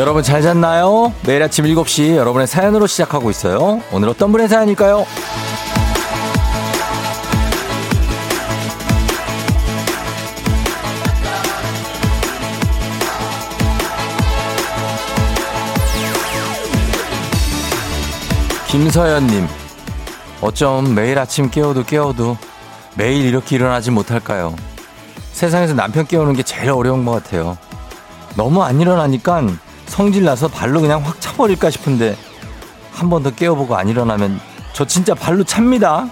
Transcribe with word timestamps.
여러분 0.00 0.22
잘 0.22 0.40
잤나요? 0.40 1.12
매일 1.26 1.42
아침 1.42 1.66
7시 1.66 2.16
여러분의 2.16 2.46
사연으로 2.46 2.86
시작하고 2.86 3.28
있어요. 3.28 3.82
오늘 3.92 4.08
어떤 4.08 4.32
분의 4.32 4.48
사연일까요? 4.48 5.04
김서연님, 18.68 19.46
어쩜 20.40 20.94
매일 20.94 21.18
아침 21.18 21.50
깨워도 21.50 21.84
깨워도 21.84 22.38
매일 22.94 23.26
이렇게 23.26 23.54
일어나지 23.54 23.90
못할까요? 23.90 24.56
세상에서 25.32 25.74
남편 25.74 26.06
깨우는 26.06 26.32
게 26.32 26.42
제일 26.42 26.70
어려운 26.70 27.04
것 27.04 27.22
같아요. 27.22 27.58
너무 28.34 28.62
안 28.62 28.80
일어나니까 28.80 29.42
성질 30.00 30.24
나서 30.24 30.48
발로 30.48 30.80
그냥 30.80 31.04
확 31.04 31.20
차버릴까 31.20 31.68
싶은데 31.68 32.16
한 32.94 33.10
번 33.10 33.22
더 33.22 33.30
깨워보고 33.30 33.76
안 33.76 33.86
일어나면 33.86 34.40
저 34.72 34.86
진짜 34.86 35.14
발로 35.14 35.44
찹니다. 35.44 36.06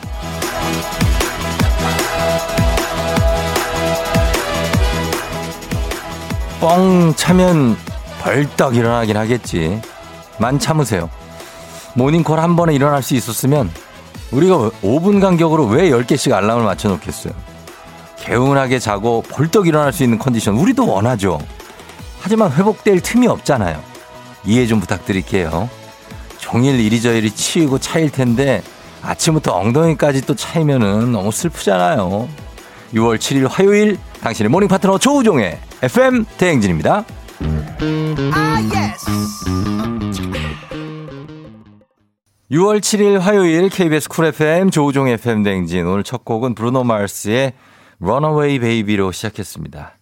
뻥 6.61 7.15
차면 7.17 7.77
벌떡 8.21 8.77
일어나긴 8.77 9.17
하겠지. 9.17 9.81
만 10.39 10.59
참으세요. 10.59 11.09
모닝콜 11.95 12.39
한 12.41 12.57
번에 12.57 12.75
일어날 12.75 13.03
수 13.03 13.15
있었으면 13.15 13.71
우리가 14.33 14.57
5분 14.83 15.21
간격으로 15.21 15.67
왜 15.67 15.91
10개씩 15.91 16.33
알람을 16.33 16.65
맞춰 16.65 16.89
놓겠어요. 16.89 17.33
개운하게 18.19 18.79
자고 18.79 19.23
벌떡 19.31 19.67
일어날 19.69 19.93
수 19.93 20.03
있는 20.03 20.19
컨디션 20.19 20.57
우리도 20.57 20.87
원하죠. 20.87 21.39
하지만 22.21 22.53
회복될 22.53 23.01
틈이 23.01 23.27
없잖아요. 23.27 23.83
이해 24.45 24.67
좀 24.67 24.81
부탁드릴게요. 24.81 25.69
종일 26.39 26.81
이리저리 26.81 27.31
치이고 27.31 27.79
차일 27.79 28.11
텐데 28.11 28.63
아침부터 29.03 29.55
엉덩이까지 29.55 30.23
또 30.23 30.35
차이면은 30.35 31.13
너무 31.13 31.31
슬프잖아요. 31.31 32.29
6월 32.95 33.19
7일 33.19 33.49
화요일 33.49 33.99
당신의 34.23 34.51
모닝 34.51 34.69
파트너 34.69 34.99
조우종의 34.99 35.59
FM 35.83 36.25
대행진입니다. 36.39 37.05
아, 38.33 38.61
yes. 38.63 39.07
6월 42.51 42.81
7일 42.81 43.19
화요일 43.19 43.69
KBS 43.69 44.09
쿨 44.09 44.25
FM 44.27 44.71
조우종 44.71 45.07
FM 45.07 45.43
대행진 45.43 45.87
오늘 45.87 46.03
첫 46.03 46.25
곡은 46.25 46.55
브루노 46.55 46.83
마르스의 46.83 47.53
Runaway 48.01 48.59
Baby로 48.59 49.13
시작했습니다. 49.13 49.98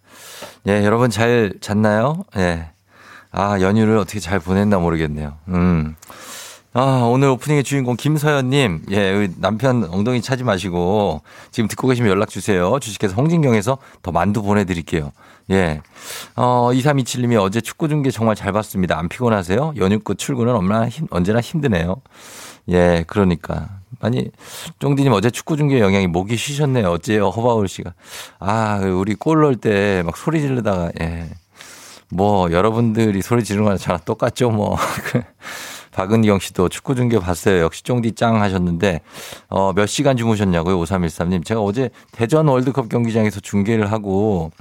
예, 0.67 0.83
여러분 0.83 1.09
잘 1.09 1.53
잤나요? 1.61 2.25
예. 2.37 2.69
아, 3.31 3.59
연휴를 3.61 3.97
어떻게 3.97 4.19
잘 4.19 4.39
보냈나 4.39 4.79
모르겠네요. 4.79 5.33
음. 5.49 5.95
아, 6.73 7.01
오늘 7.09 7.29
오프닝의 7.29 7.63
주인공 7.63 7.95
김서연님, 7.95 8.83
예, 8.91 9.29
남편 9.37 9.83
엉덩이 9.89 10.21
차지 10.21 10.43
마시고 10.43 11.21
지금 11.49 11.67
듣고 11.67 11.87
계시면 11.87 12.11
연락 12.11 12.29
주세요. 12.29 12.77
주식회사 12.79 13.15
홍진경에서 13.15 13.79
더 14.03 14.11
만두 14.11 14.43
보내드릴게요. 14.43 15.11
예. 15.49 15.81
어, 16.35 16.69
2327님이 16.71 17.41
어제 17.41 17.61
축구 17.61 17.87
중계 17.87 18.11
정말 18.11 18.35
잘 18.35 18.51
봤습니다. 18.51 18.97
안 18.99 19.09
피곤하세요? 19.09 19.73
연휴 19.77 19.99
끝 19.99 20.17
출근은 20.19 20.53
얼마나 20.53 20.87
힘, 20.87 21.07
언제나 21.09 21.41
힘드네요. 21.41 21.95
예, 22.69 23.03
그러니까. 23.07 23.69
아니, 23.99 24.29
쫑디님 24.79 25.11
어제 25.13 25.29
축구 25.29 25.57
중계 25.57 25.79
영향이 25.79 26.07
목이 26.07 26.37
쉬셨네요. 26.37 26.89
어째요, 26.89 27.29
허바울 27.29 27.67
씨가. 27.67 27.93
아, 28.39 28.79
우리 28.83 29.15
골 29.15 29.41
넣을 29.41 29.55
때 29.55 30.03
막 30.03 30.17
소리 30.17 30.41
지르다가, 30.41 30.91
예. 31.01 31.29
뭐, 32.09 32.51
여러분들이 32.51 33.21
소리 33.21 33.43
지르는 33.43 33.65
거랑 33.65 33.77
저랑 33.77 33.99
똑같죠, 34.05 34.49
뭐. 34.51 34.77
박은경 35.91 36.39
씨도 36.39 36.69
축구 36.69 36.93
중계 36.95 37.19
봤어요. 37.19 37.61
역시 37.63 37.83
쫑디 37.83 38.13
짱 38.13 38.41
하셨는데, 38.41 39.01
어, 39.49 39.73
몇 39.73 39.87
시간 39.87 40.15
주무셨냐고요, 40.15 40.77
5313님. 40.83 41.43
제가 41.43 41.59
어제 41.61 41.89
대전 42.11 42.47
월드컵 42.47 42.87
경기장에서 42.89 43.39
중계를 43.39 43.91
하고, 43.91 44.51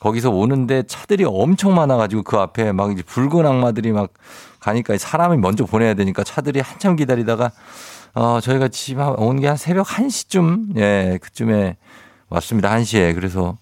거기서 0.00 0.30
오는데 0.30 0.82
차들이 0.88 1.24
엄청 1.24 1.76
많아가지고 1.76 2.24
그 2.24 2.36
앞에 2.36 2.72
막 2.72 2.90
이제 2.90 3.04
붉은 3.04 3.46
악마들이 3.46 3.92
막 3.92 4.10
가니까 4.58 4.98
사람이 4.98 5.36
먼저 5.36 5.64
보내야 5.64 5.94
되니까 5.94 6.24
차들이 6.24 6.58
한참 6.58 6.96
기다리다가 6.96 7.52
어, 8.14 8.40
저희가 8.40 8.68
집 8.68 8.98
온 8.98 9.40
게 9.40 9.46
한 9.48 9.56
새벽 9.56 9.86
1시쯤, 9.86 10.76
예, 10.76 11.18
그쯤에 11.22 11.76
왔습니다. 12.28 12.70
1시에. 12.70 13.14
그래서 13.14 13.58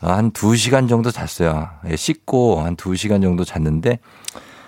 한 0.00 0.32
2시간 0.32 0.88
정도 0.88 1.10
잤어요. 1.10 1.68
예, 1.88 1.96
씻고 1.96 2.60
한 2.62 2.76
2시간 2.76 3.22
정도 3.22 3.44
잤는데, 3.44 3.98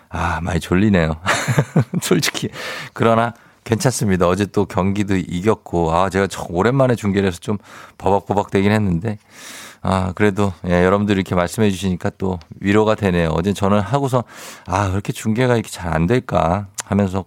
아, 0.09 0.41
많이 0.43 0.61
졸리네요. 0.61 1.17
솔직히. 2.03 2.49
그러나 2.93 3.35
괜찮습니다. 3.65 4.29
어제 4.29 4.47
또 4.47 4.65
경기도 4.65 5.17
이겼고, 5.17 5.93
아, 5.93 6.09
제가 6.09 6.29
오랜만에 6.49 6.95
중계를 6.95 7.29
해서 7.29 7.39
좀 7.41 7.59
버벅버벅 7.99 8.51
되긴 8.51 8.71
했는데, 8.71 9.19
아, 9.83 10.13
그래도, 10.15 10.53
예, 10.69 10.85
여러분들이 10.85 11.17
이렇게 11.19 11.35
말씀해 11.35 11.71
주시니까 11.71 12.11
또 12.19 12.39
위로가 12.61 12.95
되네요. 12.95 13.31
어제 13.33 13.53
저는 13.53 13.81
하고서, 13.81 14.23
아, 14.67 14.91
그렇게 14.91 15.13
중계가 15.13 15.55
이렇게 15.55 15.69
잘 15.69 15.93
안 15.93 16.07
될까 16.07 16.69
하면서 16.87 17.25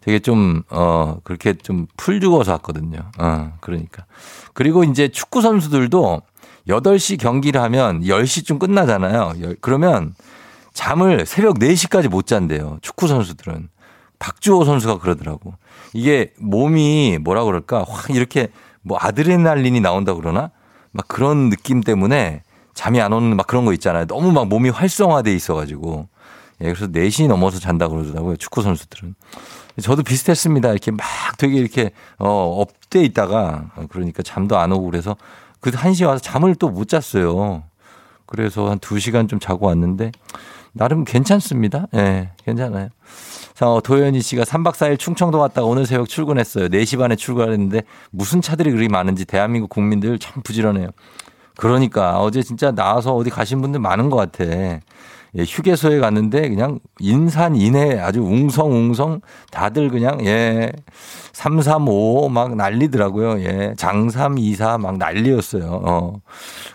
되게 0.00 0.18
좀, 0.18 0.62
어, 0.70 1.18
그렇게 1.22 1.52
좀 1.54 1.86
풀 1.96 2.20
죽어서 2.20 2.52
왔거든요. 2.52 2.98
어, 3.18 3.52
그러니까. 3.60 4.06
그리고 4.54 4.84
이제 4.84 5.08
축구 5.08 5.42
선수들도 5.42 6.22
8시 6.68 7.18
경기를 7.20 7.60
하면 7.60 8.02
10시쯤 8.02 8.58
끝나잖아요. 8.58 9.34
그러면 9.60 10.14
잠을 10.72 11.26
새벽 11.26 11.58
4시까지 11.58 12.08
못 12.08 12.26
잔대요. 12.26 12.78
축구 12.82 13.06
선수들은. 13.06 13.68
박주호 14.18 14.64
선수가 14.64 14.98
그러더라고. 14.98 15.54
이게 15.92 16.32
몸이 16.38 17.18
뭐라 17.22 17.44
그럴까? 17.44 17.84
확 17.86 18.10
이렇게 18.10 18.48
뭐 18.82 18.96
아드레날린이 19.00 19.80
나온다 19.80 20.14
그러나? 20.14 20.50
막 20.92 21.06
그런 21.06 21.50
느낌 21.50 21.82
때문에 21.82 22.42
잠이 22.74 23.00
안 23.00 23.12
오는 23.12 23.36
막 23.36 23.46
그런 23.46 23.64
거 23.66 23.72
있잖아요. 23.74 24.06
너무 24.06 24.32
막 24.32 24.48
몸이 24.48 24.70
활성화돼 24.70 25.34
있어가지고. 25.34 26.08
예, 26.60 26.64
그래서 26.72 26.86
4시 26.86 27.28
넘어서 27.28 27.58
잔다 27.58 27.88
그러더라고요. 27.88 28.36
축구 28.36 28.62
선수들은. 28.62 29.14
저도 29.82 30.02
비슷했습니다. 30.02 30.70
이렇게 30.70 30.90
막 30.90 31.04
되게 31.38 31.56
이렇게, 31.58 31.90
어, 32.18 32.60
up돼 32.60 33.02
있다가, 33.04 33.70
그러니까 33.90 34.22
잠도 34.22 34.56
안 34.56 34.72
오고 34.72 34.86
그래서 34.90 35.16
그 35.60 35.70
1시에 35.70 36.06
와서 36.06 36.20
잠을 36.20 36.54
또 36.54 36.70
못 36.70 36.88
잤어요. 36.88 37.64
그래서 38.26 38.70
한 38.70 38.78
2시간 38.78 39.28
좀 39.28 39.38
자고 39.38 39.66
왔는데, 39.66 40.12
나름 40.72 41.04
괜찮습니다. 41.04 41.86
예, 41.94 42.30
괜찮아요. 42.44 42.88
자, 43.54 43.70
어, 43.70 43.80
도현이 43.80 44.20
씨가 44.20 44.44
3박 44.44 44.74
4일 44.74 44.98
충청도 44.98 45.38
갔다가 45.38 45.66
오늘 45.66 45.86
새벽 45.86 46.08
출근했어요. 46.08 46.68
4시 46.68 46.98
반에 46.98 47.16
출근했는데 47.16 47.82
무슨 48.10 48.42
차들이 48.42 48.70
그리 48.70 48.88
많은지 48.88 49.24
대한민국 49.24 49.70
국민들 49.70 50.18
참 50.18 50.42
부지런해요. 50.42 50.90
그러니까 51.56 52.20
어제 52.20 52.42
진짜 52.42 52.70
나와서 52.72 53.14
어디 53.14 53.30
가신 53.30 53.62
분들 53.62 53.80
많은 53.80 54.10
것 54.10 54.16
같아. 54.16 54.44
예, 55.38 55.42
휴게소에 55.42 55.98
갔는데 55.98 56.48
그냥 56.48 56.78
인산 56.98 57.56
인해 57.56 57.98
아주 57.98 58.20
웅성웅성 58.20 59.20
다들 59.50 59.90
그냥 59.90 60.24
예, 60.24 60.72
335 61.32 62.28
막 62.30 62.56
난리더라고요. 62.56 63.40
예, 63.40 63.74
장삼 63.76 64.38
24 64.38 64.78
막 64.78 64.96
난리였어요. 64.96 65.82
어. 65.84 66.20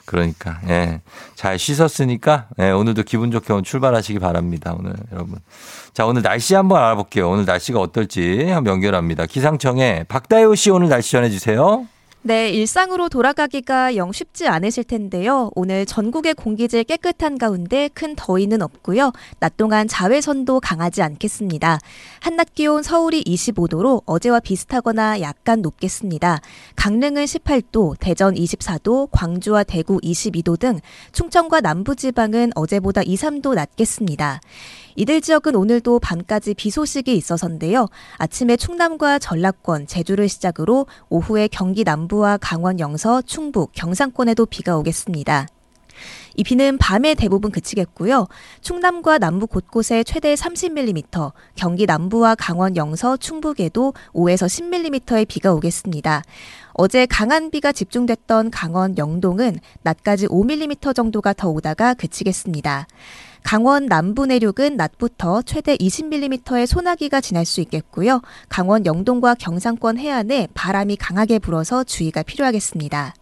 그러니까 0.05 0.59
예. 0.67 1.01
잘 1.35 1.57
씻었으니까 1.57 2.47
예, 2.59 2.71
오늘도 2.71 3.03
기분 3.03 3.31
좋게 3.31 3.53
오늘 3.53 3.63
출발하시기 3.63 4.19
바랍니다. 4.19 4.75
오늘 4.77 4.93
여러분. 5.11 5.39
자, 5.93 6.05
오늘 6.05 6.21
날씨 6.21 6.53
한번 6.55 6.77
알아볼게요. 6.77 7.29
오늘 7.29 7.45
날씨가 7.45 7.79
어떨지 7.79 8.49
한번 8.49 8.73
연결합니다. 8.75 9.25
기상청에 9.25 10.05
박다효 10.07 10.55
씨 10.55 10.69
오늘 10.69 10.87
날씨 10.89 11.11
전해 11.11 11.29
주세요. 11.29 11.85
네, 12.23 12.51
일상으로 12.51 13.09
돌아가기가 13.09 13.95
영 13.95 14.12
쉽지 14.12 14.47
않으실 14.47 14.83
텐데요. 14.83 15.50
오늘 15.56 15.88
전국의 15.88 16.35
공기질 16.35 16.83
깨끗한 16.83 17.39
가운데 17.39 17.89
큰 17.91 18.15
더위는 18.15 18.62
없고요. 18.62 19.12
낮 19.39 19.57
동안 19.57 19.88
자외선도 19.88 20.59
강하지 20.59 21.01
않겠습니다. 21.01 21.79
한낮 22.19 22.53
기온 22.53 22.83
서울이 22.83 23.23
25도로 23.23 24.03
어제와 24.06 24.39
비슷하거나 24.39 25.21
약간 25.21 25.63
높겠습니다. 25.63 26.41
강릉은 26.75 27.25
18도, 27.25 27.95
대전 28.00 28.35
24도, 28.35 29.09
광주와 29.12 29.63
대구 29.63 30.00
22도 30.01 30.59
등 30.59 30.79
충청과 31.13 31.62
남부 31.62 31.95
지방은 31.95 32.51
어제보다 32.53 33.01
2, 33.01 33.15
3도 33.15 33.56
낮겠습니다. 33.56 34.41
이들 34.95 35.21
지역은 35.21 35.55
오늘도 35.55 35.99
밤까지 35.99 36.53
비 36.53 36.69
소식이 36.69 37.15
있어서인데요. 37.15 37.88
아침에 38.17 38.57
충남과 38.57 39.19
전라권, 39.19 39.88
제주를 39.88 40.27
시작으로 40.27 40.88
오후에 41.09 41.47
경기 41.47 41.83
남부와 41.83 42.38
강원 42.38 42.79
영서, 42.79 43.21
충북, 43.21 43.71
경상권에도 43.73 44.45
비가 44.45 44.77
오겠습니다. 44.77 45.47
이 46.35 46.43
비는 46.43 46.77
밤에 46.77 47.13
대부분 47.13 47.51
그치겠고요. 47.51 48.27
충남과 48.61 49.17
남부 49.17 49.47
곳곳에 49.47 50.03
최대 50.03 50.33
30mm, 50.33 51.31
경기 51.55 51.85
남부와 51.85 52.35
강원 52.35 52.75
영서, 52.75 53.17
충북에도 53.17 53.93
5에서 54.13 54.47
10mm의 54.47 55.27
비가 55.27 55.53
오겠습니다. 55.53 56.23
어제 56.73 57.05
강한 57.05 57.51
비가 57.51 57.71
집중됐던 57.71 58.49
강원 58.49 58.97
영동은 58.97 59.59
낮까지 59.83 60.27
5mm 60.27 60.95
정도가 60.95 61.33
더 61.33 61.49
오다가 61.49 61.93
그치겠습니다. 61.93 62.88
강원 63.43 63.85
남부 63.85 64.25
내륙은 64.25 64.77
낮부터 64.77 65.41
최대 65.41 65.75
20mm의 65.75 66.65
소나기가 66.65 67.21
지날 67.21 67.45
수 67.45 67.61
있겠고요. 67.61 68.21
강원 68.49 68.85
영동과 68.85 69.35
경상권 69.35 69.97
해안에 69.97 70.47
바람이 70.53 70.95
강하게 70.95 71.39
불어서 71.39 71.83
주의가 71.83 72.23
필요하겠습니다. 72.23 73.13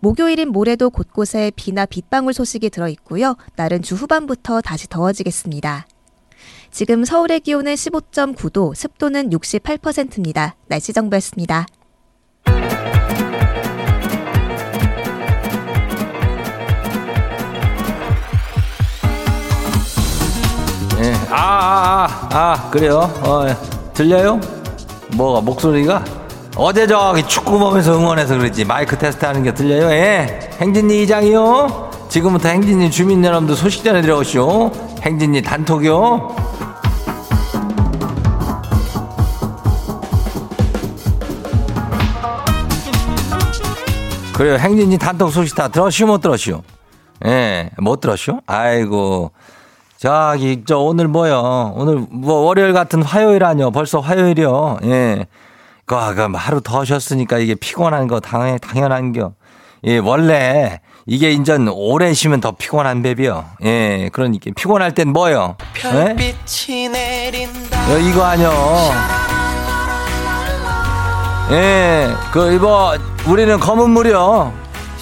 목요일인 0.00 0.48
모레도 0.48 0.90
곳곳에 0.90 1.52
비나 1.54 1.86
빗방울 1.86 2.32
소식이 2.32 2.70
들어 2.70 2.88
있고요. 2.88 3.36
날은 3.56 3.82
주 3.82 3.94
후반부터 3.94 4.62
다시 4.62 4.88
더워지겠습니다. 4.88 5.86
지금 6.70 7.04
서울의 7.04 7.40
기온은 7.40 7.74
15.9도, 7.74 8.74
습도는 8.74 9.30
68%입니다. 9.30 10.56
날씨 10.68 10.92
정보였습니다. 10.92 11.66
예. 21.02 21.14
아, 21.30 21.36
아, 21.36 22.28
아, 22.30 22.52
아, 22.52 22.70
그래요? 22.70 23.10
어, 23.22 23.46
예. 23.48 23.56
들려요? 23.94 24.40
뭐가, 25.16 25.40
목소리가? 25.40 26.04
어제 26.56 26.86
저기 26.86 27.22
축구 27.26 27.58
보면서 27.58 27.96
응원해서 27.96 28.36
그랬지. 28.36 28.64
마이크 28.64 28.98
테스트 28.98 29.24
하는 29.24 29.42
게 29.42 29.54
들려요? 29.54 29.90
예. 29.92 30.50
행진이 30.60 31.02
이장이요? 31.04 31.90
지금부터 32.08 32.48
행진이 32.48 32.90
주민 32.90 33.24
여러분들 33.24 33.56
소식 33.56 33.84
전해드려오시오. 33.84 34.70
행진이 35.02 35.42
단톡이요? 35.42 36.36
그래요. 44.34 44.56
행진이 44.56 44.98
단톡 44.98 45.30
소식 45.30 45.54
다 45.54 45.68
들었시오? 45.68 46.06
못 46.06 46.20
들었시오? 46.20 46.62
예, 47.26 47.70
못 47.78 48.00
들었시오? 48.00 48.40
아이고. 48.46 49.32
저기, 50.00 50.62
저, 50.66 50.78
오늘 50.78 51.08
뭐요? 51.08 51.74
오늘 51.76 52.06
뭐 52.10 52.40
월요일 52.46 52.72
같은 52.72 53.02
화요일 53.02 53.44
아니요? 53.44 53.70
벌써 53.70 54.00
화요일이요? 54.00 54.78
예. 54.84 55.26
그, 55.84 55.94
그, 56.14 56.32
하루 56.36 56.62
더 56.62 56.86
쉬었으니까 56.86 57.36
이게 57.36 57.54
피곤한 57.54 58.06
거 58.08 58.18
당연, 58.18 58.58
당연한 58.60 59.12
겨. 59.12 59.32
예, 59.84 59.98
원래 59.98 60.80
이게 61.04 61.30
인전 61.30 61.68
오래 61.68 62.14
쉬면 62.14 62.40
더 62.40 62.52
피곤한 62.52 63.02
뱀이요. 63.02 63.44
예, 63.64 64.08
그러니까 64.14 64.50
피곤할 64.56 64.94
땐 64.94 65.08
뭐요? 65.12 65.56
예? 65.92 66.14
어, 67.92 67.98
이거 67.98 68.24
아니요. 68.24 68.50
예, 71.50 72.08
그, 72.32 72.54
이거, 72.54 72.96
우리는 73.28 73.60
검은 73.60 73.90
물이요. 73.90 74.52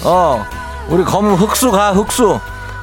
어, 0.03 0.45
우리 0.89 1.05
검은 1.05 1.35
흑수 1.35 1.71
가, 1.71 1.93
흑수. 1.93 2.37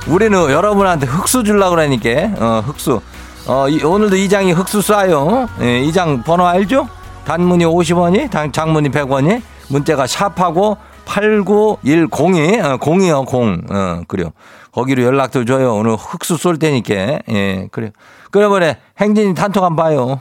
우리는 0.08 0.38
여러분한테 0.38 1.06
흑수 1.06 1.42
주려고 1.42 1.70
그러니까, 1.74 2.10
어, 2.38 2.62
흑수. 2.64 3.00
어, 3.48 3.68
이, 3.68 3.82
오늘도 3.82 4.16
이장이 4.16 4.52
흑수 4.52 4.78
쏴요. 4.80 5.48
예, 5.62 5.80
이장 5.80 6.22
번호 6.22 6.46
알죠? 6.46 6.88
단문이 7.24 7.64
50원이, 7.64 8.30
단, 8.30 8.52
장문이 8.52 8.90
100원이, 8.90 9.42
문자가 9.68 10.06
샵하고 10.06 10.76
8910이, 11.06 12.64
어, 12.64 12.78
0이요, 12.78 13.32
0. 13.32 13.62
어, 13.70 14.00
그래요. 14.06 14.30
거기로 14.72 15.02
연락도 15.02 15.44
줘요. 15.44 15.74
오늘 15.74 15.96
흑수 15.96 16.36
쏠 16.36 16.58
테니까, 16.58 16.94
예, 17.30 17.68
그래요. 17.72 17.90
그러면 18.30 18.74
행진이 19.00 19.34
단톡 19.34 19.64
한번 19.64 19.84
봐요. 19.84 20.20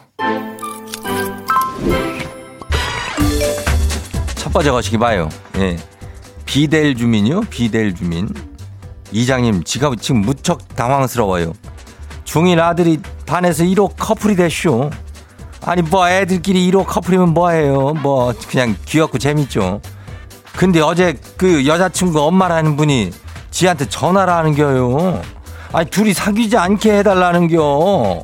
첫 4.35 4.51
번째 4.53 4.71
거시기 4.71 4.97
봐요. 4.97 5.29
예. 5.57 5.77
비델 6.45 6.95
주민이요? 6.95 7.41
비델 7.49 7.93
주민. 7.93 8.29
이장님, 9.11 9.63
지가 9.63 9.91
지금 9.99 10.21
무척 10.21 10.75
당황스러워요. 10.75 11.53
중1 12.25 12.59
아들이 12.59 12.99
반에서 13.25 13.63
1호 13.63 13.93
커플이 13.97 14.35
됐쇼. 14.35 14.89
아니, 15.61 15.81
뭐 15.81 16.09
애들끼리 16.09 16.69
1호 16.71 16.85
커플이면 16.85 17.33
뭐해요. 17.33 17.93
뭐, 17.93 18.33
그냥 18.49 18.75
귀엽고 18.85 19.17
재밌죠. 19.17 19.81
근데 20.55 20.79
어제 20.79 21.15
그 21.37 21.65
여자친구 21.65 22.21
엄마라는 22.21 22.75
분이 22.75 23.11
지한테 23.51 23.87
전화를 23.87 24.33
하는 24.33 24.55
겨요. 24.55 25.21
아니, 25.71 25.89
둘이 25.89 26.13
사귀지 26.13 26.57
않게 26.57 26.99
해달라는 26.99 27.47
겨. 27.47 28.23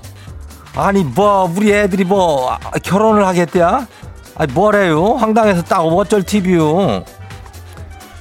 아니, 0.76 1.04
뭐, 1.04 1.52
우리 1.56 1.74
애들이 1.74 2.04
뭐, 2.04 2.58
결혼을 2.84 3.26
하겠대야? 3.28 3.88
아니, 4.36 4.54
뭐래요? 4.54 5.14
황당해서 5.16 5.62
딱 5.64 5.82
어쩔 5.82 6.24
TV요. 6.24 7.04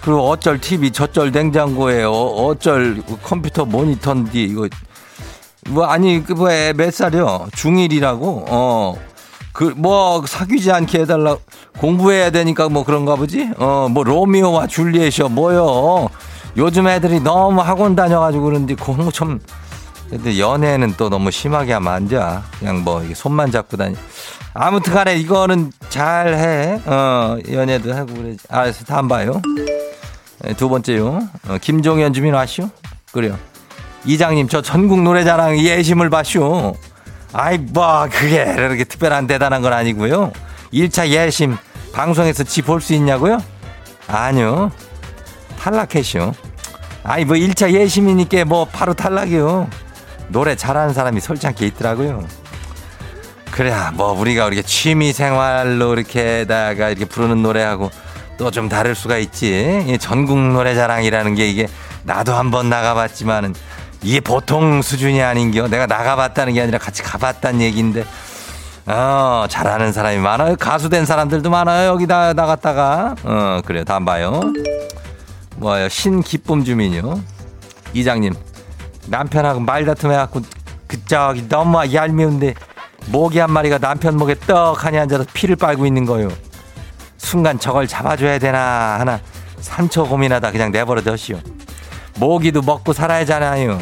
그 0.03 0.19
어쩔 0.19 0.59
TV, 0.61 0.91
저쩔 0.93 1.31
냉장고에 1.31 2.05
어, 2.05 2.11
어쩔 2.13 3.03
컴퓨터 3.23 3.65
모니터인데 3.65 4.41
이거 4.43 4.69
뭐 5.69 5.85
아니 5.87 6.23
그뭐몇 6.25 6.93
살이요? 6.95 7.49
중1이라고? 7.53 8.45
어. 8.49 8.95
그 9.53 9.75
뭐 9.77 10.25
사귀지 10.27 10.71
않게 10.73 11.01
해달라 11.01 11.37
공부해야 11.79 12.31
되니까 12.31 12.69
뭐 12.69 12.85
그런가 12.85 13.17
보지? 13.17 13.51
어뭐 13.59 14.05
로미오와 14.05 14.69
줄리엣이요 14.69 15.29
뭐요? 15.29 16.09
요즘 16.57 16.87
애들이 16.87 17.21
너무 17.21 17.61
학원 17.61 17.95
다녀가지고 17.95 18.45
그런데 18.45 18.75
공부 18.75 19.13
좀 19.13 19.39
근데 20.09 20.39
연애는 20.39 20.95
또 20.97 21.09
너무 21.11 21.31
심하게 21.31 21.75
하면 21.75 21.93
안 21.93 22.09
돼. 22.09 22.19
그냥 22.59 22.83
뭐 22.83 23.03
손만 23.15 23.51
잡고 23.53 23.77
다니. 23.77 23.95
아무튼 24.55 24.93
간에 24.93 25.17
이거는 25.17 25.73
잘 25.89 26.35
해. 26.35 26.81
어, 26.85 27.39
연애도 27.49 27.95
하고 27.95 28.15
그래. 28.15 28.37
알았어. 28.49 28.85
다음 28.85 29.07
봐요. 29.07 29.41
네, 30.43 30.55
두 30.55 30.69
번째요. 30.69 31.29
어, 31.49 31.59
김종현 31.61 32.13
주민 32.13 32.35
와시오? 32.35 32.71
그래요. 33.13 33.39
이장님, 34.05 34.49
저 34.49 34.63
전국 34.63 35.03
노래자랑 35.03 35.59
예심을 35.59 36.09
봐시오. 36.11 36.75
아이, 37.33 37.59
뭐, 37.59 38.09
그게 38.11 38.43
이렇게 38.57 38.85
특별한 38.85 39.27
대단한 39.27 39.61
건 39.63 39.73
아니고요. 39.73 40.33
1차 40.73 41.09
예심, 41.09 41.57
방송에서 41.93 42.45
지 42.45 42.63
볼 42.63 42.81
수 42.81 42.95
있냐고요? 42.95 43.39
아니요. 44.07 44.71
탈락했쇼. 45.59 46.33
아이, 47.03 47.25
뭐 47.25 47.37
1차 47.37 47.73
예심이니까 47.73 48.45
뭐 48.47 48.65
바로 48.65 48.95
탈락이요. 48.95 49.69
노래 50.29 50.57
잘하는 50.57 50.95
사람이 50.95 51.21
솔직하게 51.21 51.67
있더라고요. 51.67 52.25
그래, 53.51 53.75
뭐 53.95 54.13
우리가 54.13 54.47
우리가 54.47 54.63
취미 54.63 55.13
생활로 55.13 55.93
이렇게다가 55.93 56.89
이렇게 56.89 57.05
부르는 57.05 57.43
노래하고 57.43 57.91
또 58.41 58.51
좀 58.51 58.71
다를 58.71 58.95
수가 58.95 59.19
있지. 59.19 59.99
전국 60.01 60.39
노래자랑이라는 60.39 61.35
게 61.35 61.47
이게 61.47 61.69
나도 62.05 62.33
한번 62.33 62.71
나가봤지만은 62.71 63.55
이게 64.03 64.19
보통 64.21 64.81
수준이 64.81 65.23
아닌겨. 65.23 65.69
내가 65.69 65.85
나가봤다는 65.87 66.55
게 66.55 66.63
아니라 66.63 66.79
같이 66.79 67.03
가봤다는 67.03 67.61
얘기인데. 67.61 68.05
어, 68.87 69.45
잘하는 69.49 69.93
사람이 69.93 70.17
많아요. 70.17 70.57
가수 70.57 70.89
된 70.89 71.05
사람들도 71.05 71.51
많아요. 71.51 71.91
여기다 71.91 72.33
나갔다가. 72.33 73.15
어, 73.25 73.61
그래요. 73.67 73.85
다음 73.85 74.07
봐요. 74.07 74.41
뭐요? 75.57 75.91
신기쁨 75.91 76.65
주민요. 76.65 77.21
이장님. 77.93 78.33
남편하고 79.07 79.61
말다툼 79.61 80.13
해갖고, 80.13 80.41
그, 80.87 81.05
저기, 81.05 81.47
너무 81.47 81.93
얄미운데, 81.93 82.55
모기 83.09 83.39
한 83.39 83.53
마리가 83.53 83.79
남편 83.79 84.17
목에 84.17 84.35
떡하니 84.47 84.99
앉아서 84.99 85.25
피를 85.35 85.57
빨고 85.57 85.85
있는 85.85 86.07
거요. 86.07 86.29
순간 87.21 87.59
저걸 87.59 87.87
잡아줘야 87.87 88.39
되나 88.39 88.99
하나 88.99 89.21
산초 89.61 90.09
고민하다 90.09 90.51
그냥 90.53 90.73
내버려 90.73 91.03
뒀시오. 91.03 91.39
모기도 92.17 92.63
먹고 92.63 92.93
살아야잖아요. 92.95 93.79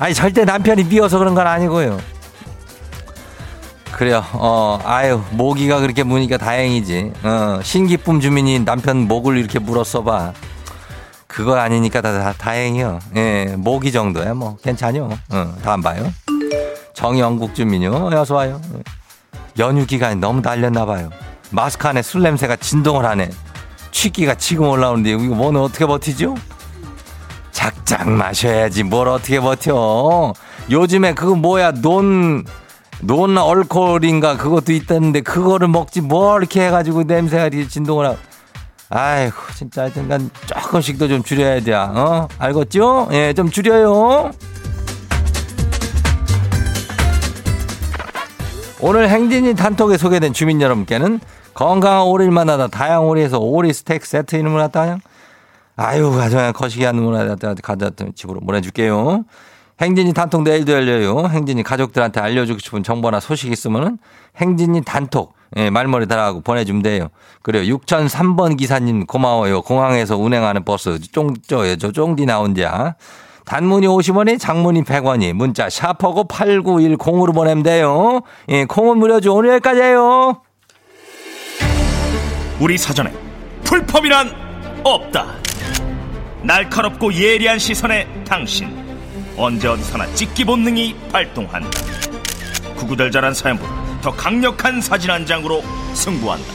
아니 0.00 0.12
절대 0.12 0.44
남편이 0.44 0.84
미워서 0.84 1.18
그런 1.18 1.34
건 1.34 1.46
아니고요. 1.46 1.98
그래요. 3.92 4.24
어, 4.32 4.78
아유, 4.84 5.22
모기가 5.30 5.80
그렇게 5.80 6.02
무니까 6.02 6.36
다행이지. 6.36 7.12
어, 7.22 7.60
신기쁨 7.62 8.20
주민이 8.20 8.64
남편 8.64 9.08
목을 9.08 9.38
이렇게 9.38 9.58
물었어 9.58 10.02
봐. 10.02 10.32
그거 11.26 11.56
아니니까 11.56 12.00
다, 12.00 12.12
다 12.12 12.32
다행이요. 12.36 12.98
예, 13.16 13.54
모기 13.56 13.92
정도야 13.92 14.34
뭐 14.34 14.56
괜찮요. 14.62 15.08
어, 15.30 15.54
다음 15.62 15.80
봐요. 15.80 16.12
정영국 16.92 17.54
주민요. 17.54 18.10
어서 18.12 18.34
와요. 18.34 18.60
연휴 19.58 19.86
기간이 19.86 20.16
너무 20.16 20.42
달렸나 20.42 20.84
봐요. 20.84 21.10
마스크 21.50 21.88
안에 21.88 22.02
술 22.02 22.22
냄새가 22.22 22.56
진동을 22.56 23.04
하네. 23.04 23.30
취기가 23.90 24.34
지금 24.34 24.68
올라오는데 24.68 25.10
이거 25.10 25.34
뭐는 25.34 25.60
어떻게 25.60 25.86
버티죠? 25.86 26.36
작작 27.52 28.08
마셔야지 28.08 28.84
뭘 28.84 29.08
어떻게 29.08 29.40
버텨. 29.40 30.32
요즘에 30.70 31.14
그거 31.14 31.34
뭐야 31.34 31.72
논, 31.72 32.44
논 33.00 33.36
얼콜인가 33.38 34.36
그것도 34.36 34.72
있다는데 34.72 35.22
그거를 35.22 35.68
먹지 35.68 36.00
뭘 36.02 36.42
이렇게 36.42 36.66
해가지고 36.66 37.04
냄새가 37.04 37.46
이렇게 37.46 37.66
진동을 37.66 38.06
하고. 38.06 38.18
아이고 38.90 39.36
진짜 39.54 39.82
하여튼간 39.82 40.30
조금씩 40.46 40.98
더 40.98 41.08
좀 41.08 41.22
줄여야 41.22 41.60
돼. 41.60 41.72
어? 41.74 42.28
알겠죠? 42.38 43.08
예, 43.12 43.32
좀 43.34 43.50
줄여요. 43.50 44.30
오늘 48.80 49.08
행진이 49.08 49.54
단톡에 49.54 49.96
소개된 49.96 50.32
주민 50.32 50.60
여러분께는 50.60 51.20
건강한 51.54 52.02
오리를 52.02 52.30
만나다 52.30 52.68
다양 52.68 53.08
오리에서 53.08 53.38
오리 53.38 53.72
스테이크 53.72 54.06
세트 54.06 54.36
이름을 54.36 54.60
갖다 54.60 54.98
아유 55.74 56.12
가져야 56.12 56.52
거시기 56.52 56.84
하는 56.84 57.02
문화 57.02 57.26
가져다 57.26 58.04
집으로 58.14 58.40
보내줄게요. 58.40 59.24
행진이 59.80 60.12
단톡 60.12 60.42
내일도 60.42 60.72
열려요. 60.72 61.26
행진이 61.28 61.62
가족들한테 61.62 62.20
알려주고 62.20 62.58
싶은 62.58 62.82
정보나 62.82 63.20
소식 63.20 63.52
있으면은 63.52 63.98
행진이 64.36 64.82
단톡 64.82 65.34
예, 65.56 65.70
말머리 65.70 66.06
달아고 66.06 66.42
보내주면 66.42 66.82
돼요. 66.82 67.08
그래요. 67.42 67.76
6003번 67.76 68.56
기사님 68.56 69.06
고마워요. 69.06 69.62
공항에서 69.62 70.16
운행하는 70.16 70.64
버스 70.64 71.00
쫑저요. 71.00 71.76
저 71.76 71.90
쫑디 71.90 72.26
나온자. 72.26 72.96
단문이 73.48 73.86
50원이 73.86 74.38
장문이 74.38 74.82
100원이 74.82 75.32
문자 75.32 75.70
샤퍼고 75.70 76.24
8910으로 76.28 77.34
보내면 77.34 77.62
돼요. 77.62 78.20
예, 78.50 78.66
콩은 78.66 78.98
무료죠. 78.98 79.34
오늘 79.34 79.54
여기까지예요. 79.54 80.42
우리 82.60 82.76
사전에 82.76 83.10
풀펌이란 83.64 84.34
없다. 84.84 85.34
날카롭고 86.42 87.14
예리한 87.14 87.58
시선에 87.58 88.06
당신 88.26 88.68
언제 89.38 89.66
어디서나 89.66 90.12
찍기 90.12 90.44
본능이 90.44 90.94
발동한다. 91.10 91.70
구구절절한 92.76 93.32
사연보다 93.32 93.72
더 94.02 94.10
강력한 94.10 94.82
사진 94.82 95.10
한 95.10 95.24
장으로 95.24 95.62
승부한다. 95.94 96.46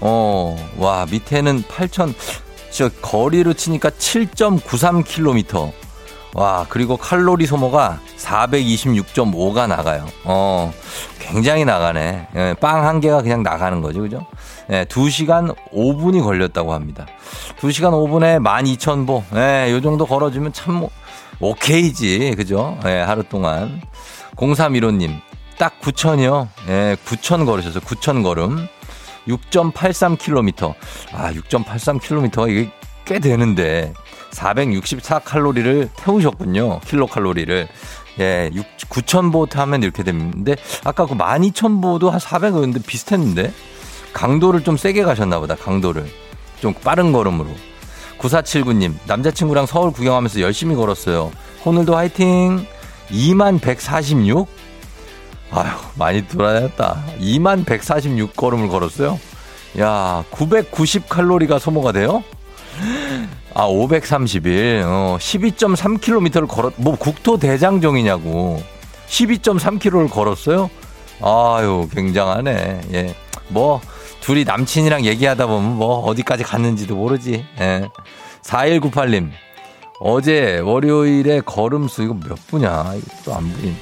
어, 0.00 0.56
와, 0.76 1.06
밑에는 1.10 1.64
8천, 2.78 2.78
저 2.78 2.88
거리로 3.02 3.54
치니까 3.54 3.90
7.93km. 3.90 5.72
와, 6.34 6.66
그리고 6.68 6.96
칼로리 6.96 7.46
소모가 7.46 7.98
426.5가 8.16 9.66
나가요. 9.66 10.06
어, 10.24 10.72
굉장히 11.18 11.64
나가네. 11.64 12.28
예, 12.36 12.54
빵한 12.60 13.00
개가 13.00 13.22
그냥 13.22 13.42
나가는 13.42 13.80
거죠. 13.80 14.02
그죠? 14.02 14.24
예, 14.70 14.84
2시간 14.84 15.56
5분이 15.72 16.22
걸렸다고 16.22 16.72
합니다. 16.72 17.06
2시간 17.60 17.90
5분에 17.90 18.40
12,000보. 18.40 19.36
예, 19.36 19.72
요 19.72 19.80
정도 19.80 20.06
걸어주면 20.06 20.52
참, 20.52 20.74
뭐, 20.74 20.90
오케이지. 21.40 22.34
그죠? 22.36 22.78
예, 22.86 23.00
하루 23.00 23.24
동안. 23.24 23.80
0315님, 24.36 25.20
딱 25.58 25.80
9,000이요. 25.80 26.46
예, 26.68 26.96
9,000 27.04 27.44
걸으셔서 27.44 27.80
9,000 27.80 28.22
걸음. 28.22 28.68
6.83km. 29.28 30.74
아, 31.12 31.32
6.83km가 31.32 32.50
이게 32.50 32.70
꽤 33.04 33.18
되는데 33.18 33.92
464칼로리를 34.30 35.88
태우셨군요. 35.96 36.80
킬로칼로리를. 36.80 37.68
예, 38.20 38.50
6, 38.52 38.64
9,000보 38.88 39.48
타면 39.48 39.82
이렇게 39.82 40.02
되는데 40.02 40.56
아까 40.84 41.06
그 41.06 41.14
12,000보도 41.16 42.10
한 42.10 42.18
400인데 42.18 42.84
비슷했는데 42.84 43.52
강도를 44.12 44.64
좀 44.64 44.76
세게 44.76 45.04
가셨나 45.04 45.38
보다. 45.38 45.54
강도를. 45.54 46.06
좀 46.60 46.74
빠른 46.74 47.12
걸음으로. 47.12 47.48
9479님, 48.18 48.94
남자친구랑 49.06 49.66
서울 49.66 49.92
구경하면서 49.92 50.40
열심히 50.40 50.74
걸었어요. 50.74 51.30
오늘도 51.64 51.94
화이팅! 51.94 52.66
2만 53.10 53.60
146? 53.60 54.48
아휴, 55.50 55.78
많이 55.96 56.26
돌아다녔다. 56.26 57.04
2만 57.20 57.64
146 57.64 58.36
걸음을 58.36 58.68
걸었어요? 58.68 59.18
야, 59.80 60.24
990 60.30 61.08
칼로리가 61.08 61.58
소모가 61.58 61.92
돼요? 61.92 62.22
아, 63.54 63.64
531. 63.64 64.82
어, 64.84 65.16
12.3km를 65.20 66.46
걸었, 66.46 66.74
뭐 66.76 66.96
국토 66.96 67.38
대장정이냐고. 67.38 68.62
12.3km를 69.08 70.10
걸었어요? 70.10 70.70
아유, 71.22 71.88
굉장하네. 71.92 72.80
예. 72.92 73.14
뭐, 73.48 73.80
둘이 74.20 74.44
남친이랑 74.44 75.04
얘기하다 75.06 75.46
보면 75.46 75.76
뭐, 75.76 76.00
어디까지 76.04 76.44
갔는지도 76.44 76.94
모르지. 76.94 77.44
예. 77.60 77.88
4198님. 78.42 79.30
어제 80.00 80.58
월요일에 80.60 81.40
걸음수, 81.40 82.02
이거 82.02 82.14
몇 82.14 82.38
분이야? 82.46 82.94
이거 82.96 83.06
또안 83.24 83.50
보인. 83.52 83.76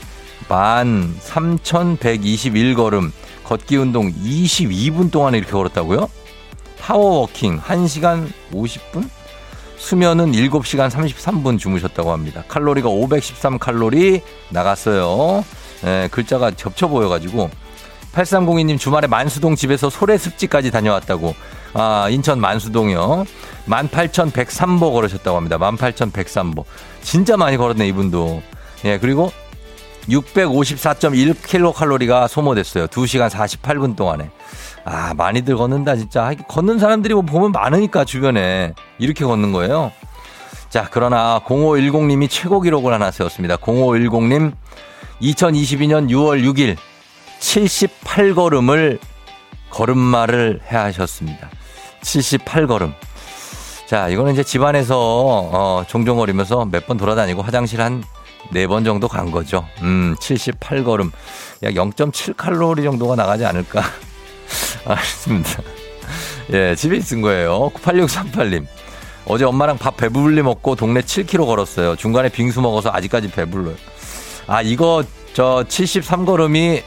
만 0.48 1.14
3,121걸음. 1.20 3.10
걷기 3.44 3.76
운동 3.76 4.12
22분 4.12 5.10
동안 5.10 5.34
이렇게 5.34 5.52
걸었다고요? 5.52 6.08
파워워킹 6.80 7.60
1시간 7.60 8.28
50분? 8.52 9.08
수면은 9.76 10.32
7시간 10.32 10.90
33분 10.90 11.58
주무셨다고 11.58 12.12
합니다. 12.12 12.42
칼로리가 12.48 12.88
513칼로리 12.88 14.22
나갔어요. 14.50 15.44
네, 15.82 16.08
글자가 16.10 16.50
겹쳐 16.50 16.88
보여가지고. 16.88 17.50
8302님 18.12 18.78
주말에 18.78 19.06
만수동 19.06 19.54
집에서 19.54 19.90
소래습지까지 19.90 20.70
다녀왔다고. 20.70 21.34
아, 21.74 22.08
인천 22.10 22.40
만수동이요. 22.40 23.26
18,103보 23.68 24.92
걸으셨다고 24.92 25.36
합니다. 25.36 25.58
18,103보. 25.58 26.64
진짜 27.02 27.36
많이 27.36 27.56
걸었네, 27.56 27.86
이분도. 27.88 28.42
예, 28.86 28.98
그리고 28.98 29.30
654.1kcal가 30.08 32.28
소모됐어요. 32.28 32.86
2시간 32.86 33.28
48분 33.30 33.96
동안에. 33.96 34.30
아, 34.84 35.14
많이들 35.14 35.56
걷는다, 35.56 35.96
진짜. 35.96 36.32
걷는 36.48 36.78
사람들이 36.78 37.14
뭐 37.14 37.22
보면 37.22 37.52
많으니까, 37.52 38.04
주변에. 38.04 38.74
이렇게 38.98 39.24
걷는 39.24 39.52
거예요. 39.52 39.92
자, 40.68 40.88
그러나 40.90 41.40
0510님이 41.44 42.28
최고 42.30 42.60
기록을 42.60 42.92
하나 42.92 43.10
세웠습니다. 43.10 43.56
0510님, 43.56 44.52
2022년 45.22 46.08
6월 46.10 46.42
6일 46.44 46.76
78걸음을 47.40 48.98
걸음마를 49.70 50.60
해 50.70 50.76
하셨습니다. 50.76 51.48
78걸음. 52.02 52.92
자, 53.86 54.08
이거는 54.08 54.32
이제 54.32 54.42
집안에서 54.42 54.96
어, 54.98 55.84
종종 55.88 56.18
거리면서 56.18 56.64
몇 56.64 56.86
번 56.86 56.96
돌아다니고 56.96 57.42
화장실 57.42 57.80
한 57.80 58.02
네 58.52 58.66
번 58.66 58.84
정도 58.84 59.08
간 59.08 59.30
거죠. 59.30 59.66
음, 59.82 60.14
78걸음. 60.20 61.10
약 61.62 61.72
0.7칼로리 61.74 62.84
정도가 62.84 63.16
나가지 63.16 63.44
않을까. 63.44 63.82
알겠습니다. 64.86 65.62
예, 66.52 66.74
집에 66.74 66.96
있은 66.96 67.20
거예요. 67.22 67.70
8638님. 67.74 68.66
어제 69.26 69.44
엄마랑 69.44 69.78
밥 69.78 69.96
배불리 69.96 70.42
먹고 70.42 70.76
동네 70.76 71.00
7km 71.00 71.46
걸었어요. 71.46 71.96
중간에 71.96 72.28
빙수 72.28 72.60
먹어서 72.60 72.90
아직까지 72.92 73.30
배불러요. 73.32 73.74
아, 74.46 74.62
이거 74.62 75.02
저 75.34 75.64
73걸음이 75.68 76.82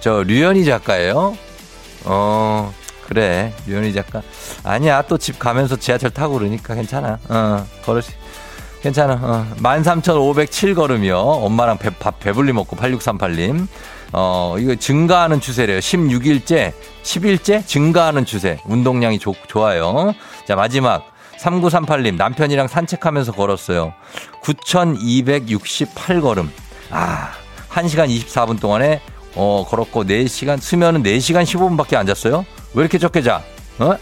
저 0.00 0.22
류현희 0.22 0.64
작가예요? 0.64 1.36
어, 2.04 2.72
그래. 3.08 3.52
류현희 3.66 3.92
작가. 3.92 4.22
아니야. 4.62 5.02
또 5.02 5.18
집 5.18 5.38
가면서 5.40 5.74
지하철 5.76 6.10
타고 6.10 6.34
그러니까 6.38 6.74
괜찮아. 6.76 7.18
어, 7.28 7.66
걸을 7.84 8.02
수 8.02 8.12
괜찮아. 8.82 9.20
어. 9.22 9.46
13,507걸음이요. 9.62 11.14
엄마랑 11.14 11.78
배, 11.78 11.90
밥 11.90 12.18
배불리 12.18 12.52
먹고 12.52 12.76
8638님. 12.76 13.68
어, 14.12 14.56
이거 14.58 14.74
증가하는 14.74 15.40
추세래요. 15.40 15.78
16일째, 15.78 16.72
10일째 17.02 17.66
증가하는 17.66 18.24
추세. 18.24 18.58
운동량이 18.66 19.18
좋, 19.18 19.34
좋아요. 19.48 20.12
자, 20.46 20.56
마지막. 20.56 21.06
3938님, 21.38 22.16
남편이랑 22.16 22.68
산책하면서 22.68 23.32
걸었어요. 23.32 23.94
9,268걸음. 24.42 26.48
아, 26.90 27.30
1시간 27.70 28.08
24분 28.08 28.60
동안에 28.60 29.00
어, 29.34 29.64
걸었고 29.66 30.04
4시간, 30.04 30.60
수면은 30.60 31.02
4시간 31.02 31.44
15분밖에 31.44 31.96
안 31.96 32.06
잤어요? 32.06 32.44
왜 32.74 32.82
이렇게 32.82 32.98
적게 32.98 33.22
자? 33.22 33.42
어? 33.78 33.96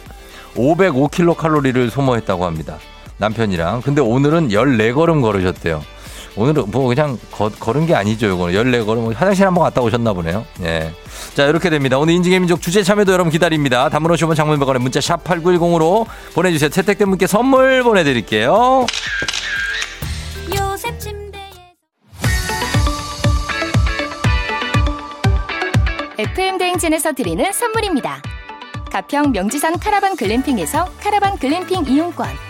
505kcal 0.54 1.37
칼로리를 1.37 1.90
소모했다고 1.90 2.44
합니다. 2.44 2.78
남편이랑. 3.20 3.82
근데 3.82 4.00
오늘은 4.00 4.48
14걸음 4.48 5.22
걸으셨대요. 5.22 5.82
오늘은 6.36 6.64
뭐 6.68 6.88
그냥 6.88 7.18
거, 7.30 7.48
걸은 7.48 7.86
게 7.86 7.94
아니죠, 7.94 8.26
이거는. 8.28 8.54
14걸음. 8.54 9.14
화장실 9.14 9.46
한번 9.46 9.64
갔다 9.64 9.80
오셨나 9.80 10.12
보네요. 10.12 10.44
예. 10.62 10.92
자, 11.34 11.44
이렇게 11.44 11.70
됩니다. 11.70 11.98
오늘 11.98 12.14
인증의 12.14 12.40
민족 12.40 12.60
주제 12.60 12.82
참여도 12.82 13.12
여러분 13.12 13.30
기다립니다. 13.30 13.88
담으로 13.88 14.14
오시면 14.14 14.34
장문백원에 14.34 14.78
문자 14.78 15.00
샵 15.00 15.22
8910으로 15.22 16.06
보내주세요. 16.34 16.70
채택된 16.70 17.08
분께 17.08 17.26
선물 17.26 17.82
보내드릴게요. 17.82 18.86
요셉 20.56 20.98
FM 26.18 26.58
대행진에서 26.58 27.12
드리는 27.12 27.50
선물입니다. 27.50 28.20
가평 28.92 29.32
명지산 29.32 29.78
카라반 29.78 30.16
글램핑에서 30.16 30.84
카라반 31.00 31.38
글램핑 31.38 31.86
이용권 31.86 32.50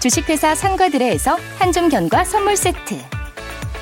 주식회사 0.00 0.54
상과드레에서 0.54 1.36
한줌견과 1.58 2.24
선물 2.24 2.56
세트. 2.56 2.96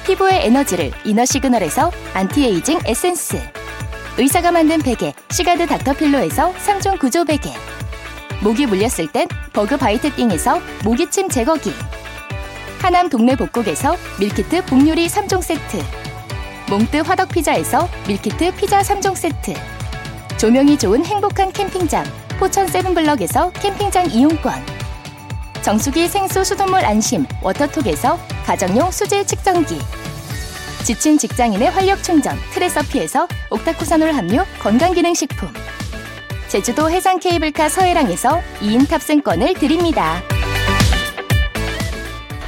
피부의 0.06 0.46
에너지를 0.46 0.92
이너 1.04 1.26
시그널에서 1.26 1.92
안티에이징 2.14 2.80
에센스. 2.86 3.38
의사가 4.16 4.50
만든 4.50 4.78
베개 4.78 5.12
시가드 5.30 5.66
닥터필로에서 5.66 6.54
3종 6.54 6.98
구조 6.98 7.24
베개. 7.24 7.52
모기 8.42 8.64
물렸을 8.64 9.12
땐 9.12 9.28
버그 9.52 9.76
바이트 9.76 10.14
띵에서 10.14 10.60
모기침 10.84 11.28
제거기. 11.28 11.72
하남 12.80 13.10
동네 13.10 13.36
복국에서 13.36 13.96
밀키트 14.18 14.64
복요리 14.64 15.08
3종 15.08 15.42
세트. 15.42 15.82
몽뜨 16.70 16.96
화덕 16.98 17.28
피자에서 17.28 17.88
밀키트 18.08 18.54
피자 18.56 18.80
3종 18.80 19.14
세트. 19.14 19.52
조명이 20.38 20.78
좋은 20.78 21.04
행복한 21.04 21.52
캠핑장 21.52 22.04
포천 22.38 22.68
세븐블럭에서 22.68 23.50
캠핑장 23.52 24.10
이용권 24.10 24.75
정수기 25.66 26.06
생수 26.06 26.44
수돗물 26.44 26.84
안심 26.84 27.26
워터톡에서 27.42 28.20
가정용 28.44 28.92
수질 28.92 29.26
측정기 29.26 29.80
지친 30.84 31.18
직장인의 31.18 31.70
활력 31.70 32.04
충전 32.04 32.38
트레서피에서 32.52 33.26
옥타코사놀 33.50 34.12
함유 34.12 34.44
건강기능식품 34.60 35.48
제주도 36.46 36.88
해상 36.88 37.18
케이블카 37.18 37.68
서해랑에서 37.68 38.40
2인 38.60 38.88
탑승권을 38.88 39.54
드립니다. 39.54 40.22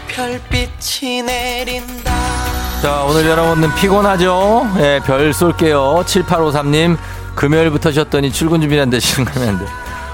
별빛이 0.07 1.23
내린다. 1.23 2.15
자, 2.81 3.03
오늘 3.03 3.27
여러분은 3.27 3.75
피곤하죠? 3.75 4.75
예, 4.79 5.01
별 5.05 5.35
쏠게요. 5.35 6.05
7853님, 6.07 6.97
금요일부터 7.35 7.91
쉬었더니 7.91 8.31
출근 8.31 8.61
준비는 8.61 8.91
되시는 8.91 9.29
거면 9.29 9.59
돼. 9.59 9.65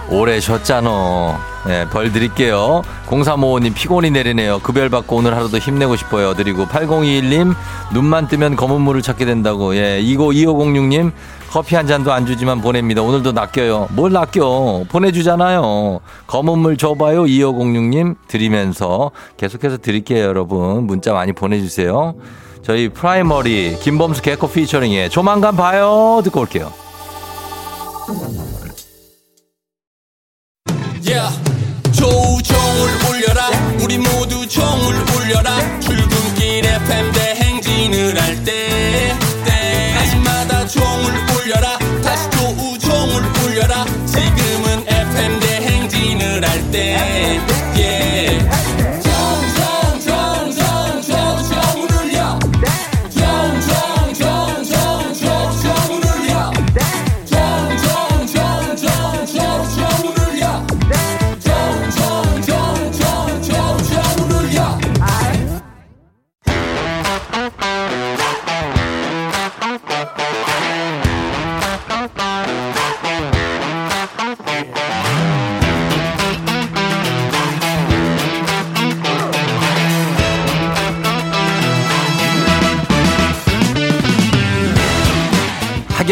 오래 0.08 0.40
쉬었잖아. 0.40 1.53
네, 1.66 1.88
벌 1.88 2.12
드릴게요. 2.12 2.82
0355님 3.06 3.74
피곤이 3.74 4.10
내리네요. 4.10 4.58
급여를 4.58 4.90
받고 4.90 5.16
오늘 5.16 5.34
하루도 5.34 5.58
힘내고 5.58 5.96
싶어요. 5.96 6.34
드리고 6.34 6.66
8021님 6.66 7.54
눈만 7.92 8.28
뜨면 8.28 8.56
검은 8.56 8.82
물을 8.82 9.00
찾게 9.00 9.24
된다고. 9.24 9.74
예, 9.76 9.98
이거 10.00 10.26
2506님 10.26 11.12
커피 11.50 11.76
한 11.76 11.86
잔도 11.86 12.12
안 12.12 12.26
주지만 12.26 12.60
보냅니다. 12.60 13.00
오늘도 13.00 13.32
낚여요. 13.32 13.88
뭘 13.92 14.12
낚여? 14.12 14.84
보내주잖아요. 14.90 16.00
검은 16.26 16.58
물 16.58 16.76
줘봐요. 16.76 17.24
2506님 17.24 18.16
드리면서 18.28 19.12
계속해서 19.36 19.78
드릴게요, 19.78 20.24
여러분. 20.24 20.86
문자 20.86 21.12
많이 21.12 21.32
보내주세요. 21.32 22.14
저희 22.62 22.88
프라이머리 22.88 23.78
김범수 23.80 24.22
개코 24.22 24.48
피처링에 24.48 25.08
조만간 25.10 25.56
봐요. 25.56 26.20
듣고 26.24 26.40
올게요. 26.40 26.72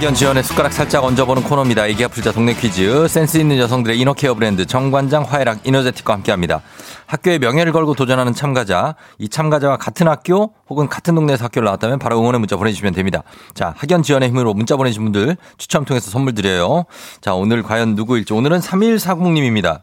학연 0.00 0.14
지연의 0.14 0.42
숟가락 0.44 0.72
살짝 0.72 1.04
얹어보는 1.04 1.42
코너입니다. 1.42 1.86
애기 1.86 2.02
아플자 2.02 2.32
동네 2.32 2.54
퀴즈. 2.54 3.06
센스 3.06 3.36
있는 3.36 3.58
여성들의 3.58 4.00
이너케어 4.00 4.32
브랜드 4.32 4.64
정관장 4.64 5.24
화해락 5.24 5.66
이너제틱과 5.66 6.14
함께합니다. 6.14 6.62
학교의 7.04 7.38
명예를 7.38 7.72
걸고 7.72 7.92
도전하는 7.92 8.32
참가자. 8.32 8.94
이 9.18 9.28
참가자와 9.28 9.76
같은 9.76 10.08
학교 10.08 10.54
혹은 10.70 10.88
같은 10.88 11.14
동네에서 11.14 11.44
학교를 11.44 11.66
나왔다면 11.66 11.98
바로 11.98 12.18
응원의 12.18 12.38
문자 12.38 12.56
보내주시면 12.56 12.94
됩니다. 12.94 13.24
자, 13.52 13.74
학연 13.76 14.02
지연의 14.02 14.30
힘으로 14.30 14.54
문자 14.54 14.78
보내주신 14.78 15.02
분들 15.02 15.36
추첨 15.58 15.84
통해서 15.84 16.10
선물 16.10 16.34
드려요. 16.34 16.86
자, 17.20 17.34
오늘 17.34 17.62
과연 17.62 17.94
누구일지. 17.94 18.32
오늘은 18.32 18.60
3140님입니다. 18.60 19.82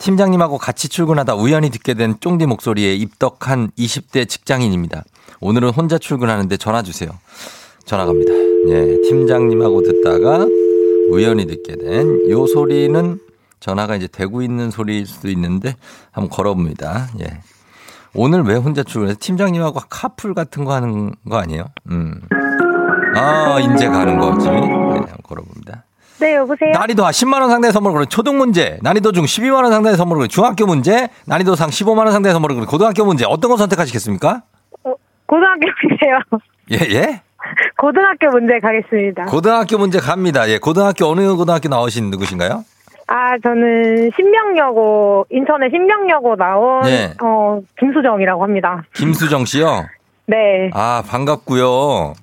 팀장님하고 0.00 0.58
같이 0.58 0.88
출근하다 0.88 1.36
우연히 1.36 1.70
듣게 1.70 1.94
된 1.94 2.16
쫑디 2.18 2.46
목소리에 2.46 2.96
입덕한 2.96 3.70
20대 3.78 4.28
직장인입니다. 4.28 5.04
오늘은 5.38 5.70
혼자 5.70 5.98
출근하는데 5.98 6.56
전화 6.56 6.82
주세요. 6.82 7.10
전화 7.86 8.06
갑니다. 8.06 8.43
예, 8.68 9.00
팀장님하고 9.02 9.82
듣다가 9.82 10.46
우연히 11.10 11.46
듣게 11.46 11.76
된 11.76 12.28
요 12.30 12.46
소리는 12.46 13.18
전화가 13.60 13.96
이제 13.96 14.06
되고 14.08 14.42
있는 14.42 14.70
소리일 14.70 15.06
수도 15.06 15.28
있는데 15.30 15.74
한번 16.12 16.30
걸어봅니다. 16.30 17.08
예. 17.20 17.40
오늘 18.14 18.42
왜 18.42 18.54
혼자 18.56 18.82
출근해서 18.82 19.18
팀장님하고 19.20 19.80
카풀 19.90 20.34
같은 20.34 20.64
거 20.64 20.72
하는 20.72 21.12
거 21.28 21.36
아니에요? 21.38 21.64
음. 21.90 22.20
아, 23.16 23.58
이제 23.60 23.86
가는 23.88 24.18
거지. 24.18 24.48
네, 24.48 24.54
한번 24.60 25.16
걸어봅니다. 25.22 25.84
네, 26.20 26.36
여보세요? 26.36 26.70
난이도 26.72 27.02
10만 27.02 27.40
원 27.40 27.50
상당의 27.50 27.72
선물을 27.72 27.94
그래. 27.96 28.06
초등 28.08 28.38
문제, 28.38 28.78
난이도 28.82 29.12
중 29.12 29.24
12만 29.24 29.62
원 29.62 29.70
상당의 29.72 29.96
선물을 29.96 30.20
그래. 30.20 30.28
중학교 30.28 30.66
문제, 30.66 31.08
난이도 31.26 31.54
상 31.56 31.70
15만 31.70 31.98
원 31.98 32.12
상당의 32.12 32.32
선물을 32.34 32.56
그래. 32.56 32.66
고등학교 32.66 33.04
문제, 33.04 33.24
어떤 33.26 33.50
거 33.50 33.56
선택하시겠습니까? 33.56 34.42
어, 34.84 34.94
고등학교 35.26 35.66
문제요. 35.82 36.18
예, 36.72 36.94
예? 36.96 37.22
고등학교 37.76 38.28
문제 38.30 38.58
가겠습니다. 38.60 39.26
고등학교 39.26 39.78
문제 39.78 39.98
갑니다. 39.98 40.48
예, 40.48 40.58
고등학교 40.58 41.06
어느 41.06 41.34
고등학교 41.34 41.68
나오신 41.68 42.10
누구신가요? 42.10 42.64
아, 43.06 43.38
저는 43.42 44.10
신명여고, 44.16 45.26
인천의 45.30 45.68
신명여고 45.70 46.36
나온, 46.36 46.82
네. 46.84 47.12
어, 47.22 47.60
김수정이라고 47.78 48.42
합니다. 48.42 48.82
김수정 48.94 49.44
씨요. 49.44 49.84
네. 50.26 50.70
아, 50.72 51.02
반갑고요. 51.06 52.14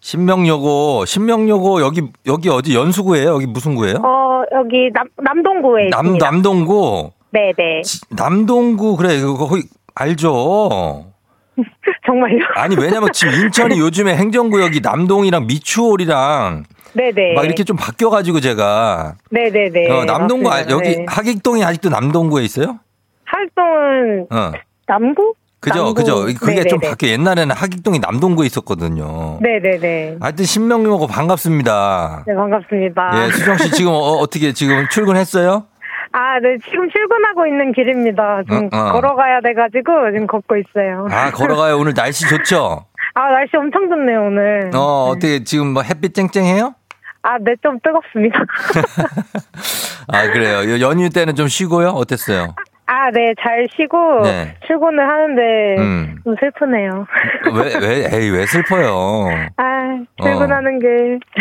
신명여고, 0.00 1.04
신명여고 1.06 1.80
여기 1.82 2.02
여기 2.26 2.48
어디 2.50 2.74
연수구예요? 2.74 3.30
여기 3.34 3.46
무슨 3.46 3.74
구예요? 3.74 3.96
어, 4.04 4.42
여기 4.52 4.90
남, 4.92 5.06
남동구에 5.16 5.88
남 5.90 6.04
있습니다. 6.06 6.26
남동구. 6.26 7.10
네 7.32 7.52
네. 7.56 7.82
지- 7.82 8.00
남동구 8.10 8.96
그래 8.96 9.20
그거 9.20 9.46
거기 9.46 9.62
알죠. 9.94 11.04
정말요? 12.06 12.38
아니 12.56 12.76
왜냐면 12.76 13.10
지금 13.12 13.34
인천이 13.34 13.78
요즘에 13.80 14.16
행정구역이 14.16 14.80
남동이랑 14.80 15.46
미추홀이랑 15.46 16.64
네네. 16.94 17.34
막 17.34 17.44
이렇게 17.44 17.64
좀 17.64 17.76
바뀌어가지고 17.76 18.40
제가 18.40 19.14
네네네. 19.30 19.90
어, 19.90 20.04
남동구 20.04 20.50
아-. 20.50 20.64
여기 20.70 20.96
네. 20.96 21.04
하객동이 21.08 21.64
아직도 21.64 21.88
남동구에 21.88 22.42
있어요? 22.44 22.78
활동은 23.24 24.26
어. 24.30 24.52
남구? 24.86 25.34
그죠, 25.60 25.76
남구. 25.84 25.94
그죠. 25.94 26.24
그게 26.40 26.64
좀 26.64 26.78
네네네. 26.80 26.88
바뀌어. 26.90 27.08
옛날에는 27.10 27.54
하객동이 27.54 27.98
남동구에 28.00 28.46
있었거든요. 28.46 29.38
네네네. 29.42 30.16
하여튼 30.20 30.44
신명여고 30.44 31.06
반갑습니다. 31.06 32.24
네, 32.26 32.34
반갑습니다. 32.34 33.26
예, 33.26 33.30
수정 33.32 33.56
씨 33.58 33.70
지금 33.70 33.92
어, 33.92 34.26
떻게 34.26 34.52
지금 34.52 34.88
출근했어요? 34.88 35.66
아, 36.12 36.40
네, 36.40 36.58
지금 36.64 36.90
출근하고 36.90 37.46
있는 37.46 37.72
길입니다. 37.72 38.42
좀 38.48 38.68
어, 38.72 38.76
어. 38.76 38.92
걸어가야 38.92 39.40
돼가지고 39.42 40.10
지금 40.12 40.26
걷고 40.26 40.56
있어요. 40.56 41.06
아, 41.10 41.30
걸어가요. 41.30 41.78
오늘 41.78 41.94
날씨 41.94 42.28
좋죠? 42.28 42.84
아, 43.14 43.30
날씨 43.30 43.56
엄청 43.56 43.88
좋네요, 43.88 44.26
오늘. 44.26 44.70
어, 44.74 45.10
어떻게 45.10 45.44
지금 45.44 45.68
뭐 45.68 45.82
햇빛 45.82 46.14
쨍쨍해요? 46.14 46.74
아, 47.22 47.38
네, 47.38 47.54
좀 47.62 47.78
뜨겁습니다. 47.80 48.38
아, 50.08 50.26
그래요. 50.32 50.68
요 50.70 50.80
연휴 50.80 51.10
때는 51.10 51.34
좀 51.36 51.48
쉬고요? 51.48 51.88
어땠어요? 51.90 52.54
아, 52.92 53.08
네, 53.12 53.34
잘 53.40 53.68
쉬고 53.76 54.22
네. 54.24 54.52
출근을 54.66 55.08
하는데 55.08 55.76
음. 55.80 56.16
좀 56.24 56.34
슬프네요. 56.40 57.06
왜, 57.54 57.86
왜, 57.86 58.08
에이, 58.12 58.30
왜 58.30 58.44
슬퍼요? 58.46 59.28
아, 59.56 59.62
출근하는 60.20 60.80
게 60.80 60.88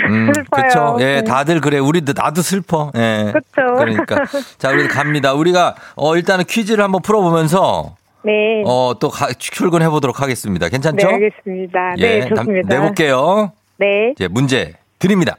음, 0.07 0.29
슬퍼요. 0.35 0.63
그쵸. 0.63 0.97
예, 0.99 1.05
네. 1.05 1.23
다들 1.23 1.59
그래. 1.59 1.79
우리도, 1.79 2.13
나도 2.15 2.43
슬퍼. 2.43 2.91
예. 2.95 3.31
그쵸. 3.33 3.73
그러니까. 3.79 4.25
자, 4.59 4.69
우리 4.69 4.87
갑니다. 4.87 5.33
우리가, 5.33 5.73
어, 5.95 6.15
일단은 6.15 6.45
퀴즈를 6.45 6.83
한번 6.83 7.01
풀어보면서, 7.01 7.95
네. 8.21 8.61
어, 8.67 8.93
또 8.99 9.09
가, 9.09 9.29
출근해 9.33 9.89
보도록 9.89 10.21
하겠습니다. 10.21 10.67
네, 10.67 10.69
괜찮죠? 10.69 11.07
알겠습니다. 11.07 11.95
예, 11.97 12.19
네, 12.19 12.27
좋습니다. 12.27 12.75
내볼게요. 12.75 13.53
네. 13.77 14.11
이제 14.11 14.27
문제 14.27 14.73
드립니다. 14.99 15.35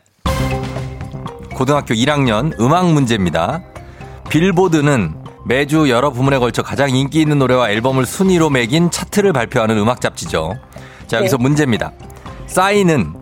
고등학교 1.54 1.94
1학년 1.94 2.58
음악 2.58 2.86
문제입니다. 2.90 3.62
빌보드는 4.30 5.19
매주 5.44 5.88
여러 5.88 6.10
부문에 6.10 6.38
걸쳐 6.38 6.62
가장 6.62 6.90
인기 6.90 7.20
있는 7.20 7.38
노래와 7.38 7.70
앨범을 7.70 8.06
순위로 8.06 8.50
매긴 8.50 8.90
차트를 8.90 9.32
발표하는 9.32 9.76
음악 9.78 10.00
잡지죠. 10.00 10.58
자, 11.06 11.18
여기서 11.18 11.36
네. 11.38 11.42
문제입니다. 11.42 11.92
싸이는 12.46 13.14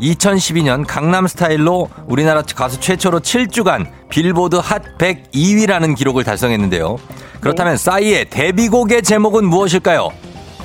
2012년 0.00 0.84
강남 0.86 1.26
스타일로 1.26 1.88
우리나라 2.06 2.42
가수 2.42 2.80
최초로 2.80 3.20
7주간 3.20 3.86
빌보드 4.08 4.56
핫 4.56 4.82
100 4.98 5.32
2위라는 5.32 5.96
기록을 5.96 6.24
달성했는데요. 6.24 6.96
그렇다면 7.40 7.76
싸이의 7.76 8.30
데뷔곡의 8.30 9.02
제목은 9.02 9.44
무엇일까요? 9.44 10.10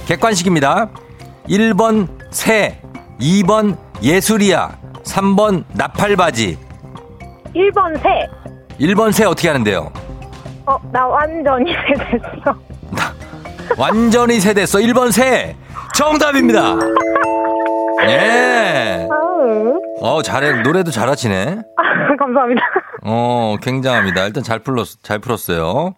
객관식입니다. 0.08 0.90
1번 1.48 2.08
새, 2.32 2.82
2번 3.20 3.78
예술이야, 4.02 4.78
3번 5.04 5.66
나팔바지. 5.74 6.58
1번 7.56 8.02
새. 8.02 8.28
1번 8.80 9.12
새 9.12 9.26
어떻게 9.26 9.48
하는데요? 9.50 9.92
어, 10.70 10.80
나 10.92 11.08
완전히 11.08 11.74
세됐어. 11.74 12.56
완전히 13.76 14.40
세됐어. 14.40 14.78
1번 14.78 15.12
새. 15.12 15.56
정답입니다. 15.96 16.76
예. 18.08 19.08
어, 20.00 20.22
잘해. 20.22 20.62
노래도 20.62 20.92
잘 20.92 21.10
하시네. 21.10 21.58
아, 21.76 22.16
감사합니다. 22.18 22.62
어, 23.04 23.56
굉장합니다. 23.64 24.26
일단 24.28 24.44
잘 24.44 24.60
풀었, 24.60 25.02
잘 25.02 25.18
풀었어요. 25.18 25.96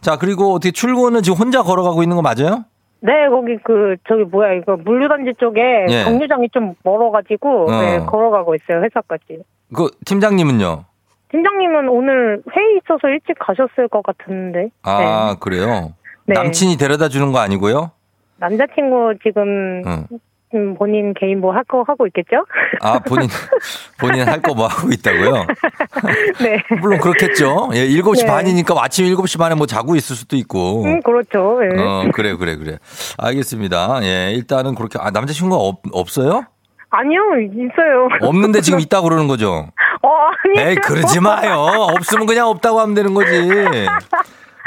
자, 0.00 0.16
그리고 0.16 0.52
어떻게 0.52 0.72
출근은 0.72 1.22
지금 1.22 1.38
혼자 1.38 1.62
걸어가고 1.62 2.02
있는 2.02 2.16
거 2.16 2.22
맞아요? 2.22 2.64
네, 3.00 3.12
거기 3.30 3.56
그 3.64 3.94
저기 4.08 4.24
뭐야 4.24 4.54
이거 4.54 4.76
물류단지 4.76 5.34
쪽에 5.38 5.86
예. 5.88 6.02
정류장이 6.02 6.48
좀 6.52 6.74
멀어가지고 6.82 7.70
어. 7.70 7.80
네, 7.80 8.00
걸어가고 8.00 8.56
있어요 8.56 8.82
회사까지. 8.82 9.44
그, 9.72 9.88
팀장님은요? 10.04 10.84
팀장님은 11.30 11.88
오늘 11.88 12.42
회의 12.56 12.78
있어서 12.82 13.08
일찍 13.08 13.34
가셨을 13.38 13.88
것 13.88 14.02
같은데. 14.02 14.68
아, 14.82 15.34
네. 15.34 15.36
그래요? 15.40 15.92
네. 16.26 16.34
남친이 16.34 16.76
데려다 16.76 17.08
주는 17.08 17.32
거 17.32 17.38
아니고요? 17.38 17.90
남자친구 18.38 19.14
지금 19.22 19.82
응. 19.86 20.06
음, 20.54 20.74
본인 20.76 21.12
개인 21.12 21.40
뭐 21.40 21.52
할 21.52 21.62
거 21.64 21.82
하고 21.86 22.06
있겠죠? 22.06 22.46
아, 22.80 22.98
본인, 23.00 23.28
본인 24.00 24.26
할 24.26 24.40
거 24.40 24.54
뭐 24.54 24.66
하고 24.66 24.88
있다고요? 24.90 25.44
네. 26.40 26.62
물론 26.80 26.98
그렇겠죠. 27.00 27.68
예, 27.74 27.86
7시 27.86 28.22
네. 28.22 28.26
반이니까 28.26 28.74
아침 28.78 29.04
7시 29.06 29.38
반에 29.38 29.54
뭐 29.54 29.66
자고 29.66 29.94
있을 29.96 30.16
수도 30.16 30.36
있고. 30.36 30.84
음, 30.84 31.00
그렇죠. 31.02 31.58
네. 31.60 31.82
어, 31.82 32.04
그래, 32.14 32.34
그래, 32.36 32.56
그래. 32.56 32.78
알겠습니다. 33.18 34.00
예, 34.04 34.32
일단은 34.32 34.74
그렇게, 34.74 34.98
아, 34.98 35.10
남자친구가 35.10 35.60
없, 35.60 35.80
없어요? 35.92 36.44
아니요, 36.90 37.20
있어요. 37.52 38.08
없는데 38.22 38.62
지금 38.62 38.80
있다고 38.80 39.04
그러는 39.10 39.28
거죠? 39.28 39.66
어, 40.08 40.30
아니요. 40.44 40.70
에이, 40.70 40.74
그러지 40.76 41.20
마요. 41.20 41.58
없으면 41.94 42.26
그냥 42.26 42.48
없다고 42.48 42.80
하면 42.80 42.94
되는 42.94 43.12
거지. 43.14 43.50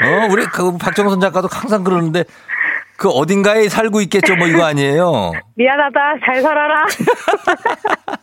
어, 0.02 0.26
우리 0.30 0.44
그 0.46 0.76
박정선 0.78 1.20
작가도 1.20 1.48
항상 1.50 1.82
그러는데 1.84 2.24
그 2.96 3.08
어딘가에 3.08 3.68
살고 3.68 4.00
있겠죠, 4.02 4.36
뭐 4.36 4.46
이거 4.46 4.64
아니에요. 4.64 5.32
미안하다. 5.56 6.00
잘 6.24 6.40
살아라. 6.42 6.84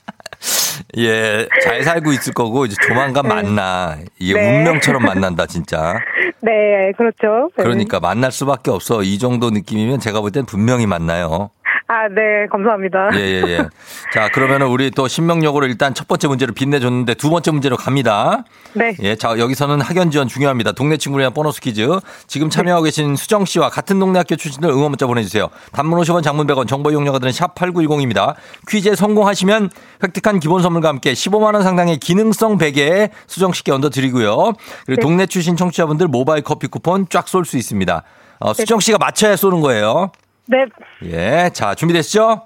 예, 0.98 1.48
잘 1.64 1.84
살고 1.84 2.12
있을 2.14 2.34
거고 2.34 2.66
이제 2.66 2.76
조만간 2.88 3.28
만나. 3.28 3.98
이게 4.18 4.34
네. 4.34 4.58
운명처럼 4.60 5.04
만난다, 5.04 5.46
진짜. 5.46 6.00
네, 6.42 6.92
그렇죠. 6.98 7.50
네. 7.58 7.64
그러니까 7.64 8.00
만날 8.00 8.32
수밖에 8.32 8.72
없어. 8.72 9.04
이 9.04 9.20
정도 9.20 9.50
느낌이면 9.50 10.00
제가 10.00 10.22
볼 10.22 10.32
땐 10.32 10.46
분명히 10.46 10.88
만나요. 10.88 11.50
아, 11.92 12.08
네, 12.08 12.46
감사합니다. 12.52 13.10
예, 13.16 13.20
예, 13.20 13.44
예. 13.48 13.70
자, 14.14 14.30
그러면은 14.30 14.68
우리 14.68 14.92
또 14.92 15.08
신명력으로 15.08 15.66
일단 15.66 15.96
첫 15.96 16.08
번째 16.08 16.28
문제로 16.28 16.54
빛내줬는데 16.54 17.16
두 17.16 17.32
번째 17.32 17.50
문제로 17.50 17.78
갑니다. 17.78 18.44
네. 18.74 18.96
예, 19.02 19.16
자, 19.16 19.40
여기서는 19.40 19.82
학연 19.82 20.12
지원 20.12 20.28
중요합니다. 20.28 20.74
동네 20.74 20.98
위한 21.18 21.34
보너스 21.34 21.60
퀴즈. 21.60 21.88
지금 22.28 22.52
참여하고 22.52 22.84
계신 22.84 23.16
수정 23.16 23.44
씨와 23.44 23.70
같은 23.70 23.98
동네 24.00 24.20
학교 24.20 24.36
출신들 24.36 24.70
응원 24.70 24.92
문자 24.92 25.08
보내주세요. 25.08 25.48
단문 25.72 26.00
50원, 26.00 26.22
장문 26.22 26.46
100원, 26.46 26.68
정보 26.68 26.92
이용료가 26.92 27.18
드는 27.18 27.32
샵 27.32 27.56
8910입니다. 27.56 28.36
퀴즈에 28.68 28.94
성공하시면 28.94 29.72
획득한 30.04 30.40
기본 30.40 30.62
선물과 30.62 30.90
함께 30.90 31.14
15만원 31.14 31.64
상당의 31.64 31.98
기능성 31.98 32.60
베개 32.60 33.10
수정 33.26 33.52
씨께 33.52 33.72
얹어 33.72 33.90
드리고요. 33.90 34.54
그리고 34.86 34.96
네. 34.96 35.02
동네 35.02 35.26
출신 35.26 35.58
청취자분들 35.58 36.08
모바일 36.08 36.44
커피 36.44 36.68
쿠폰 36.68 37.08
쫙 37.10 37.28
쏠 37.28 37.46
수 37.46 37.58
있습니다. 37.58 38.04
어, 38.42 38.54
수정 38.54 38.80
씨가 38.80 39.00
맞춰야 39.00 39.36
쏘는 39.36 39.62
거예요. 39.62 40.12
네, 40.50 40.66
예, 41.04 41.50
자, 41.54 41.76
준비되시죠? 41.76 42.42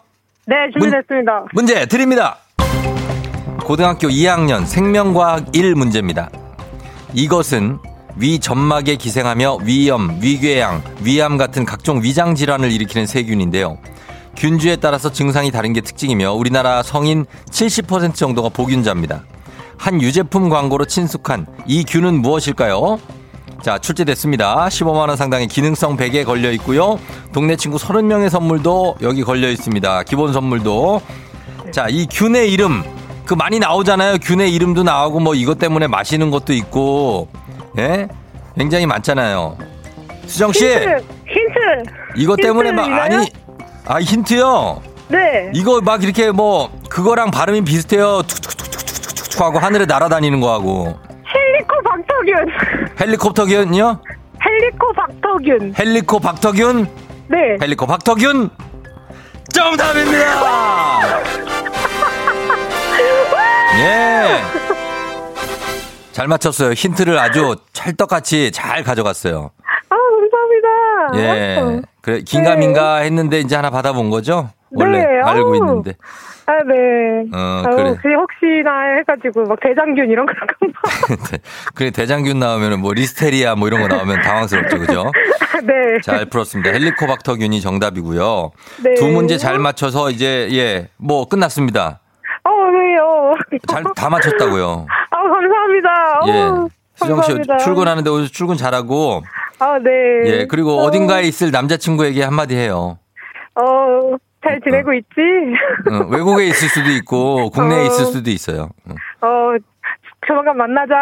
네, 0.45 0.55
준비됐습니다. 0.73 1.45
문제 1.53 1.85
드립니다. 1.85 2.37
고등학교 3.61 4.09
2학년 4.09 4.65
생명과학 4.65 5.55
1 5.55 5.73
문제입니다. 5.75 6.29
이것은 7.13 7.77
위 8.17 8.39
점막에 8.39 8.97
기생하며 8.97 9.59
위염, 9.63 10.19
위궤양, 10.21 10.83
위암 11.01 11.37
같은 11.37 11.63
각종 11.63 12.03
위장 12.03 12.35
질환을 12.35 12.71
일으키는 12.73 13.07
세균인데요. 13.07 13.77
균주에 14.35 14.75
따라서 14.75 15.09
증상이 15.09 15.51
다른 15.51 15.71
게 15.71 15.79
특징이며 15.79 16.33
우리나라 16.33 16.83
성인 16.83 17.25
70% 17.51 18.15
정도가 18.15 18.49
보균자입니다. 18.49 19.23
한 19.77 20.01
유제품 20.01 20.49
광고로 20.49 20.85
친숙한 20.85 21.45
이 21.65 21.85
균은 21.85 22.21
무엇일까요? 22.21 22.99
자, 23.63 23.77
출제됐습니다. 23.77 24.67
15만원 24.67 25.15
상당의 25.15 25.47
기능성 25.47 25.95
베개 25.95 26.25
걸려 26.25 26.51
있고요. 26.51 26.99
동네 27.31 27.55
친구 27.55 27.77
30명의 27.77 28.29
선물도 28.29 28.97
여기 29.01 29.23
걸려 29.23 29.49
있습니다. 29.49 30.03
기본 30.03 30.33
선물도. 30.33 31.01
자, 31.71 31.87
이 31.89 32.05
균의 32.11 32.51
이름. 32.51 32.83
그 33.25 33.33
많이 33.33 33.59
나오잖아요. 33.59 34.17
균의 34.17 34.53
이름도 34.53 34.83
나오고 34.83 35.21
뭐 35.21 35.33
이것 35.33 35.59
때문에 35.59 35.87
마시는 35.87 36.29
것도 36.29 36.51
있고. 36.51 37.29
예? 37.77 38.09
굉장히 38.57 38.85
많잖아요. 38.85 39.57
수정씨! 40.25 40.65
힌트! 40.65 41.05
힌트! 41.25 41.91
이것 42.17 42.35
때문에 42.35 42.73
막? 42.73 42.85
아니, 42.91 43.31
아, 43.85 44.01
힌트요? 44.01 44.81
네. 45.07 45.51
이거 45.53 45.79
막 45.79 46.03
이렇게 46.03 46.31
뭐, 46.31 46.69
그거랑 46.89 47.31
발음이 47.31 47.61
비슷해요. 47.61 48.23
툭툭툭툭툭툭 48.23 49.41
하고 49.41 49.59
하늘에 49.59 49.85
날아다니는 49.85 50.41
거하고. 50.41 51.12
헬리코박터균. 52.99 52.99
헬리콥터균이요? 52.99 54.01
헬리코박터균. 54.45 55.73
헬리코 55.77 56.19
박터균? 56.19 56.87
네. 57.29 57.37
헬리코 57.61 57.85
박터균? 57.87 58.49
정답입니다! 59.53 60.99
예. 63.79 64.41
잘 66.11 66.27
맞췄어요. 66.27 66.73
힌트를 66.73 67.17
아주 67.17 67.55
찰떡같이 67.73 68.51
잘 68.51 68.83
가져갔어요. 68.83 69.49
아, 69.89 69.95
감사합니다. 69.95 70.67
예. 71.15 71.81
그래, 72.01 72.21
긴가민가 72.21 72.97
했는데 72.97 73.39
이제 73.39 73.55
하나 73.55 73.69
받아본 73.69 74.09
거죠? 74.09 74.49
원래 74.75 74.99
네, 74.99 75.05
알고. 75.23 75.55
있는데. 75.55 75.95
아, 76.45 76.51
네. 76.63 77.23
어, 77.33 77.63
아유, 77.65 77.75
그래. 77.75 77.89
혹시 77.89 78.07
혹시나 78.13 78.95
해가지고 78.97 79.43
막 79.45 79.57
대장균 79.61 80.09
이런 80.09 80.25
거 80.25 80.33
네. 81.31 81.37
그래, 81.73 81.89
대장균 81.91 82.37
나오면 82.39 82.79
뭐 82.81 82.93
리스테리아 82.93 83.55
뭐 83.55 83.67
이런 83.69 83.81
거 83.81 83.87
나오면 83.87 84.21
당황스럽죠. 84.21 84.77
그죠? 84.79 85.11
네. 85.63 85.73
잘 86.03 86.25
풀었습니다. 86.25 86.71
헬리코박터균이 86.71 87.61
정답이고요. 87.61 88.51
네. 88.83 88.93
두 88.95 89.07
문제 89.07 89.37
잘 89.37 89.57
맞춰서 89.59 90.09
이제, 90.09 90.49
예, 90.51 90.89
뭐 90.97 91.27
끝났습니다. 91.29 92.01
어, 92.43 92.49
왜요? 92.49 93.35
잘 93.67 93.83
다 93.95 94.09
맞췄다고요. 94.09 94.85
아, 95.11 95.17
감사합니다. 95.23 96.21
예. 96.27 96.69
수정 96.95 97.21
씨. 97.23 97.33
출근하는데 97.63 98.09
오늘 98.09 98.27
출근 98.29 98.55
잘하고 98.57 99.23
아, 99.59 99.79
네. 99.79 99.91
예 100.25 100.45
그리고 100.47 100.79
어, 100.79 100.83
어딘가에 100.83 101.23
있을 101.23 101.51
남자친구에게 101.51 102.21
한마디 102.21 102.55
해요. 102.55 102.97
어, 103.55 104.15
잘 104.43 104.59
지내고 104.61 104.93
있지? 104.93 105.11
어, 105.91 106.05
외국에 106.09 106.45
있을 106.45 106.67
수도 106.69 106.89
있고 106.91 107.49
국내에 107.51 107.79
어. 107.79 107.85
있을 107.85 108.05
수도 108.05 108.29
있어요. 108.29 108.69
어. 109.21 109.25
어, 109.25 109.57
조만간 110.27 110.57
만나자. 110.57 110.93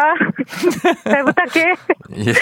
잘 1.04 1.24
부탁해. 1.24 1.74
예. 2.18 2.32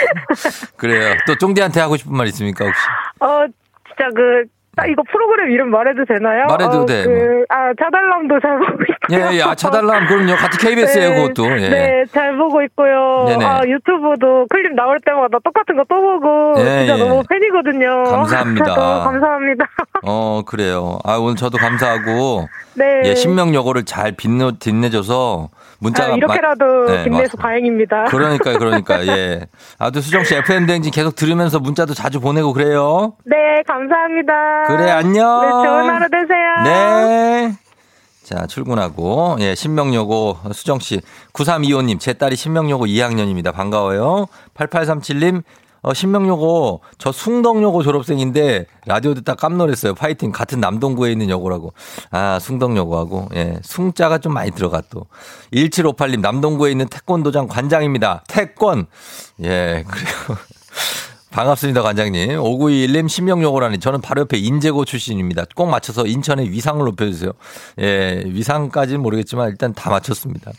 그래요. 0.77 1.15
또 1.27 1.37
쫑디한테 1.37 1.81
하고 1.81 1.97
싶은 1.97 2.15
말 2.17 2.27
있습니까 2.29 2.67
혹시? 2.67 2.81
어, 3.21 3.47
진짜 3.89 4.09
그, 4.15 4.45
아, 4.81 4.87
이거 4.87 5.03
프로그램 5.11 5.51
이름 5.51 5.71
말해도 5.71 6.05
되나요? 6.07 6.47
말해도 6.49 6.83
어, 6.83 6.87
돼, 6.87 7.05
그, 7.05 7.09
뭐. 7.11 7.45
아, 7.51 7.73
자달람도 7.79 8.41
잘 8.41 8.59
보고 8.59 8.83
있고요. 8.83 9.19
예, 9.33 9.37
예. 9.39 9.43
아, 9.43 9.55
차달람 9.55 10.07
그럼요. 10.07 10.37
같은 10.37 10.59
KBS예요, 10.59 11.09
네, 11.11 11.15
그것도. 11.29 11.51
예. 11.61 11.69
네, 11.69 12.05
잘 12.13 12.37
보고 12.37 12.63
있고요. 12.63 13.25
네네. 13.29 13.45
아, 13.45 13.61
유튜브도 13.67 14.47
클립 14.49 14.75
나올 14.75 14.99
때마다 15.05 15.39
똑같은 15.45 15.77
거 15.77 15.85
또 15.91 16.01
보고 16.01 16.55
예, 16.61 16.85
진짜 16.87 16.95
예. 16.95 16.99
너무 16.99 17.23
팬이거든요. 17.29 18.05
감사합니다. 18.05 18.75
감사합니다. 19.05 19.65
어, 20.07 20.43
그래요. 20.47 20.99
아, 21.05 21.17
오늘 21.17 21.35
저도 21.37 21.59
감사하고 21.59 22.49
네. 22.75 23.03
예, 23.07 23.15
신명 23.17 23.53
요거를 23.55 23.85
잘 23.85 24.13
빛내 24.13 24.53
빛내줘서 24.63 25.49
문자가 25.81 26.13
아, 26.13 26.17
이렇게라도 26.17 26.65
마- 26.87 26.93
네, 26.93 27.05
빛내서. 27.05 27.37
다행입니다. 27.39 28.05
그러니까요, 28.05 28.59
그러니까 28.59 29.07
예. 29.07 29.47
아또 29.79 30.01
수정 30.01 30.25
씨 30.25 30.35
FM 30.37 30.67
대행진 30.67 30.93
계속 30.93 31.17
들으면서 31.17 31.59
문자도 31.59 31.95
자주 31.95 32.21
보내고 32.21 32.53
그래요. 32.53 33.15
네, 33.25 33.37
감사합니다. 33.67 34.33
그래 34.69 34.91
안녕. 34.91 35.41
네, 35.41 35.49
좋은 35.51 35.91
하루 35.91 36.09
되세요. 36.11 36.63
네. 36.65 37.53
자, 38.23 38.47
출근하고, 38.47 39.39
예, 39.41 39.57
신명여고, 39.57 40.37
수정 40.53 40.79
씨. 40.79 41.01
9325님, 41.33 41.99
제 41.99 42.13
딸이 42.13 42.37
신명여고 42.37 42.87
2학년입니다. 42.87 43.53
반가워요. 43.53 44.27
8837님, 44.55 45.43
어, 45.83 45.95
신명여고, 45.95 46.83
저 46.99 47.13
숭덕여고 47.13 47.83
졸업생인데, 47.83 48.67
라디오 48.87 49.15
듣다 49.15 49.35
깜놀했어요. 49.35 49.95
파이팅. 49.95 50.33
같은 50.33 50.61
남동구에 50.61 51.11
있는 51.13 51.31
여고라고. 51.31 51.73
아, 52.11 52.39
숭덕여고하고, 52.39 53.29
예, 53.35 53.59
숭자가 53.63 54.19
좀 54.19 54.35
많이 54.35 54.51
들어가 54.51 54.83
또. 54.91 55.07
1758님, 55.53 56.21
남동구에 56.21 56.71
있는 56.71 56.87
태권도장 56.87 57.49
관장입니다. 57.49 58.25
태권. 58.29 58.87
예, 59.43 59.85
그래요. 59.87 60.39
반갑습니다, 61.31 61.83
관장님. 61.83 62.41
5921님, 62.41 63.09
신명요고라니. 63.09 63.79
저는 63.79 64.01
바로 64.01 64.23
옆에 64.23 64.37
인제고 64.37 64.85
출신입니다. 64.85 65.45
꼭 65.55 65.67
맞춰서 65.67 66.05
인천의 66.05 66.51
위상을 66.51 66.85
높여주세요. 66.85 67.31
예, 67.81 68.25
위상까지는 68.27 69.01
모르겠지만 69.01 69.49
일단 69.49 69.73
다 69.73 69.91
맞췄습니다. 69.91 70.51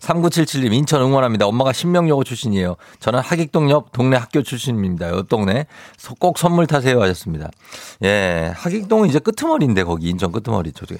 3977님, 0.00 0.72
인천 0.72 1.02
응원합니다. 1.02 1.46
엄마가 1.46 1.74
신명요고 1.74 2.24
출신이에요. 2.24 2.76
저는 3.00 3.20
하객동 3.20 3.68
옆 3.70 3.92
동네 3.92 4.16
학교 4.16 4.42
출신입니다. 4.42 5.10
옆 5.10 5.28
동네. 5.28 5.66
소- 5.98 6.14
꼭 6.14 6.38
선물 6.38 6.66
타세요 6.66 7.02
하셨습니다. 7.02 7.50
예, 8.02 8.50
하객동은 8.56 9.10
이제 9.10 9.18
끄트머리인데, 9.18 9.84
거기 9.84 10.08
인천 10.08 10.32
끄트머리 10.32 10.72
쪽에. 10.72 10.96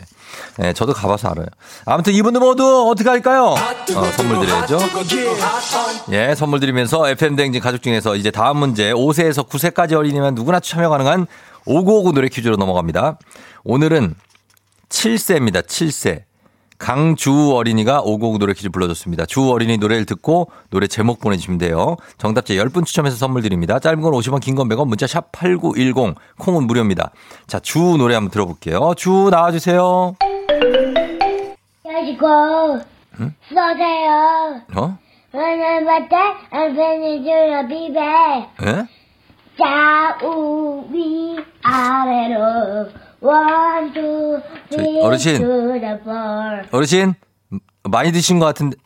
예, 0.63 0.75
저도 0.75 0.93
가봐서 0.93 1.29
알아요. 1.31 1.47
아무튼 1.87 2.13
이분들 2.13 2.41
모두 2.43 2.91
어떻게 2.91 3.09
할까요? 3.09 3.55
어, 3.55 4.05
선물 4.17 4.41
드려야죠. 4.45 4.79
예, 6.13 6.35
선물 6.35 6.61
드리면서 6.61 7.09
FM대행진 7.09 7.63
가족 7.63 7.83
중에서 7.83 8.17
이제 8.17 8.31
다음 8.31 8.59
문제 8.59 8.93
5 8.93 9.14
세에서 9.15 9.45
9세까지 9.45 9.95
어린이면 9.95 10.35
누구나 10.35 10.61
참여 10.61 10.91
가능한 10.91 11.27
5959 11.65 12.13
노래 12.13 12.29
퀴즈로 12.29 12.57
넘어갑니다. 12.57 13.19
오늘은 13.65 14.15
7세입니다. 14.91 15.63
7세. 15.67 16.25
강주 16.77 17.55
어린이가 17.55 18.03
559 18.03 18.39
노래 18.39 18.53
퀴즈 18.53 18.69
불러줬습니다. 18.69 19.25
주 19.27 19.49
어린이 19.51 19.79
노래를 19.79 20.05
듣고 20.05 20.51
노래 20.71 20.87
제목 20.89 21.21
보내주시면 21.21 21.59
돼요. 21.59 21.97
정답자 22.19 22.53
10분 22.55 22.85
추첨해서 22.85 23.17
선물 23.17 23.41
드립니다. 23.43 23.79
짧은 23.79 24.03
건 24.03 24.13
50원, 24.13 24.41
긴 24.43 24.55
건 24.57 24.69
100원, 24.69 24.89
문자 24.89 25.07
샵 25.07 25.31
8910, 25.33 26.17
콩은 26.39 26.67
무료입니다. 26.67 27.13
자, 27.47 27.61
주 27.61 27.79
노래 27.79 28.15
한번 28.15 28.31
들어볼게요. 28.31 28.93
주 28.97 29.29
나와주세요. 29.31 30.17
가지고 31.85 32.81
써세요. 33.49 34.61
어? 34.77 34.99
오늘 35.33 35.89
안편이 36.51 37.23
줄여 37.25 37.67
비배 37.69 38.01
예? 38.67 38.87
좌우 39.59 40.87
위 40.91 41.37
아래로 41.63 42.89
원투 43.21 44.41
어르신. 45.03 45.45
어르신 46.73 47.15
음, 47.53 47.61
많이 47.85 48.13
드신 48.13 48.39
것 48.39 48.47
같은데. 48.47 48.77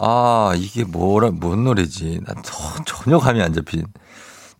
아 0.00 0.52
이게 0.56 0.84
뭐라 0.84 1.30
뭔 1.32 1.64
노래지? 1.64 2.20
난 2.24 2.36
저- 2.44 2.84
전혀 2.84 3.18
감이 3.18 3.42
안 3.42 3.52
잡힌. 3.52 3.84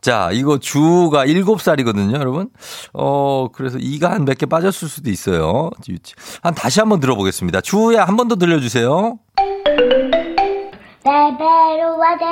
자 0.01 0.31
이거 0.33 0.59
주가 0.59 1.25
일곱 1.25 1.61
살이거든요 1.63 2.19
여러분. 2.19 2.51
어 2.93 3.49
그래서 3.53 3.79
이가 3.79 4.11
한 4.11 4.25
몇 4.25 4.37
개 4.39 4.47
빠졌을 4.47 4.89
수도 4.89 5.11
있어요. 5.11 5.71
한 6.43 6.55
다시 6.55 6.81
한번 6.81 6.99
들어보겠습니다. 7.01 7.61
주야 7.61 8.05
한 8.05 8.17
번 8.17 8.27
더 8.29 8.35
들려주세요. 8.37 9.19
베베로 11.05 11.97
와대 11.99 12.25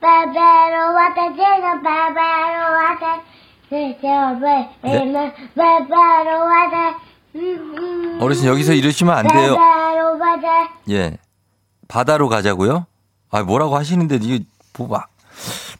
베베로 0.00 0.94
와대 0.94 1.28
지금 1.32 1.82
베베로 1.82 2.58
와대 2.74 3.22
네? 3.70 3.98
베베로 4.00 5.32
베베로 5.54 6.40
와대 6.44 6.96
음, 7.36 8.18
어르신 8.20 8.46
여기서 8.46 8.72
이러시면 8.72 9.16
안 9.16 9.26
돼요 9.28 9.54
베베로 9.56 10.18
와대 10.18 10.48
예 10.90 11.16
바다로 11.88 12.28
가자고요 12.28 12.86
아 13.30 13.42
뭐라고 13.42 13.76
하시는데 13.76 14.16
이게 14.22 14.44
뭐막 14.76 15.08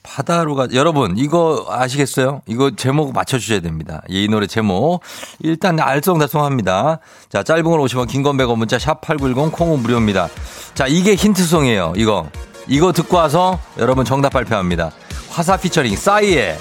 바다로 0.02 0.54
가 0.54 0.66
여러분 0.72 1.16
이거 1.18 1.66
아시겠어요? 1.68 2.42
이거 2.46 2.70
제목 2.74 3.12
맞춰주셔야 3.12 3.60
됩니다. 3.60 4.02
이 4.08 4.28
노래 4.28 4.46
제목 4.46 5.02
일단 5.40 5.76
알쏭달쏭합니다. 5.76 7.00
자 7.28 7.42
짧은 7.42 7.64
걸 7.64 7.78
50원 7.80 8.08
긴 8.08 8.22
건 8.22 8.36
100원 8.38 8.56
문자 8.56 8.78
샵 8.78 9.02
#8910 9.02 9.52
콩은 9.52 9.80
무료입니다. 9.80 10.28
자 10.74 10.86
이게 10.86 11.14
힌트송이에요. 11.14 11.92
이거 11.96 12.26
이거 12.70 12.92
듣고 12.92 13.16
와서 13.16 13.58
여러분 13.78 14.04
정답 14.04 14.30
발표합니다. 14.30 14.92
화사 15.28 15.56
피처링 15.56 15.96
싸이의 15.96 16.56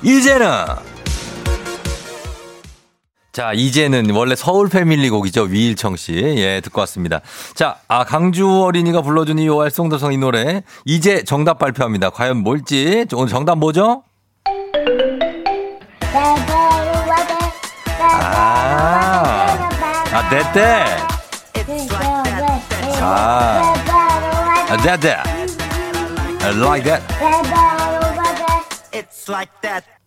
이제는 0.00 0.46
자, 3.32 3.52
이제는 3.52 4.10
원래 4.10 4.36
서울 4.36 4.68
패밀리 4.68 5.10
곡이죠. 5.10 5.42
위일청 5.44 5.96
씨. 5.96 6.12
예, 6.14 6.60
듣고 6.60 6.80
왔습니다. 6.80 7.20
자, 7.54 7.76
아, 7.88 8.04
강주 8.04 8.62
어린이가 8.62 9.02
불러준 9.02 9.38
이 9.38 9.48
활성도성 9.48 10.12
이 10.12 10.18
노래. 10.18 10.62
이제 10.84 11.24
정답 11.24 11.58
발표합니다. 11.58 12.10
과연 12.10 12.38
뭘지. 12.38 13.06
오늘 13.14 13.28
정답 13.28 13.58
뭐죠? 13.58 14.02
아, 18.00 19.68
아, 20.12 20.28
됐대. 20.28 20.84
아, 23.00 23.74
아, 26.42 26.52
됐대. 26.82 27.20
Like 29.30 29.52
that. 29.62 29.99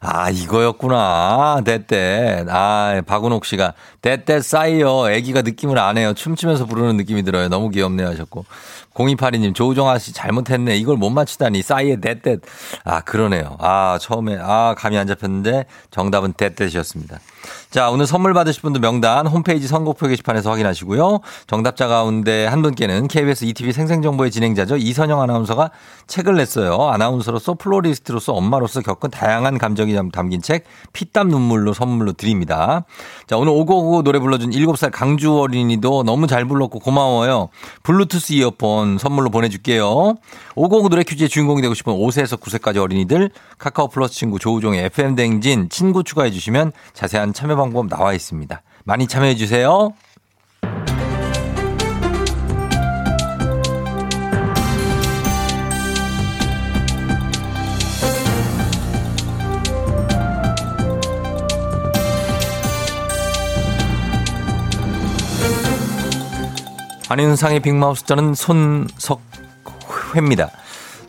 아, 0.00 0.30
이거였구나. 0.30 1.62
대때. 1.64 2.44
아, 2.48 3.02
박은옥 3.06 3.44
씨가. 3.44 3.74
대때 4.02 4.40
싸이요. 4.40 5.10
애기가 5.10 5.42
느낌을 5.42 5.78
안 5.78 5.98
해요. 5.98 6.12
춤추면서 6.14 6.66
부르는 6.66 6.96
느낌이 6.96 7.22
들어요. 7.22 7.48
너무 7.48 7.70
귀엽네요. 7.70 8.08
하셨고. 8.08 8.44
0282님, 8.94 9.54
조우정아 9.54 9.98
씨 9.98 10.12
잘못했네. 10.12 10.76
이걸 10.76 10.96
못 10.96 11.10
맞추다니. 11.10 11.62
싸이의 11.62 12.00
대때. 12.00 12.38
아, 12.84 13.00
그러네요. 13.00 13.56
아, 13.58 13.98
처음에. 14.00 14.38
아, 14.40 14.74
감이 14.76 14.96
안 14.96 15.06
잡혔는데 15.06 15.66
정답은 15.90 16.32
대때이었습니다. 16.34 17.18
자, 17.70 17.90
오늘 17.90 18.06
선물 18.06 18.32
받으실 18.32 18.62
분들 18.62 18.80
명단 18.80 19.26
홈페이지 19.26 19.68
선곡표 19.68 20.08
게시판에서 20.08 20.50
확인하시고요. 20.50 21.20
정답자 21.46 21.86
가운데 21.88 22.46
한 22.46 22.62
분께는 22.62 23.06
KBS 23.08 23.44
ETV 23.44 23.72
생생정보의 23.72 24.30
진행자죠. 24.30 24.76
이선영 24.76 25.20
아나운서가 25.20 25.70
책을 26.06 26.36
냈어요. 26.36 26.88
아나운서로서 26.88 27.54
플로리스트로서 27.54 28.32
엄마로서 28.32 28.80
겪은 28.80 29.10
다양한 29.10 29.58
감정 29.58 29.85
이 29.88 30.10
담긴 30.12 30.42
책 30.42 30.64
피땀 30.92 31.28
눈물로 31.28 31.72
선물로 31.72 32.12
드립니다. 32.12 32.84
자, 33.26 33.36
오늘 33.36 33.52
오고오고 33.52 34.02
노래 34.02 34.18
불러준 34.18 34.50
7살 34.50 34.90
강주 34.92 35.38
어린이도 35.38 36.02
너무 36.04 36.26
잘 36.26 36.44
불렀고 36.44 36.78
고마워요. 36.78 37.48
블루투스 37.82 38.34
이어폰 38.34 38.98
선물로 38.98 39.30
보내줄게요. 39.30 40.14
오고오고 40.54 40.88
노래 40.88 41.02
퀴즈의 41.02 41.28
주인공이 41.28 41.62
되고 41.62 41.74
싶은 41.74 41.92
5세에서 41.92 42.40
9세까지 42.40 42.78
어린이들 42.78 43.30
카카오 43.58 43.88
플러스 43.88 44.14
친구 44.14 44.38
조우종의 44.38 44.84
FM 44.86 45.14
댕진 45.16 45.68
친구 45.68 46.04
추가해 46.04 46.30
주시면 46.30 46.72
자세한 46.92 47.32
참여 47.32 47.56
방법 47.56 47.88
나와 47.88 48.14
있습니다. 48.14 48.62
많이 48.84 49.06
참여해 49.06 49.34
주세요. 49.34 49.92
안윤상의 67.08 67.60
빅마우스 67.60 68.04
저는 68.04 68.34
손석회입니다. 68.34 70.50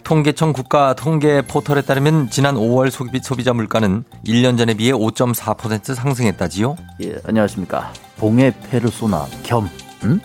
통계청 0.03 0.53
국가 0.53 0.93
통계 0.93 1.41
포털에 1.41 1.81
따르면 1.81 2.29
지난 2.29 2.55
5월 2.55 2.89
소비, 2.91 3.19
소비 3.21 3.43
자 3.43 3.51
물가는 3.53 4.03
1년 4.25 4.57
전에 4.57 4.75
비해 4.75 4.93
5.4% 4.93 5.95
상승했다지요? 5.95 6.77
예, 7.03 7.15
안녕하십니까. 7.25 7.91
봉의 8.17 8.53
페르소나 8.69 9.25
겸, 9.43 9.69
음? 10.03 10.21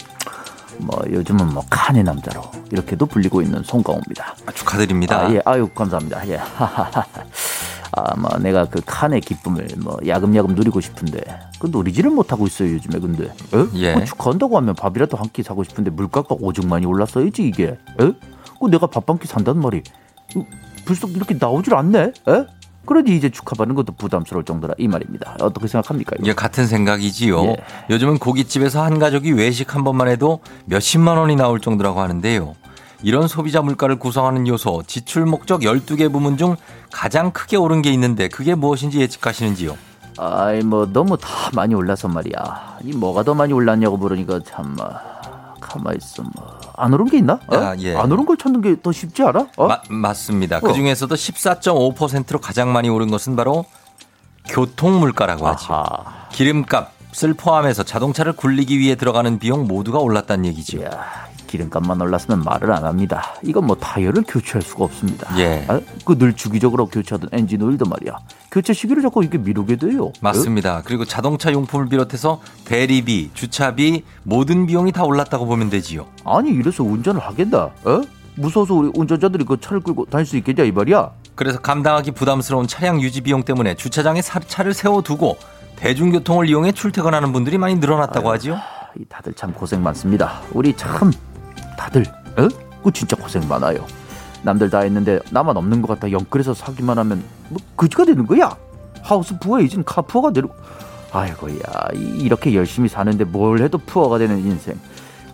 뭐 0.79 1.03
요즘은 1.11 1.53
뭐 1.55 1.65
칸의 1.71 2.05
남자로 2.05 2.43
이렇게도 2.71 3.07
불리고 3.07 3.43
있는 3.43 3.63
송강호입니다. 3.65 4.37
아, 4.47 4.53
축하드립니다. 4.53 5.27
아, 5.27 5.33
예, 5.33 5.41
아유 5.45 5.69
감사합니다. 5.69 6.29
예, 6.29 6.39
아, 7.95 8.17
뭐 8.17 8.31
내가 8.39 8.65
그 8.67 8.81
칸의 8.85 9.21
기쁨을 9.21 9.69
뭐 9.79 9.99
야금야금 10.07 10.55
누리고 10.55 10.81
싶은데 10.81 11.21
그 11.59 11.67
누리지를 11.71 12.11
못하고 12.11 12.47
있어요 12.47 12.73
요즘에 12.73 12.99
근데. 13.01 13.25
에? 13.25 13.67
예. 13.75 13.93
뭐 13.95 14.05
축하한다고 14.05 14.57
하면 14.57 14.75
밥이라도 14.75 15.17
한 15.17 15.29
끼 15.33 15.43
사고 15.43 15.63
싶은데 15.65 15.91
물가가 15.91 16.35
오죽 16.41 16.67
많이 16.67 16.87
올랐어야지 16.87 17.43
이게. 17.47 17.65
에? 17.67 17.77
그 17.99 18.67
내가 18.71 18.87
밥 18.87 19.09
한 19.09 19.19
끼 19.19 19.27
산단 19.27 19.59
말이 19.59 19.83
어, 20.37 20.47
벌써 20.87 21.07
이렇게 21.09 21.37
나오질 21.39 21.75
않네. 21.75 21.99
에? 22.29 22.47
그러니 22.85 23.15
이제 23.17 23.31
축하받는 23.31 23.77
것도 23.77 23.93
부담스러울 23.93 24.45
정도라 24.45 24.75
이 24.77 24.89
말입니다. 24.89 25.37
어떻게 25.41 25.69
생각합니까? 25.69 26.17
이거? 26.19 26.27
예, 26.29 26.33
같은 26.35 26.67
생각이지요. 26.67 27.45
예. 27.45 27.57
요즘은 27.91 28.19
고깃집에서 28.19 28.83
한 28.83 28.99
가족이 28.99 29.31
외식 29.33 29.75
한 29.77 29.85
번만 29.85 30.09
해도 30.09 30.41
몇십만 30.65 31.17
원이 31.17 31.37
나올 31.37 31.61
정도라고 31.61 32.01
하는데요. 32.01 32.55
이런 33.03 33.27
소비자 33.29 33.61
물가를 33.63 33.99
구성하는 33.99 34.47
요소, 34.47 34.85
지출 34.87 35.27
목적 35.27 35.61
12개 35.63 36.11
부문 36.13 36.37
중 36.37 36.57
가장 36.93 37.31
크게 37.33 37.57
오른 37.57 37.83
게 37.83 37.91
있는데 37.93 38.29
그게 38.29 38.55
무엇인지 38.55 39.01
예측하시는지요? 39.01 39.77
아이 40.19 40.61
뭐 40.63 40.87
너무 40.87 41.17
다 41.17 41.29
많이 41.55 41.75
올라서 41.75 42.07
말이야. 42.09 42.79
이 42.85 42.93
뭐가 42.93 43.23
더 43.25 43.35
많이 43.35 43.53
올랐냐고 43.53 43.97
물으니까 43.97 44.41
참 44.47 44.75
뭐, 44.77 44.89
가만 45.61 45.97
있어 45.97 46.23
뭐안 46.23 46.93
오른 46.93 47.07
게 47.07 47.19
있나? 47.19 47.41
어? 47.49 47.57
아, 47.57 47.75
예. 47.79 47.97
안 47.97 48.13
오른 48.13 48.25
걸 48.27 48.37
찾는 48.37 48.61
게 48.61 48.77
더 48.83 48.93
쉽지 48.93 49.23
않아? 49.23 49.49
어? 49.57 49.67
마- 49.67 49.81
맞습니다. 49.89 50.61
그 50.61 50.73
중에서도 50.73 51.15
14.5%로 51.15 52.39
가장 52.41 52.73
많이 52.73 52.89
오른 52.89 53.11
것은 53.11 53.37
바로 53.37 53.65
교통 54.49 55.01
물가라고 55.01 55.47
하죠. 55.49 55.73
아하. 55.73 55.89
기름값을 56.33 57.35
포함해서 57.35 57.83
자동차를 57.83 58.35
굴리기 58.35 58.79
위해 58.79 58.95
들어가는 58.97 59.39
비용 59.39 59.67
모두가 59.67 59.99
올랐다는 59.99 60.45
얘기죠. 60.47 60.79
이야, 60.79 60.91
기름값만 61.57 62.01
올랐으면 62.01 62.43
말을 62.45 62.73
안 62.73 62.85
합니다. 62.85 63.35
이건 63.43 63.67
뭐 63.67 63.77
타이어를 63.77 64.25
교체할 64.27 64.63
수가 64.63 64.85
없습니다. 64.85 65.29
예. 65.39 65.67
그늘 66.07 66.33
주기적으로 66.33 66.87
교체하던 66.87 67.29
엔진 67.33 67.61
오일도 67.61 67.85
말이야. 67.85 68.17
교체 68.51 68.73
시기를 68.73 69.03
자꾸 69.03 69.23
이게 69.23 69.37
미루게 69.37 69.77
돼요. 69.77 70.13
맞습니다. 70.23 70.81
그리고 70.87 71.05
자동차 71.05 71.53
용품을 71.53 71.89
비롯해서 71.91 72.41
대리비, 72.65 73.31
주차비 73.35 74.03
모든 74.23 74.65
비용이 74.67 74.93
다 74.93 75.05
올랐다고 75.05 75.45
보면 75.47 75.69
되지요. 75.69 76.07
어? 76.25 76.39
아니 76.39 76.51
이래서 76.51 76.83
운전을 76.83 77.21
하겠다. 77.21 77.71
어? 77.85 78.01
무서워서 78.37 78.73
우리 78.73 78.91
운전자들이 78.95 79.45
그 79.45 79.61
차를 79.61 79.81
끌고 79.81 80.07
다닐 80.07 80.25
수 80.25 80.39
있겠냐 80.39 80.65
이 80.65 80.73
말이야. 80.73 81.11
그래서 81.35 81.59
감당하기 81.61 82.13
부담스러운 82.13 82.67
차량 82.67 83.01
유지 83.03 83.21
비용 83.21 83.43
때문에 83.43 83.75
주차장에 83.75 84.23
사- 84.23 84.41
차를 84.41 84.73
세워두고 84.73 85.37
대중교통을 85.77 86.49
이용해 86.49 86.73
출퇴근하는 86.73 87.33
분들이 87.33 87.59
많이 87.59 87.75
늘어났다고 87.75 88.31
하지요. 88.31 88.57
이 88.99 89.05
다들 89.09 89.35
참 89.35 89.53
고생 89.53 89.83
많습니다. 89.83 90.41
우리 90.53 90.75
참 90.77 91.11
다들 91.83 92.05
어? 92.39 92.49
그 92.85 92.93
진짜 92.93 93.17
고생 93.17 93.47
많아요. 93.49 93.85
남들 94.43 94.71
다 94.71 94.81
했는데 94.81 95.19
나만 95.31 95.57
없는 95.57 95.83
것 95.83 95.89
같아 95.89 96.11
영끌에서 96.13 96.55
사기만 96.55 96.97
하면 96.99 97.23
뭐 97.49 97.59
그지가 97.77 98.05
되는 98.05 98.25
거야. 98.27 98.57
하우스 99.03 99.37
부어 99.41 99.61
이젠 99.61 99.83
카푸어가 99.85 100.33
되고 100.33 100.49
아이고야 101.11 101.57
이- 101.95 101.99
이렇게 102.21 102.55
열심히 102.55 102.89
사는데 102.89 103.25
뭘 103.25 103.61
해도 103.63 103.79
푸어가 103.79 104.19
되는 104.19 104.39
인생. 104.39 104.79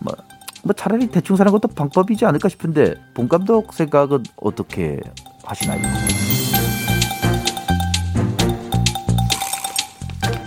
뭐, 0.00 0.14
뭐 0.62 0.72
차라리 0.72 1.06
대충 1.08 1.36
사는 1.36 1.52
것도 1.52 1.68
방법이지 1.68 2.24
않을까 2.24 2.48
싶은데 2.48 2.94
본 3.14 3.28
감독 3.28 3.72
생각은 3.74 4.22
어떻게 4.36 4.98
하시나요? 5.44 5.82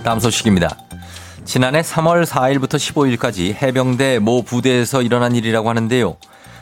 다음 0.03 0.19
소식입니다. 0.19 0.75
지난해 1.43 1.81
3월 1.81 2.25
4일부터 2.25 2.75
15일까지 2.75 3.55
해병대 3.61 4.19
모 4.19 4.43
부대에서 4.43 5.01
일어난 5.01 5.35
일이라고 5.35 5.69
하는데요. 5.69 6.17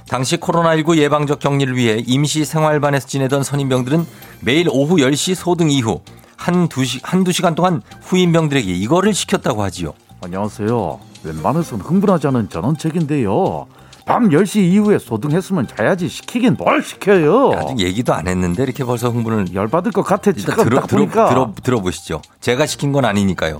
당시 0.08 0.38
코로나19 0.38 0.98
예방적 0.98 1.40
격리를 1.40 1.76
위해 1.76 2.02
임시 2.08 2.46
생활반에서 2.46 3.08
지내던 3.08 3.44
선임병들은 3.44 4.06
매일 4.42 4.68
오후 4.72 4.96
10시 4.98 5.36
소등 5.36 5.70
이후 5.70 6.02
한두 6.36 6.84
시, 6.86 7.00
한두 7.04 7.32
시간 7.32 7.54
동안 7.54 7.82
후임병들에게 8.02 8.72
이거를 8.72 9.14
시켰다고 9.14 9.62
하지요. 9.62 9.94
안녕하세요. 10.22 11.00
웬만해서는 11.24 11.86
흥분하지 11.86 12.28
않은 12.28 12.50
전원책인데요. 12.50 13.68
밤 14.06 14.30
10시 14.30 14.62
이후에 14.62 14.98
소등했으면 14.98 15.68
자야지 15.68 16.08
시키긴 16.10 16.56
뭘 16.58 16.82
시켜요. 16.82 17.52
아직 17.52 17.80
얘기도 17.80 18.14
안 18.14 18.28
했는데 18.28 18.64
이렇게 18.64 18.84
벌써 18.84 19.10
흥분을 19.10 19.54
열받을 19.54 19.92
것 19.92 20.02
같아. 20.02 20.32
일단 20.36 20.56
들어, 20.64 20.80
딱 20.80 20.88
들어. 20.88 21.06
들어, 21.08 21.54
들어보시죠. 21.62 22.22
제가 22.42 22.66
시킨 22.66 22.92
건 22.92 23.06
아니니까요. 23.06 23.60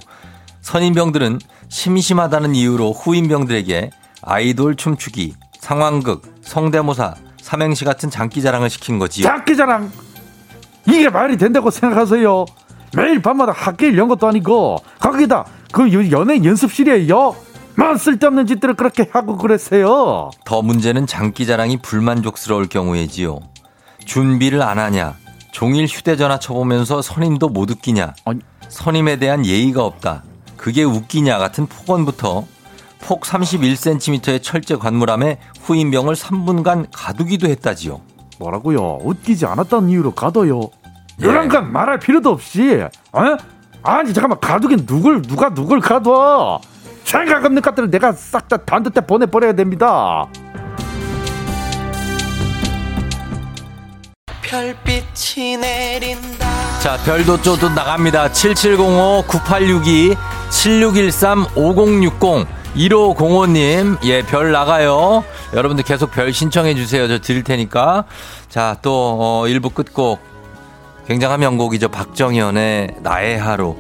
선임병들은 0.62 1.40
심심하다는 1.70 2.56
이유로 2.56 2.92
후임병들에게 2.94 3.92
아이돌 4.22 4.76
춤추기, 4.76 5.36
상황극, 5.60 6.22
성대모사, 6.42 7.16
삼행시 7.42 7.86
같은 7.86 8.10
장기자랑을 8.10 8.70
시킨 8.70 9.00
거지요. 9.00 9.26
장기자랑 9.26 9.92
이게 10.88 11.10
말이 11.10 11.38
된다고 11.38 11.70
생각하세요? 11.72 12.46
매일 12.96 13.22
밤마다 13.22 13.52
학교를 13.52 13.98
연 13.98 14.08
것도 14.08 14.28
아니고 14.28 14.78
거기다 15.00 15.46
그 15.72 15.92
요- 15.94 16.12
연애 16.12 16.44
연습실이에요. 16.44 17.36
뭐 17.78 17.98
쓸데없는 17.98 18.46
짓들을 18.48 18.74
그렇게 18.74 19.08
하고 19.12 19.38
그랬어요. 19.38 20.32
더 20.44 20.62
문제는 20.62 21.08
장기자랑이 21.08 21.78
불만족스러울 21.82 22.68
경우에지요. 22.68 23.40
준비를 24.06 24.62
안 24.64 24.80
하냐, 24.80 25.16
종일 25.52 25.86
휴대전화 25.86 26.40
쳐보면서 26.40 27.02
선임도 27.02 27.50
못 27.50 27.70
웃기냐. 27.72 28.16
선임에 28.68 29.18
대한 29.18 29.46
예의가 29.46 29.86
없다, 29.86 30.24
그게 30.60 30.84
웃기냐 30.84 31.38
같은 31.38 31.66
폭언부터 31.68 32.46
폭 33.02 33.22
31cm의 33.22 34.44
철제 34.44 34.76
관물함에 34.76 35.40
후임병을 35.62 36.16
3분간 36.16 36.88
가두기도 36.94 37.48
했다지요. 37.48 38.02
뭐라고요? 38.40 39.00
웃기지 39.02 39.46
않았다는 39.46 39.90
이유로 39.90 40.12
가둬요. 40.12 40.62
예. 41.22 41.26
이런 41.26 41.48
건 41.48 41.72
말할 41.72 42.00
필요도 42.00 42.30
없이 42.30 42.82
어? 43.14 43.38
아니 43.84 44.14
잠깐만 44.14 44.40
가두긴 44.40 44.86
누굴 44.86 45.22
누가 45.22 45.54
누굴 45.54 45.80
가둬 45.80 46.60
생각 47.04 47.46
없는 47.46 47.62
것들을 47.62 47.90
내가 47.90 48.12
싹 48.12 48.48
다 48.48 48.58
단두대 48.58 49.02
보내버려야 49.02 49.54
됩니다 49.54 50.28
별빛이 54.50 55.58
내린다. 55.58 56.80
자, 56.80 56.98
별도 57.06 57.40
쪼도 57.40 57.70
나갑니다. 57.70 58.32
7705 58.32 59.26
9862 59.28 60.18
7613 60.50 61.46
5060 61.56 62.48
1505님, 62.76 63.98
예, 64.04 64.22
별 64.22 64.52
나가요. 64.52 65.24
여러분들 65.54 65.84
계속 65.84 66.12
별 66.12 66.32
신청해 66.32 66.76
주세요. 66.76 67.08
저 67.08 67.20
드릴 67.20 67.44
테니까. 67.44 68.06
자, 68.48 68.78
또, 68.82 69.18
어, 69.20 69.44
1부 69.48 69.74
끝곡. 69.74 70.20
굉장한 71.08 71.40
명곡이죠. 71.40 71.90
박정현의 71.90 72.98
나의 73.02 73.40
하루. 73.40 73.76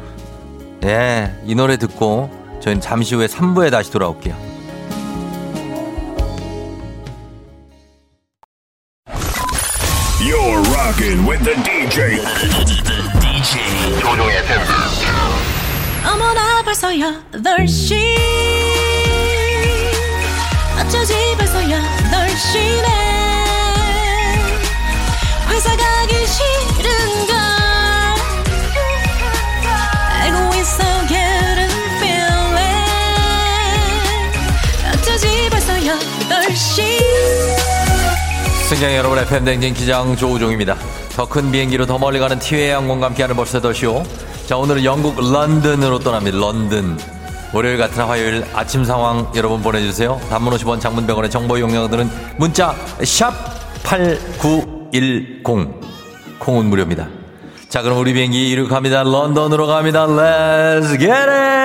예, 0.83 1.35
이 1.45 1.53
노래 1.53 1.77
듣고 1.77 2.31
저희는 2.61 2.81
잠시 2.81 3.13
후에 3.15 3.27
3부에 3.27 3.69
다시 3.69 3.91
돌아올게요. 3.91 4.35
You're 10.19 10.61
rocking 10.73 11.29
with 11.29 11.43
the 11.43 11.55
DJ. 11.63 12.19
DJ 13.21 13.99
조종의. 14.01 14.39
어머나 16.81 16.81
벌써 16.81 16.91
8시 17.31 17.93
어쩌지 20.79 21.13
벌써 21.37 21.59
8시네 21.59 22.87
회사 25.49 25.75
가기 25.75 26.25
싫 26.25 26.68
승객 38.69 38.95
여러분의 38.97 39.25
팬댕진 39.25 39.73
기장 39.73 40.15
조우종입니다. 40.15 40.75
더 41.15 41.25
큰 41.25 41.51
비행기로 41.51 41.87
더 41.87 41.97
멀리 41.97 42.19
가는 42.19 42.37
티웨이 42.37 42.69
항공과 42.69 43.07
함께하는 43.07 43.35
벌써 43.35 43.59
더쇼. 43.59 44.03
자, 44.45 44.57
오늘은 44.57 44.83
영국 44.83 45.19
런던으로 45.19 45.97
떠납니다. 45.97 46.37
런던. 46.37 46.99
월요일 47.51 47.79
같은 47.79 48.03
화요일 48.03 48.45
아침 48.53 48.83
상황 48.83 49.27
여러분 49.35 49.63
보내주세요. 49.63 50.21
단문 50.29 50.53
50원 50.53 50.79
장문 50.79 51.07
100원의 51.07 51.31
정보 51.31 51.57
이용료들은 51.57 52.11
문자 52.37 52.75
샵 53.03 53.33
8910. 53.81 55.43
콩은 56.37 56.65
무료입니다. 56.67 57.07
자, 57.69 57.81
그럼 57.81 57.97
우리 57.97 58.13
비행기 58.13 58.51
이륙합니다. 58.51 59.01
런던으로 59.01 59.65
갑니다. 59.65 60.05
Let's 60.05 60.89
get 60.99 61.11
it! 61.11 61.58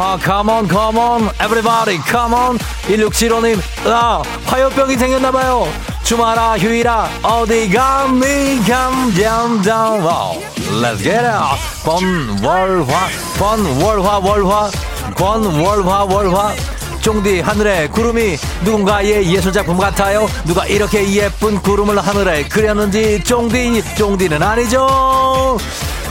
아하, 0.00 0.18
come 0.18 0.50
on, 0.50 0.66
come 0.66 0.98
on, 0.98 1.28
everybody, 1.40 2.00
come 2.08 2.34
on. 2.34 2.58
1675님, 2.88 3.60
아, 3.84 4.22
화요병이 4.46 4.96
생겼나봐요. 4.96 5.68
주말아, 6.04 6.56
휴일아, 6.56 7.10
어디 7.22 7.70
감니, 7.70 8.64
감잠잠, 8.66 10.02
wow. 10.02 10.40
Let's 10.80 11.02
get 11.02 11.20
it. 11.20 11.36
권월화, 11.84 13.08
권월화, 13.38 14.18
월화, 14.20 14.70
권월화, 15.16 16.04
월화. 16.04 16.54
쫑디 17.02 17.40
하늘에 17.40 17.88
구름이 17.88 18.38
누군가의 18.64 19.30
예술작품 19.34 19.76
같아요. 19.76 20.26
누가 20.46 20.64
이렇게 20.64 21.06
예쁜 21.12 21.60
구름을 21.60 21.98
하늘에 21.98 22.44
그렸는지 22.44 23.22
쫑디, 23.22 23.96
쫑디는 23.96 24.42
아니죠. 24.42 25.58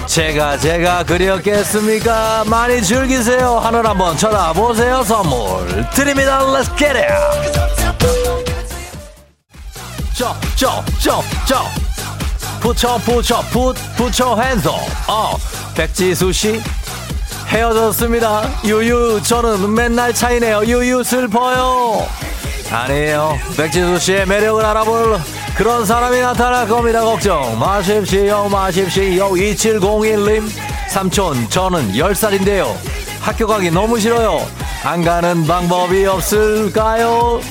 제가 0.09 0.57
제가 0.57 1.03
그렸겠습니까? 1.03 2.43
많이 2.47 2.81
즐기세요. 2.81 3.59
하늘 3.59 3.87
한번 3.87 4.17
쳐다보세요. 4.17 5.03
선물 5.03 5.87
드립니다. 5.91 6.39
Let's 6.39 6.75
get 6.75 6.97
it. 6.97 7.13
쩌쩌쩌쩌 10.17 11.63
붙여 12.59 12.97
붙여 12.97 13.41
붙 13.51 13.75
붙여 13.95 14.35
핸드 14.35 14.67
어 15.07 15.37
백지수 15.75 16.33
씨 16.33 16.59
헤어졌습니다. 17.47 18.49
유유 18.65 19.21
저는 19.21 19.71
맨날 19.75 20.11
차이네요. 20.11 20.65
유유 20.65 21.03
슬퍼요. 21.03 22.07
아니에요. 22.71 23.37
백지수 23.57 23.99
씨의 23.99 24.25
매력을 24.27 24.63
알아볼 24.63 25.19
그런 25.57 25.85
사람이 25.85 26.19
나타날 26.21 26.67
겁니다. 26.67 27.01
걱정 27.01 27.57
마십시오. 27.59 28.47
마십시오. 28.47 29.29
2701님 29.31 30.49
삼촌 30.89 31.49
저는 31.49 31.93
10살인데요. 31.93 32.67
학교 33.21 33.47
가기 33.47 33.71
너무 33.71 33.99
싫어요. 33.99 34.45
안 34.83 35.03
가는 35.03 35.45
방법이 35.45 36.05
없을까요? 36.05 37.41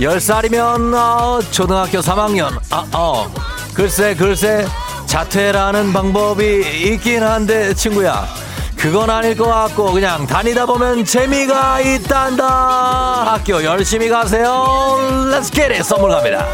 10살이면 0.00 0.94
어, 0.94 1.40
초등학교 1.50 2.00
3학년. 2.00 2.58
아, 2.70 2.84
어. 2.92 3.30
글쎄 3.74 4.14
글쎄 4.14 4.66
자퇴라는 5.06 5.92
방법이 5.92 6.64
있긴 6.92 7.22
한데 7.22 7.72
친구야. 7.74 8.26
그건 8.80 9.10
아닐 9.10 9.36
것 9.36 9.44
같고 9.44 9.92
그냥 9.92 10.26
다니다 10.26 10.64
보면 10.64 11.04
재미가 11.04 11.80
있단다. 11.80 13.34
학교 13.34 13.62
열심히 13.62 14.08
가세요. 14.08 14.98
Get 15.52 15.72
it. 15.72 15.84
선물 15.84 16.10
갑니다. 16.10 16.46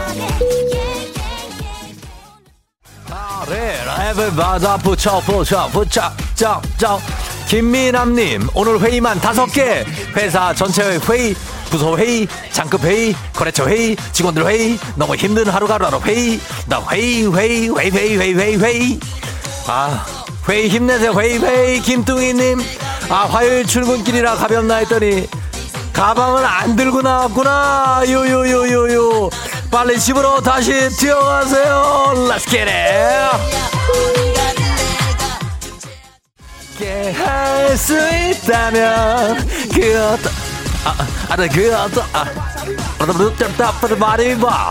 에브바다 4.11 4.79
붙여 4.79 5.21
붙여 5.21 5.69
붙여 5.69 6.13
쩍쩍 6.35 7.01
김미남님 7.49 8.49
오늘 8.55 8.81
회의만 8.81 9.21
다섯 9.21 9.47
개 9.47 9.85
회사 10.17 10.53
전체 10.53 10.99
회의 11.09 11.35
부서 11.71 11.97
회의 11.97 12.27
장급 12.53 12.83
회의 12.83 13.15
거래처 13.33 13.69
회의 13.69 13.97
직원들 14.13 14.47
회의 14.47 14.79
너무 14.97 15.15
힘든 15.15 15.49
하루가루하루 15.49 16.01
회의 16.05 16.41
나 16.67 16.81
회의 16.91 17.33
회의 17.33 17.69
회의 17.71 17.91
회의 17.91 18.35
회의 18.35 18.57
회의 18.57 19.01
아 19.69 20.05
회의 20.49 20.69
힘내세요 20.69 21.13
회의 21.13 21.39
회의 21.39 21.81
김뚱이님 21.81 22.61
아 23.09 23.27
화요일 23.27 23.67
출근길이라 23.67 24.37
가볍나 24.37 24.77
했더니 24.77 25.29
가방을 25.93 26.45
안 26.45 26.77
들고 26.77 27.03
나왔구나 27.03 28.03
요요요요요 28.09 29.31
빨리 29.71 29.99
집으로 29.99 30.41
다시 30.41 30.89
뛰어가세요 30.97 32.15
Let's 32.29 32.49
get 32.49 32.71
it 32.71 33.77
할수 37.13 37.95
있다면 37.95 39.47
그 39.75 40.05
어떤 40.05 40.33
아, 40.85 40.95
아, 41.31 41.37
그 41.49 41.75
어떤 41.75 42.05
아, 42.13 42.25
말이봐 43.99 44.71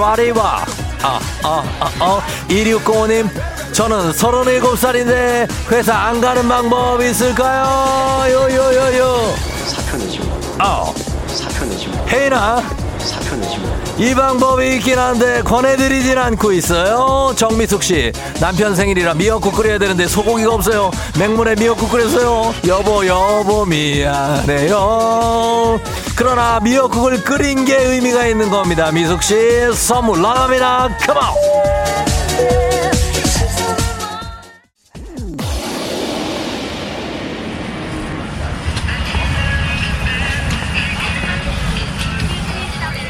말이봐 0.00 0.64
아, 1.02 1.18
아, 1.42 1.62
아, 1.80 1.90
어, 2.04 2.20
2605님, 2.48 3.28
저는 3.72 4.12
37살인데 4.12 5.48
회사 5.70 5.94
안 5.96 6.20
가는 6.20 6.46
방법 6.48 7.00
있을까요? 7.02 8.30
요, 8.30 8.42
요, 8.54 8.74
요, 8.74 8.98
요. 8.98 9.34
사표 9.66 9.96
내지 9.96 10.18
뭐. 10.20 10.38
어, 10.62 10.94
사표 11.26 11.64
내지 11.66 11.88
뭐. 11.88 12.06
해나? 12.06 12.62
사표 12.98 13.36
내지 13.36 13.56
뭐. 13.58 13.70
이 13.98 14.14
방법이 14.14 14.76
있긴 14.76 14.98
한데 14.98 15.40
권해드리진 15.42 16.16
않고 16.18 16.52
있어요. 16.52 17.32
정미숙 17.36 17.82
씨 17.82 18.12
남편 18.40 18.74
생일이라 18.74 19.14
미역국 19.14 19.54
끓여야 19.54 19.78
되는데 19.78 20.06
소고기가 20.06 20.52
없어요. 20.54 20.90
맹물에 21.18 21.54
미역국 21.56 21.90
끓여서요. 21.90 22.54
여보 22.66 23.06
여보 23.06 23.64
미안해요. 23.66 24.78
그러나 26.22 26.60
미역국을 26.60 27.24
끓인 27.24 27.64
게 27.64 27.74
의미가 27.78 28.26
있는 28.26 28.50
겁니다. 28.50 28.92
미숙 28.92 29.22
씨 29.22 29.72
선물 29.72 30.20
나갑니다. 30.20 30.88
컴온. 30.98 31.22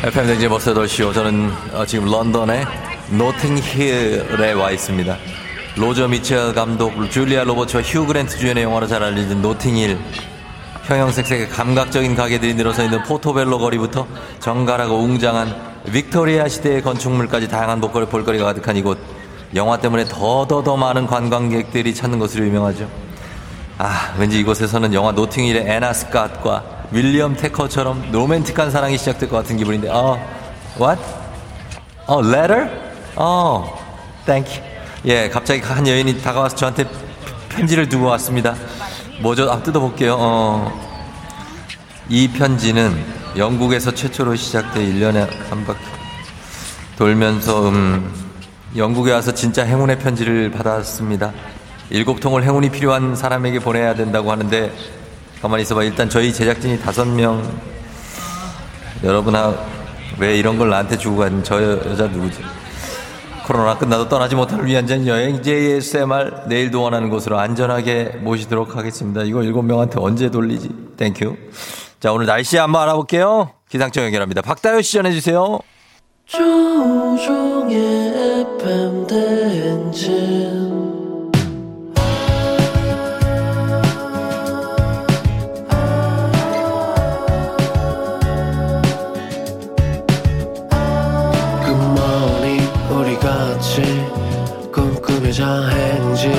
FM 0.05 0.27
댕지 0.29 0.49
버스 0.49 0.73
8시오. 0.73 1.13
저는 1.13 1.53
어, 1.73 1.85
지금 1.85 2.05
런던의 2.05 2.65
노팅힐에 3.11 4.53
와 4.53 4.71
있습니다. 4.71 5.19
로저 5.77 6.07
미첼 6.07 6.55
감독, 6.55 7.11
줄리아 7.11 7.43
로버츠와 7.43 7.83
휴 7.83 8.07
그랜트 8.07 8.39
주연의 8.39 8.63
영화로 8.63 8.87
잘 8.87 9.03
알려진 9.03 9.43
노팅힐. 9.43 9.99
형형색색의 10.91 11.51
감각적인 11.51 12.16
가게들이 12.16 12.55
늘어서 12.55 12.82
있는 12.82 13.03
포토벨로 13.05 13.59
거리부터 13.59 14.09
정갈하고 14.41 14.97
웅장한 14.97 15.70
빅토리아 15.93 16.49
시대의 16.49 16.82
건축물까지 16.82 17.49
다양한 17.49 17.80
볼거리, 17.80 18.07
볼거리가 18.07 18.45
가득한 18.47 18.76
이곳. 18.76 18.99
영화 19.55 19.78
때문에 19.78 20.05
더더더 20.05 20.76
많은 20.76 21.07
관광객들이 21.07 21.95
찾는 21.95 22.18
것으로 22.18 22.45
유명하죠. 22.45 22.88
아, 23.78 24.14
왠지 24.18 24.38
이곳에서는 24.41 24.93
영화 24.93 25.12
노팅힐의 25.12 25.62
애나 25.66 25.93
스캇과 25.93 26.62
윌리엄 26.91 27.36
테커처럼 27.36 28.11
로맨틱한 28.12 28.70
사랑이 28.70 28.99
시작될 28.99 29.28
것 29.28 29.36
같은 29.38 29.57
기분인데, 29.57 29.88
어, 29.91 30.18
what? 30.78 31.01
어, 32.07 32.20
letter? 32.20 32.68
어, 33.16 33.78
thank 34.26 34.40
you. 34.40 34.51
예, 35.07 35.28
갑자기 35.30 35.61
한 35.62 35.86
여인이 35.86 36.20
다가와서 36.20 36.57
저한테 36.57 36.84
편지를 37.49 37.88
두고 37.88 38.07
왔습니다. 38.07 38.55
뭐죠? 39.21 39.51
아, 39.51 39.62
뜯어볼게요. 39.62 40.16
어, 40.18 40.91
이 42.09 42.29
편지는 42.29 43.05
영국에서 43.37 43.93
최초로 43.95 44.35
시작돼 44.37 44.81
1년에 44.81 45.29
한 45.49 45.64
바퀴 45.64 45.79
돌면서, 46.97 47.68
음, 47.68 48.12
영국에 48.77 49.12
와서 49.12 49.33
진짜 49.33 49.64
행운의 49.64 49.99
편지를 49.99 50.51
받았습니다. 50.51 51.33
일곱 51.91 52.21
통을 52.21 52.45
행운이 52.45 52.71
필요한 52.71 53.16
사람에게 53.16 53.59
보내야 53.59 53.95
된다고 53.95 54.31
하는데, 54.31 54.73
가만히 55.43 55.62
있어봐. 55.62 55.85
일단 55.85 56.09
저희 56.09 56.33
제작진이 56.33 56.81
다섯 56.81 57.07
명, 57.07 57.43
여러분, 59.03 59.35
아, 59.35 59.55
왜 60.18 60.37
이런 60.39 60.59
걸 60.59 60.68
나한테 60.71 60.99
주고 60.99 61.16
간 61.18 61.43
저 61.43 61.62
여자 61.62 62.07
누구지? 62.07 62.43
코로나 63.51 63.76
끝나도 63.76 64.09
떠나지 64.09 64.36
못할 64.36 64.64
위안전 64.64 65.09
여행 65.09 65.42
JSMR 65.42 66.44
내일도 66.47 66.70
원하는 66.70 67.11
곳으로 67.11 67.36
안전하게 67.36 68.18
모시도록 68.20 68.76
하겠습니다. 68.76 69.24
이거 69.24 69.42
일곱 69.42 69.62
명한테 69.62 69.98
언제 69.98 70.30
돌리지? 70.30 70.68
Thank 70.97 71.19
you. 71.19 71.37
자, 71.98 72.12
오늘 72.12 72.26
날씨 72.26 72.59
한번 72.59 72.82
알아볼게요. 72.82 73.51
기상청 73.68 74.05
연결합니다. 74.05 74.40
박다효 74.42 74.82
씨 74.82 74.92
전해주세요. 74.92 75.59
조우종의 76.26 77.74
FM 78.61 79.07
대행진 79.09 80.80
같이 93.61 93.83
꿈꾸며자 94.73 95.69
행진 95.69 96.33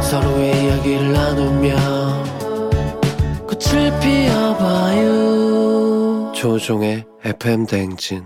서로의 0.00 0.64
이야기를 0.64 1.12
나누며 1.12 1.74
꽃을 3.48 3.92
피워봐요 3.98 5.02
조종의 6.32 7.04
FM 7.24 7.66
대행진 7.66 8.22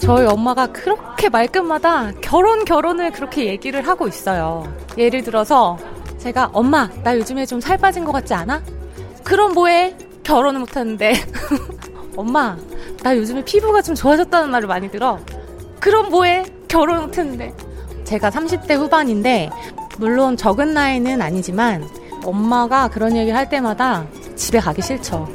저희 0.00 0.26
엄마가 0.26 0.66
그렇게 0.66 1.30
말끝마다 1.30 2.12
결혼 2.20 2.66
결혼을 2.66 3.10
그렇게 3.10 3.46
얘기를 3.46 3.88
하고 3.88 4.06
있어요. 4.06 4.70
예를 4.98 5.22
들어서 5.22 5.78
제가 6.24 6.48
엄마 6.54 6.88
나 7.02 7.14
요즘에 7.16 7.44
좀 7.44 7.60
살 7.60 7.76
빠진 7.76 8.04
것 8.04 8.12
같지 8.12 8.32
않아? 8.32 8.62
그럼 9.22 9.52
뭐해? 9.52 9.94
결혼을 10.22 10.60
못하는데 10.60 11.12
엄마 12.16 12.56
나 13.02 13.14
요즘에 13.14 13.44
피부가 13.44 13.82
좀 13.82 13.94
좋아졌다는 13.94 14.50
말을 14.50 14.66
많이 14.66 14.90
들어. 14.90 15.18
그럼 15.80 16.10
뭐해? 16.10 16.46
결혼 16.66 17.02
못했는데 17.02 17.52
제가 18.04 18.30
30대 18.30 18.74
후반인데 18.76 19.50
물론 19.98 20.36
적은 20.38 20.72
나이는 20.72 21.20
아니지만 21.20 21.86
엄마가 22.24 22.88
그런 22.88 23.16
얘기를 23.16 23.36
할 23.38 23.48
때마다 23.50 24.06
집에 24.34 24.60
가기 24.60 24.80
싫죠. 24.80 25.28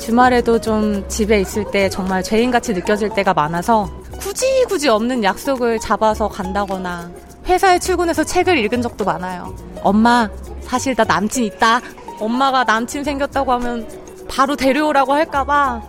주말에도 0.00 0.60
좀 0.60 1.08
집에 1.08 1.40
있을 1.40 1.70
때 1.70 1.88
정말 1.88 2.24
죄인같이 2.24 2.72
느껴질 2.72 3.10
때가 3.10 3.34
많아서 3.34 3.88
굳이 4.18 4.64
굳이 4.68 4.88
없는 4.88 5.22
약속을 5.22 5.78
잡아서 5.78 6.28
간다거나 6.28 7.10
회사에 7.46 7.78
출근해서 7.78 8.24
책을 8.24 8.58
읽은 8.58 8.82
적도 8.82 9.04
많아요. 9.04 9.54
엄마, 9.82 10.28
사실 10.62 10.94
나 10.94 11.04
남친 11.04 11.44
있다. 11.44 11.80
엄마가 12.20 12.64
남친 12.64 13.04
생겼다고 13.04 13.52
하면 13.52 13.88
바로 14.28 14.56
데려오라고 14.56 15.12
할까봐 15.12 15.82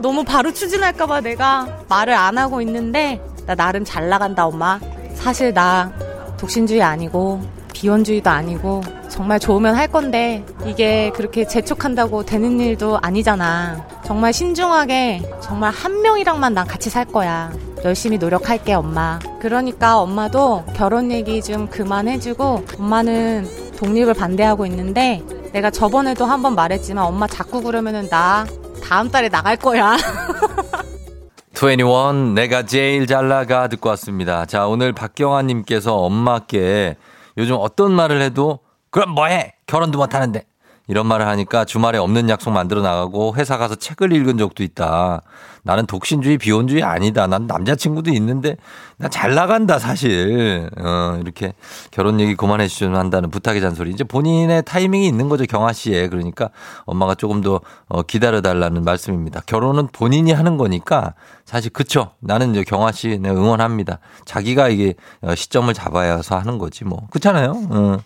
너무 0.00 0.24
바로 0.24 0.52
추진할까봐 0.52 1.20
내가 1.20 1.84
말을 1.88 2.14
안 2.14 2.38
하고 2.38 2.60
있는데 2.62 3.20
나 3.46 3.54
나름 3.54 3.84
잘 3.84 4.08
나간다, 4.08 4.46
엄마. 4.46 4.80
사실 5.14 5.52
나 5.52 5.92
독신주의 6.38 6.82
아니고 6.82 7.40
비혼주의도 7.72 8.30
아니고 8.30 8.82
정말 9.08 9.38
좋으면 9.38 9.74
할 9.74 9.88
건데 9.88 10.44
이게 10.64 11.10
그렇게 11.14 11.46
재촉한다고 11.46 12.24
되는 12.24 12.58
일도 12.58 12.98
아니잖아. 13.02 13.86
정말 14.04 14.32
신중하게 14.32 15.22
정말 15.42 15.72
한 15.72 16.00
명이랑만 16.00 16.54
난 16.54 16.66
같이 16.66 16.88
살 16.90 17.04
거야. 17.04 17.52
열심히 17.84 18.18
노력할게, 18.18 18.74
엄마. 18.74 19.18
그러니까 19.40 19.98
엄마도 19.98 20.64
결혼 20.74 21.10
얘기 21.10 21.42
좀 21.42 21.68
그만해주고 21.68 22.64
엄마는 22.78 23.72
독립을 23.76 24.14
반대하고 24.14 24.66
있는데 24.66 25.22
내가 25.52 25.70
저번에도 25.70 26.24
한번 26.24 26.54
말했지만 26.54 27.04
엄마 27.04 27.26
자꾸 27.26 27.62
그러면은 27.62 28.08
나 28.08 28.46
다음 28.82 29.10
달에 29.10 29.28
나갈 29.28 29.56
거야. 29.56 29.96
21 31.54 32.34
내가 32.34 32.64
제일 32.64 33.06
잘 33.06 33.28
나가 33.28 33.68
듣고 33.68 33.88
왔습니다. 33.90 34.46
자, 34.46 34.66
오늘 34.66 34.92
박경아 34.92 35.42
님께서 35.42 35.96
엄마께 35.96 36.96
요즘 37.36 37.56
어떤 37.58 37.92
말을 37.92 38.20
해도 38.20 38.60
그럼 38.90 39.10
뭐해? 39.10 39.54
결혼도 39.66 39.98
못 39.98 40.14
하는데. 40.14 40.44
이런 40.88 41.06
말을 41.06 41.26
하니까 41.26 41.64
주말에 41.64 41.98
없는 41.98 42.28
약속 42.28 42.50
만들어 42.50 42.82
나가고 42.82 43.34
회사 43.36 43.56
가서 43.56 43.76
책을 43.76 44.12
읽은 44.12 44.36
적도 44.38 44.62
있다. 44.62 45.22
나는 45.64 45.86
독신주의 45.86 46.38
비혼주의 46.38 46.82
아니다. 46.82 47.28
난 47.28 47.46
남자친구도 47.46 48.10
있는데 48.10 48.56
나 48.98 49.08
잘 49.08 49.34
나간다 49.34 49.78
사실. 49.78 50.68
어, 50.76 51.18
이렇게 51.22 51.52
결혼 51.92 52.18
얘기 52.18 52.34
그만해 52.34 52.66
주시면 52.66 52.96
한다는 52.96 53.30
부탁의 53.30 53.60
잔소리. 53.60 53.90
이제 53.92 54.02
본인의 54.02 54.64
타이밍이 54.64 55.06
있는 55.06 55.28
거죠 55.28 55.44
경아 55.44 55.72
씨의. 55.72 56.08
그러니까 56.08 56.50
엄마가 56.86 57.14
조금 57.14 57.40
더 57.42 57.60
어, 57.88 58.02
기다려 58.02 58.40
달라는 58.40 58.82
말씀입니다. 58.82 59.40
결혼은 59.46 59.86
본인이 59.92 60.32
하는 60.32 60.56
거니까 60.56 61.14
사실 61.44 61.70
그쵸. 61.72 62.12
나는 62.18 62.50
이제 62.50 62.64
경아 62.64 62.90
씨 62.92 63.20
응원합니다. 63.24 64.00
자기가 64.24 64.68
이게 64.68 64.94
어, 65.20 65.34
시점을 65.34 65.72
잡아야 65.74 66.20
서 66.22 66.36
하는 66.36 66.58
거지 66.58 66.84
뭐. 66.84 67.06
그렇잖아요. 67.10 67.52
어. 67.70 67.98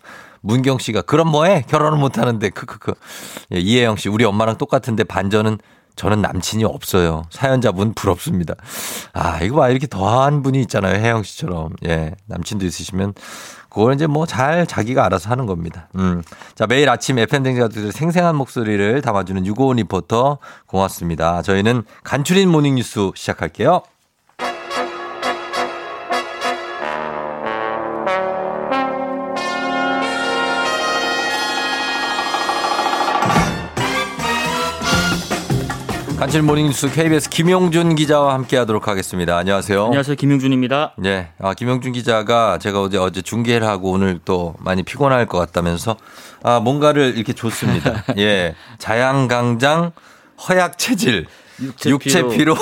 문경 0.46 0.78
씨가 0.78 1.02
그럼 1.02 1.30
뭐해? 1.30 1.64
결혼을 1.68 1.98
못 1.98 2.18
하는데 2.18 2.48
크크크. 2.50 2.94
예, 3.54 3.58
이혜영 3.58 3.96
씨 3.96 4.08
우리 4.08 4.24
엄마랑 4.24 4.56
똑같은데 4.56 5.04
반전은 5.04 5.58
저는 5.96 6.20
남친이 6.20 6.62
없어요. 6.64 7.22
사연자분 7.30 7.94
부럽습니다. 7.94 8.54
아, 9.14 9.40
이거 9.42 9.56
봐. 9.56 9.70
이렇게 9.70 9.86
더한 9.86 10.42
분이 10.42 10.60
있잖아요. 10.62 10.96
혜영 11.00 11.22
씨처럼. 11.22 11.70
예. 11.86 12.14
남친도 12.26 12.66
있으시면 12.66 13.14
그걸 13.70 13.94
이제 13.94 14.06
뭐 14.06 14.26
잘 14.26 14.66
자기가 14.66 15.04
알아서 15.06 15.30
하는 15.30 15.46
겁니다. 15.46 15.88
음. 15.96 16.22
자, 16.54 16.66
매일 16.66 16.88
아침 16.90 17.18
FM댕자들 17.18 17.92
생생한 17.92 18.36
목소리를 18.36 19.00
담아주는 19.02 19.46
유고원 19.46 19.78
리포터 19.78 20.38
고맙습니다. 20.66 21.40
저희는 21.42 21.82
간추린 22.04 22.50
모닝뉴스 22.50 23.10
시작할게요. 23.14 23.82
간칠 36.18 36.40
모닝뉴스 36.40 36.90
KBS 36.92 37.28
김용준 37.28 37.94
기자와 37.94 38.32
함께 38.32 38.56
하도록 38.56 38.88
하겠습니다. 38.88 39.36
안녕하세요. 39.36 39.84
안녕하세요. 39.84 40.16
김용준입니다. 40.16 40.94
네. 40.96 41.28
아, 41.38 41.52
김용준 41.52 41.92
기자가 41.92 42.56
제가 42.58 42.80
어제 42.80 42.96
어제 42.96 43.20
중계를 43.20 43.66
하고 43.66 43.90
오늘 43.90 44.18
또 44.24 44.54
많이 44.58 44.82
피곤할 44.82 45.26
것 45.26 45.36
같다면서 45.38 45.96
아, 46.42 46.58
뭔가를 46.60 47.14
이렇게 47.16 47.34
줬습니다. 47.34 48.02
예. 48.16 48.54
자양강장 48.78 49.92
허약 50.48 50.78
체질 50.78 51.26
육체, 51.60 51.90
육체 51.90 52.22
피로, 52.22 52.28
피로 52.30 52.54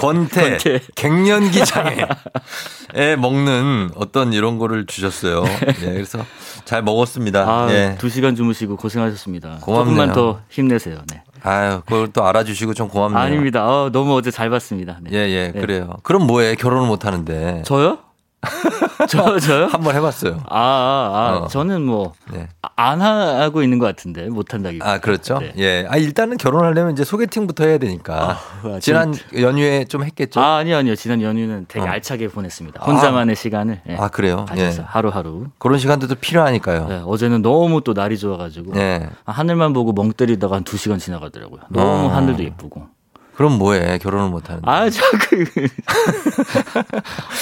권태, 0.00 0.50
권태, 0.50 0.80
갱년기 0.94 1.64
장애에 1.64 3.16
먹는 3.18 3.90
어떤 3.96 4.34
이런 4.34 4.58
거를 4.58 4.84
주셨어요. 4.86 5.44
예, 5.66 5.72
그래서 5.72 6.24
잘 6.66 6.82
먹었습니다. 6.82 7.40
아, 7.40 7.68
예. 7.70 7.96
두 7.98 8.10
시간 8.10 8.34
주무시고 8.36 8.76
고생하셨습니다. 8.76 9.58
고맙네요. 9.62 9.84
조금만 9.94 10.12
더 10.12 10.40
힘내세요. 10.50 10.98
네. 11.10 11.22
아유, 11.42 11.82
그걸 11.86 12.08
또 12.12 12.24
알아주시고 12.24 12.74
좀 12.74 12.88
고맙네요. 12.88 13.18
아닙니다. 13.20 13.66
어, 13.68 13.90
너무 13.90 14.14
어제 14.14 14.30
잘 14.30 14.50
봤습니다. 14.50 14.98
네. 15.02 15.10
예, 15.12 15.28
예, 15.30 15.52
네. 15.52 15.60
그래요. 15.60 15.94
그럼 16.02 16.26
뭐해? 16.26 16.54
결혼을 16.54 16.86
못 16.88 17.04
하는데. 17.04 17.62
저요? 17.64 17.98
저, 19.08 19.38
저요? 19.40 19.66
한 19.66 19.82
번 19.82 19.94
해봤어요. 19.96 20.40
아, 20.48 20.58
아, 20.58 20.60
아 20.60 21.36
어. 21.44 21.48
저는 21.48 21.82
뭐, 21.82 22.12
네. 22.32 22.48
안 22.76 23.00
하고 23.00 23.62
있는 23.62 23.78
것 23.78 23.86
같은데, 23.86 24.28
못 24.28 24.54
한다기. 24.54 24.78
아, 24.82 24.98
그렇죠? 24.98 25.38
네. 25.38 25.52
예. 25.58 25.86
아, 25.88 25.96
일단은 25.96 26.36
결혼하려면 26.36 26.92
이제 26.92 27.02
소개팅부터 27.04 27.64
해야 27.66 27.78
되니까. 27.78 28.38
아, 28.62 28.78
지난 28.80 29.12
진... 29.12 29.24
연휴에 29.42 29.84
좀 29.86 30.04
했겠죠? 30.04 30.40
아, 30.40 30.58
아니요, 30.58 30.76
아니요. 30.76 30.94
지난 30.94 31.20
연휴는 31.20 31.66
되게 31.68 31.84
어. 31.84 31.88
알차게 31.90 32.28
보냈습니다. 32.28 32.84
혼자만의 32.84 33.32
아. 33.32 33.34
시간을. 33.34 33.80
예. 33.88 33.96
아, 33.96 34.08
그래요? 34.08 34.46
예. 34.56 34.70
하루하루. 34.84 35.46
그런 35.58 35.78
시간들도 35.78 36.14
필요하니까요. 36.16 36.86
네, 36.88 37.02
어제는 37.04 37.42
너무 37.42 37.82
또 37.82 37.92
날이 37.92 38.16
좋아가지고. 38.18 38.76
예. 38.76 39.08
하늘만 39.26 39.72
보고 39.72 39.92
멍 39.92 40.12
때리다가 40.12 40.56
한 40.56 40.64
두 40.64 40.76
시간 40.76 40.98
지나가더라고요. 40.98 41.60
너무 41.70 42.06
어. 42.06 42.08
하늘도 42.08 42.44
예쁘고. 42.44 42.86
그럼 43.38 43.52
뭐해? 43.56 43.98
결혼을 43.98 44.30
못 44.30 44.50
하는데. 44.50 44.68
아, 44.68 44.90
저 44.90 45.00
그. 45.30 45.44